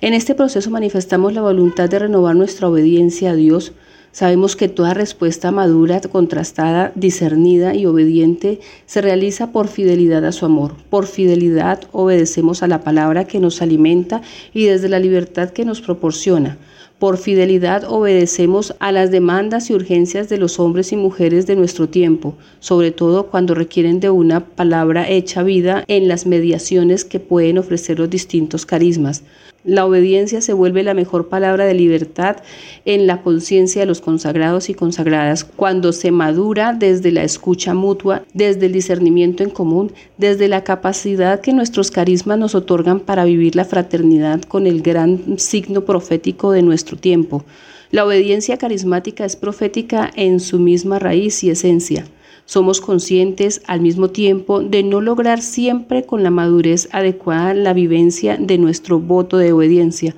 En 0.00 0.14
este 0.14 0.34
proceso 0.34 0.70
manifestamos 0.70 1.32
la 1.32 1.42
voluntad 1.42 1.88
de 1.88 1.98
renovar 1.98 2.36
nuestra 2.36 2.68
obediencia 2.68 3.30
a 3.30 3.34
Dios, 3.34 3.72
Sabemos 4.16 4.56
que 4.56 4.68
toda 4.68 4.94
respuesta 4.94 5.50
madura, 5.50 6.00
contrastada, 6.00 6.90
discernida 6.94 7.74
y 7.74 7.84
obediente 7.84 8.60
se 8.86 9.02
realiza 9.02 9.52
por 9.52 9.68
fidelidad 9.68 10.24
a 10.24 10.32
su 10.32 10.46
amor. 10.46 10.72
Por 10.88 11.06
fidelidad 11.06 11.82
obedecemos 11.92 12.62
a 12.62 12.66
la 12.66 12.82
palabra 12.82 13.26
que 13.26 13.40
nos 13.40 13.60
alimenta 13.60 14.22
y 14.54 14.64
desde 14.64 14.88
la 14.88 15.00
libertad 15.00 15.50
que 15.50 15.66
nos 15.66 15.82
proporciona. 15.82 16.56
Por 16.98 17.18
fidelidad 17.18 17.84
obedecemos 17.84 18.74
a 18.78 18.90
las 18.90 19.10
demandas 19.10 19.68
y 19.68 19.74
urgencias 19.74 20.30
de 20.30 20.38
los 20.38 20.58
hombres 20.58 20.92
y 20.92 20.96
mujeres 20.96 21.46
de 21.46 21.56
nuestro 21.56 21.90
tiempo, 21.90 22.38
sobre 22.58 22.92
todo 22.92 23.26
cuando 23.26 23.54
requieren 23.54 24.00
de 24.00 24.08
una 24.08 24.40
palabra 24.46 25.10
hecha 25.10 25.42
vida 25.42 25.84
en 25.88 26.08
las 26.08 26.24
mediaciones 26.24 27.04
que 27.04 27.20
pueden 27.20 27.58
ofrecer 27.58 27.98
los 27.98 28.08
distintos 28.08 28.64
carismas. 28.64 29.24
La 29.66 29.84
obediencia 29.84 30.40
se 30.40 30.52
vuelve 30.52 30.84
la 30.84 30.94
mejor 30.94 31.28
palabra 31.28 31.64
de 31.64 31.74
libertad 31.74 32.36
en 32.84 33.08
la 33.08 33.22
conciencia 33.22 33.82
de 33.82 33.86
los 33.86 34.00
consagrados 34.00 34.70
y 34.70 34.74
consagradas 34.74 35.42
cuando 35.42 35.92
se 35.92 36.12
madura 36.12 36.72
desde 36.72 37.10
la 37.10 37.24
escucha 37.24 37.74
mutua, 37.74 38.22
desde 38.32 38.66
el 38.66 38.72
discernimiento 38.72 39.42
en 39.42 39.50
común, 39.50 39.90
desde 40.18 40.46
la 40.46 40.62
capacidad 40.62 41.40
que 41.40 41.52
nuestros 41.52 41.90
carismas 41.90 42.38
nos 42.38 42.54
otorgan 42.54 43.00
para 43.00 43.24
vivir 43.24 43.56
la 43.56 43.64
fraternidad 43.64 44.42
con 44.42 44.68
el 44.68 44.82
gran 44.82 45.36
signo 45.36 45.84
profético 45.84 46.52
de 46.52 46.62
nuestro 46.62 46.96
tiempo. 46.96 47.44
La 47.90 48.04
obediencia 48.04 48.58
carismática 48.58 49.24
es 49.24 49.34
profética 49.34 50.12
en 50.14 50.38
su 50.38 50.60
misma 50.60 51.00
raíz 51.00 51.42
y 51.42 51.50
esencia. 51.50 52.06
Somos 52.46 52.80
conscientes 52.80 53.60
al 53.66 53.80
mismo 53.80 54.10
tiempo 54.10 54.60
de 54.60 54.84
no 54.84 55.00
lograr 55.00 55.42
siempre 55.42 56.06
con 56.06 56.22
la 56.22 56.30
madurez 56.30 56.88
adecuada 56.92 57.54
la 57.54 57.72
vivencia 57.72 58.36
de 58.36 58.56
nuestro 58.56 59.00
voto 59.00 59.36
de 59.36 59.52
obediencia. 59.52 60.14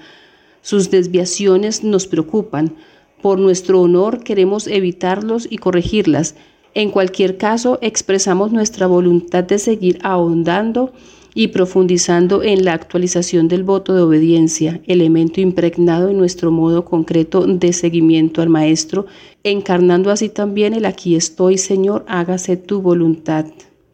Sus 0.61 0.91
desviaciones 0.91 1.83
nos 1.83 2.07
preocupan. 2.07 2.75
Por 3.23 3.39
nuestro 3.39 3.81
honor 3.81 4.23
queremos 4.23 4.67
evitarlos 4.67 5.49
y 5.51 5.57
corregirlas. 5.57 6.35
En 6.75 6.91
cualquier 6.91 7.39
caso, 7.39 7.79
expresamos 7.81 8.53
nuestra 8.53 8.87
voluntad 8.87 9.45
de 9.45 9.59
seguir 9.59 9.99
ahondando 10.03 10.93
y 11.35 11.49
profundizando 11.49 12.43
en 12.43 12.65
la 12.65 12.75
actualización 12.75 13.49
del 13.49 13.63
voto 13.63 13.95
de 13.95 14.03
obediencia, 14.03 14.81
elemento 14.87 15.41
impregnado 15.41 16.09
en 16.09 16.19
nuestro 16.19 16.51
modo 16.51 16.85
concreto 16.85 17.47
de 17.47 17.73
seguimiento 17.73 18.43
al 18.43 18.49
Maestro, 18.49 19.07
encarnando 19.51 20.11
así 20.11 20.29
también 20.29 20.75
el 20.75 20.85
aquí 20.85 21.17
estoy, 21.17 21.59
Señor, 21.59 22.05
hágase 22.09 22.57
tu 22.57 22.81
voluntad, 22.81 23.47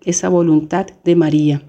esa 0.05 0.29
voluntad 0.29 0.87
de 1.05 1.17
María. 1.17 1.63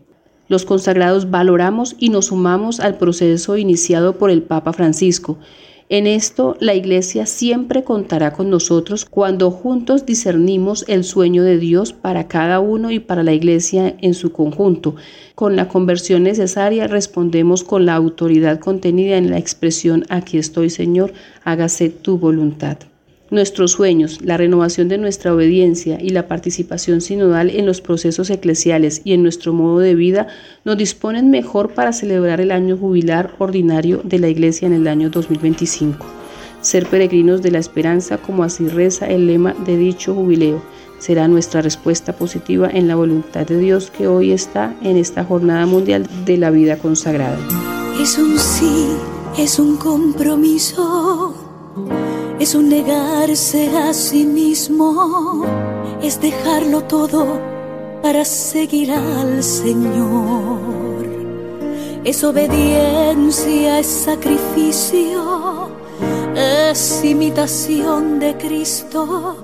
Los 0.48 0.66
consagrados 0.66 1.32
valoramos 1.32 1.96
y 2.00 2.10
nos 2.10 2.28
sumamos 2.28 2.80
al 2.80 2.98
proceso 2.98 3.58
iniciado 3.58 4.18
por 4.18 4.30
el 4.30 4.44
Papa 4.44 4.74
Francisco, 4.74 5.40
en 5.88 6.08
esto 6.08 6.58
la 6.60 6.74
Iglesia 6.74 7.28
siempre 7.28 7.84
contará 7.84 8.34
con 8.34 8.50
nosotros 8.50 9.06
cuando 9.06 9.52
juntos 9.52 10.08
discernimos 10.08 10.84
el 10.88 11.04
sueño 11.04 11.44
de 11.44 11.60
Dios 11.60 11.94
para 11.94 12.28
cada 12.28 12.60
uno 12.60 12.90
y 12.90 12.98
para 12.98 13.22
la 13.22 13.34
Iglesia 13.34 13.96
en 14.02 14.16
su 14.16 14.32
conjunto. 14.32 14.96
Con 15.36 15.56
la 15.56 15.68
conversión 15.68 16.24
necesaria 16.24 16.88
respondemos 16.88 17.64
con 17.64 17.86
la 17.86 17.94
autoridad 17.94 18.60
contenida 18.60 19.18
en 19.18 19.30
la 19.30 19.38
expresión 19.38 20.06
Aquí 20.10 20.40
estoy 20.40 20.72
Señor, 20.72 21.14
hágase 21.44 21.90
tu 21.90 22.18
voluntad. 22.18 22.78
Nuestros 23.32 23.72
sueños, 23.72 24.20
la 24.22 24.38
renovación 24.38 24.88
de 24.88 25.00
nuestra 25.00 25.34
obediencia 25.34 25.98
y 26.00 26.10
la 26.10 26.28
participación 26.28 27.02
sinodal 27.02 27.50
en 27.50 27.66
los 27.66 27.82
procesos 27.82 28.30
eclesiales 28.30 29.02
y 29.04 29.14
en 29.14 29.24
nuestro 29.24 29.52
modo 29.52 29.80
de 29.80 29.96
vida 29.96 30.28
nos 30.64 30.78
disponen 30.78 31.32
mejor 31.32 31.74
para 31.74 31.92
celebrar 31.92 32.40
el 32.40 32.52
año 32.52 32.78
jubilar 32.78 33.34
ordinario 33.40 34.02
de 34.04 34.20
la 34.20 34.28
Iglesia 34.28 34.68
en 34.68 34.74
el 34.74 34.88
año 34.88 35.10
2025. 35.10 36.06
Ser 36.62 36.86
peregrinos 36.86 37.42
de 37.42 37.50
la 37.50 37.58
esperanza, 37.58 38.20
como 38.20 38.44
así 38.44 38.68
reza 38.68 39.08
el 39.08 39.26
lema 39.26 39.56
de 39.66 39.76
dicho 39.76 40.14
jubileo, 40.14 40.62
será 41.00 41.28
nuestra 41.28 41.64
respuesta 41.64 42.14
positiva 42.14 42.70
en 42.72 42.88
la 42.88 42.96
voluntad 42.96 43.48
de 43.48 43.58
Dios 43.58 43.90
que 43.90 44.08
hoy 44.08 44.34
está 44.34 44.76
en 44.84 44.98
esta 44.98 45.24
jornada 45.24 45.66
mundial 45.66 46.08
de 46.26 46.38
la 46.38 46.52
vida 46.52 46.78
consagrada. 46.78 47.40
Es 48.00 48.20
un 48.20 48.38
sí, 48.38 48.88
es 49.36 49.58
un 49.58 49.78
compromiso 49.78 51.45
es 52.40 52.54
un 52.54 52.70
negarse 52.70 53.70
a 53.78 53.94
sí 53.94 54.26
mismo, 54.26 55.46
es 56.02 56.20
dejarlo 56.20 56.84
todo 56.84 57.40
para 58.02 58.26
seguir 58.26 58.92
al 58.92 59.42
Señor. 59.42 61.06
Es 62.04 62.24
obediencia, 62.24 63.80
es 63.80 63.88
sacrificio, 63.88 65.70
es 66.36 67.04
imitación 67.04 68.20
de 68.20 68.38
Cristo, 68.38 69.38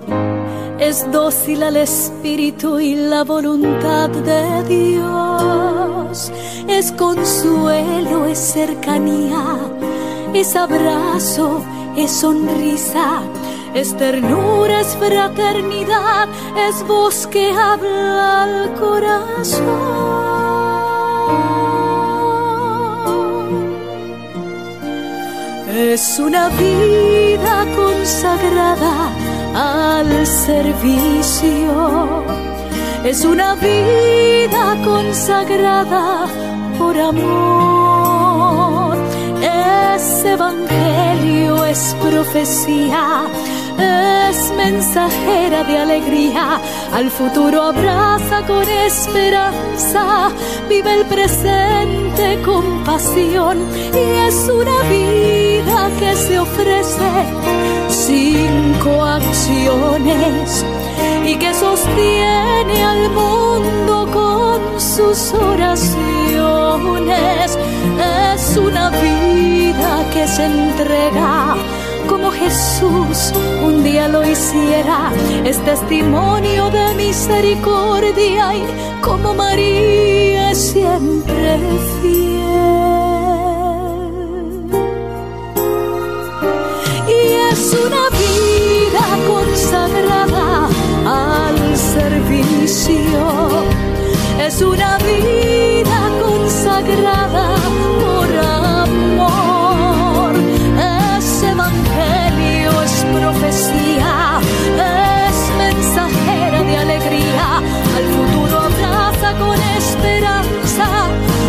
es 0.77 1.09
dócil 1.11 1.63
al 1.63 1.77
Espíritu 1.77 2.79
y 2.79 2.95
la 2.95 3.23
voluntad 3.23 4.09
de 4.09 4.63
Dios, 4.65 6.31
es 6.67 6.91
consuelo, 6.91 8.25
es 8.25 8.37
cercanía, 8.37 9.57
es 10.33 10.55
abrazo 10.55 11.63
es 11.95 12.11
sonrisa, 12.11 13.21
es 13.73 13.95
ternura, 13.97 14.81
es 14.81 14.95
fraternidad, 14.97 16.27
es 16.69 16.85
voz 16.87 17.27
que 17.27 17.51
habla 17.51 18.43
al 18.43 18.73
corazón. 18.75 20.21
Es 25.73 26.19
una 26.19 26.49
vida 26.49 27.65
consagrada 27.75 29.09
al 29.55 30.27
servicio. 30.27 32.23
Es 33.03 33.25
una 33.25 33.55
vida 33.55 34.77
consagrada 34.83 36.27
por 36.77 36.97
amor. 36.99 38.95
Es 39.41 40.23
evangelio, 40.23 41.00
es 41.71 41.95
profecía, 42.01 43.23
es 44.29 44.51
mensajera 44.57 45.63
de 45.63 45.77
alegría. 45.77 46.59
Al 46.93 47.09
futuro 47.09 47.61
abraza 47.63 48.45
con 48.45 48.67
esperanza, 48.67 50.31
vive 50.67 50.93
el 50.95 51.05
presente 51.05 52.41
con 52.43 52.83
pasión 52.83 53.57
y 53.93 54.05
es 54.27 54.37
una 54.61 54.79
vida 54.95 55.89
que 55.99 56.13
se 56.15 56.39
ofrece 56.39 57.11
sin 57.87 58.73
coacciones 58.83 60.65
y 61.25 61.35
que 61.35 61.53
sostiene 61.53 62.83
al 62.83 63.09
mundo 63.11 64.09
con 64.11 64.30
sus 64.81 65.33
oraciones. 65.33 65.97
Es 68.33 68.57
una 68.57 68.89
vida 68.89 70.09
que 70.11 70.27
se 70.27 70.45
entrega 70.45 71.55
como 72.07 72.31
Jesús 72.31 73.31
un 73.63 73.83
día 73.83 74.07
lo 74.07 74.27
hiciera. 74.27 75.11
Es 75.45 75.59
testimonio 75.63 76.71
de 76.71 76.95
misericordia 76.95 78.55
y 78.55 78.63
como 79.01 79.35
María 79.35 80.55
siempre 80.55 81.59
fiel. 82.01 82.31
Y 87.07 87.21
es 87.51 87.73
una 87.85 88.09
vida 88.23 89.05
consagrada 89.27 90.67
al 91.05 91.77
servicio 91.77 93.21
es 94.47 94.61
una 94.61 94.97
vida 94.97 96.09
consagrada 96.19 97.55
por 97.99 98.27
amor. 98.37 100.33
Es 101.17 101.43
evangelio, 101.43 102.71
es 102.81 103.05
profecía, 103.13 104.39
es 105.29 105.37
mensajera 105.57 106.63
de 106.63 106.77
alegría. 106.77 107.57
Al 107.97 108.05
futuro 108.15 108.59
abraza 108.59 109.37
con 109.37 109.59
esperanza, 109.77 110.87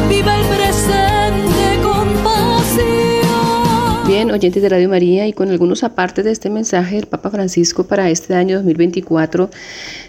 vive 0.08 0.34
el 0.34 0.46
presente 0.46 1.82
con 1.82 2.08
pasión. 2.22 4.06
Bien, 4.06 4.30
oyentes 4.30 4.62
de 4.62 4.68
Radio 4.68 4.90
María, 4.90 5.26
y 5.26 5.32
con 5.32 5.50
algunos 5.50 5.82
apartes 5.82 6.24
de 6.26 6.32
este 6.32 6.50
mensaje 6.50 6.96
del 6.96 7.06
Papa 7.06 7.30
Francisco 7.30 7.84
para 7.84 8.10
este 8.10 8.34
año 8.34 8.56
2024 8.56 9.48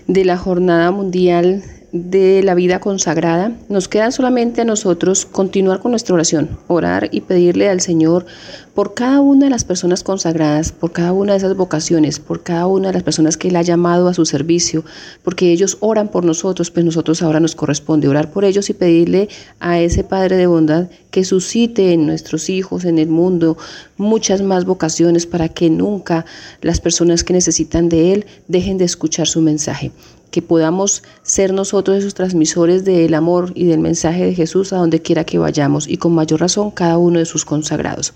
de 0.08 0.26
la 0.26 0.38
Jornada 0.38 0.92
Mundial 0.92 1.64
de 1.94 2.42
la 2.42 2.56
vida 2.56 2.80
consagrada, 2.80 3.56
nos 3.70 3.88
queda 3.88 4.10
solamente 4.10 4.62
a 4.62 4.66
nosotros 4.66 5.28
continuar 5.28 5.80
con 5.80 5.92
nuestra 5.92 6.16
oración, 6.16 6.50
orar 6.68 7.08
y 7.12 7.22
pedirle 7.22 7.70
al 7.70 7.82
Señor 7.82 8.26
por 8.74 8.96
cada 8.96 9.22
una 9.22 9.46
de 9.46 9.52
las 9.52 9.64
personas 9.64 10.02
consagradas, 10.02 10.72
por 10.72 10.92
cada 10.92 11.14
una 11.14 11.34
de 11.34 11.38
esas 11.38 11.56
vocaciones, 11.56 12.20
por 12.20 12.42
cada 12.42 12.66
una 12.66 12.88
de 12.88 12.96
las 12.96 13.04
personas 13.04 13.38
que 13.38 13.50
Él 13.50 13.56
ha 13.58 13.62
llamado 13.62 14.08
a 14.08 14.16
su 14.16 14.26
servicio, 14.26 14.84
porque 15.22 15.52
ellos 15.52 15.78
oran 15.82 16.10
por 16.10 16.26
nosotros, 16.26 16.72
pues 16.72 16.84
nosotros 16.84 17.22
ahora 17.22 17.40
nos 17.40 17.54
corresponde 17.54 18.08
orar 18.08 18.32
por 18.32 18.44
ellos 18.44 18.72
y 18.72 18.74
pedirle 18.74 19.30
a 19.60 19.80
ese 19.80 20.04
Padre 20.04 20.36
de 20.36 20.48
bondad 20.48 20.88
que 21.12 21.24
suscite 21.24 21.94
en 21.94 22.08
nuestros 22.08 22.50
hijos, 22.50 22.86
en 22.86 22.98
el 22.98 23.10
mundo, 23.10 23.56
muchas 23.98 24.42
más 24.42 24.66
vocaciones 24.66 25.28
para 25.28 25.48
que 25.48 25.70
nunca 25.70 26.26
las 26.62 26.82
personas 26.82 27.24
que 27.24 27.34
necesitan 27.34 27.88
de 27.88 28.14
Él 28.14 28.26
dejen 28.48 28.80
de 28.80 28.86
escuchar 28.86 29.28
su 29.28 29.42
mensaje 29.42 29.92
que 30.34 30.42
podamos 30.42 31.04
ser 31.22 31.54
nosotros 31.54 31.96
esos 31.96 32.16
transmisores 32.16 32.84
del 32.84 33.14
amor 33.14 33.52
y 33.54 33.66
del 33.66 33.80
mensaje 33.80 34.26
de 34.26 34.34
Jesús 34.34 34.74
a 34.74 34.78
donde 34.78 35.00
quiera 35.00 35.26
que 35.26 35.38
vayamos 35.38 35.88
y 35.88 35.98
con 35.98 36.16
mayor 36.16 36.40
razón 36.42 36.72
cada 36.72 36.98
uno 36.98 37.20
de 37.20 37.26
sus 37.26 37.46
consagrados. 37.46 38.14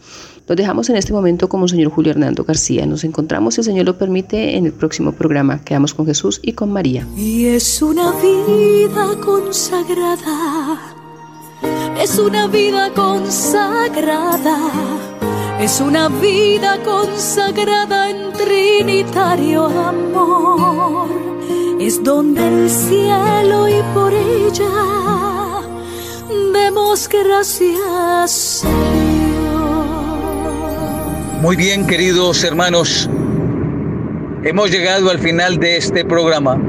Los 0.47 0.57
dejamos 0.57 0.89
en 0.89 0.95
este 0.95 1.13
momento 1.13 1.47
como 1.47 1.67
señor 1.67 1.91
Julio 1.91 2.09
Hernando 2.13 2.43
García. 2.43 2.87
Nos 2.87 3.03
encontramos, 3.03 3.53
si 3.53 3.61
el 3.61 3.65
Señor 3.65 3.85
lo 3.85 3.99
permite, 3.99 4.57
en 4.57 4.65
el 4.65 4.73
próximo 4.73 5.11
programa. 5.11 5.61
Quedamos 5.63 5.93
con 5.93 6.07
Jesús 6.07 6.39
y 6.41 6.53
con 6.53 6.71
María. 6.71 7.05
Y 7.15 7.45
es 7.45 7.83
una 7.83 8.11
vida 8.13 9.15
consagrada, 9.23 10.79
es 12.01 12.17
una 12.17 12.47
vida 12.47 12.91
consagrada, 12.95 14.57
es 15.61 15.79
una 15.79 16.09
vida 16.09 16.79
consagrada 16.83 18.09
en 18.09 18.33
trinitario 18.33 19.65
amor 19.65 21.26
es 21.79 22.03
donde 22.03 22.47
el 22.47 22.69
cielo 22.69 23.67
y 23.67 23.81
por 23.93 24.11
ella 24.11 25.61
demos 26.53 27.07
gracias 27.07 28.65
Muy 31.41 31.55
bien, 31.55 31.85
queridos 31.85 32.43
hermanos, 32.43 33.07
hemos 34.43 34.71
llegado 34.71 35.11
al 35.11 35.19
final 35.19 35.57
de 35.57 35.77
este 35.77 36.03
programa. 36.03 36.59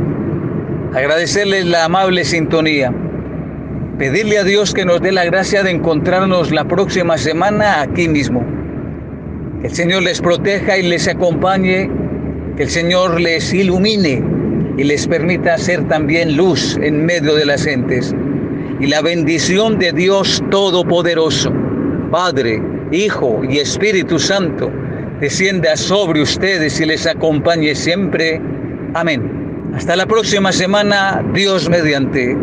Agradecerles 0.95 1.65
la 1.65 1.87
amable 1.87 2.25
sintonía. 2.25 2.93
Pedirle 3.99 4.39
a 4.39 4.45
Dios 4.45 4.75
que 4.75 4.85
nos 4.85 5.01
dé 5.01 5.11
la 5.11 5.25
gracia 5.25 5.63
de 5.63 5.71
encontrarnos 5.71 6.51
la 6.53 6.65
próxima 6.65 7.17
semana 7.17 7.81
aquí 7.81 8.09
mismo. 8.09 8.45
Que 9.63 9.69
el 9.69 9.75
Señor 9.75 10.03
les 10.03 10.21
proteja 10.21 10.77
y 10.77 10.83
les 10.83 11.09
acompañe, 11.09 11.91
que 12.57 12.65
el 12.65 12.71
Señor 12.71 13.21
les 13.21 13.53
ilumine 13.55 14.38
y 14.79 14.85
les 14.85 15.09
permita 15.09 15.59
ser 15.59 15.87
también 15.89 16.37
luz 16.37 16.79
en 16.81 17.05
medio 17.05 17.35
de 17.35 17.45
las 17.45 17.65
gentes. 17.65 18.15
Y 18.81 18.87
la 18.87 19.03
bendición 19.03 19.77
de 19.79 19.93
Dios 19.93 20.43
Todopoderoso, 20.51 21.53
Padre, 22.13 22.63
Hijo 22.93 23.43
y 23.47 23.59
Espíritu 23.59 24.21
Santo, 24.21 24.71
descienda 25.21 25.77
sobre 25.77 26.23
ustedes 26.23 26.81
y 26.81 26.87
les 26.87 27.07
acompañe 27.09 27.75
siempre. 27.75 28.41
Amén. 28.95 29.73
Hasta 29.75 29.97
la 29.97 30.07
próxima 30.07 30.53
semana, 30.53 31.25
Dios 31.35 31.69
mediante. 31.69 32.39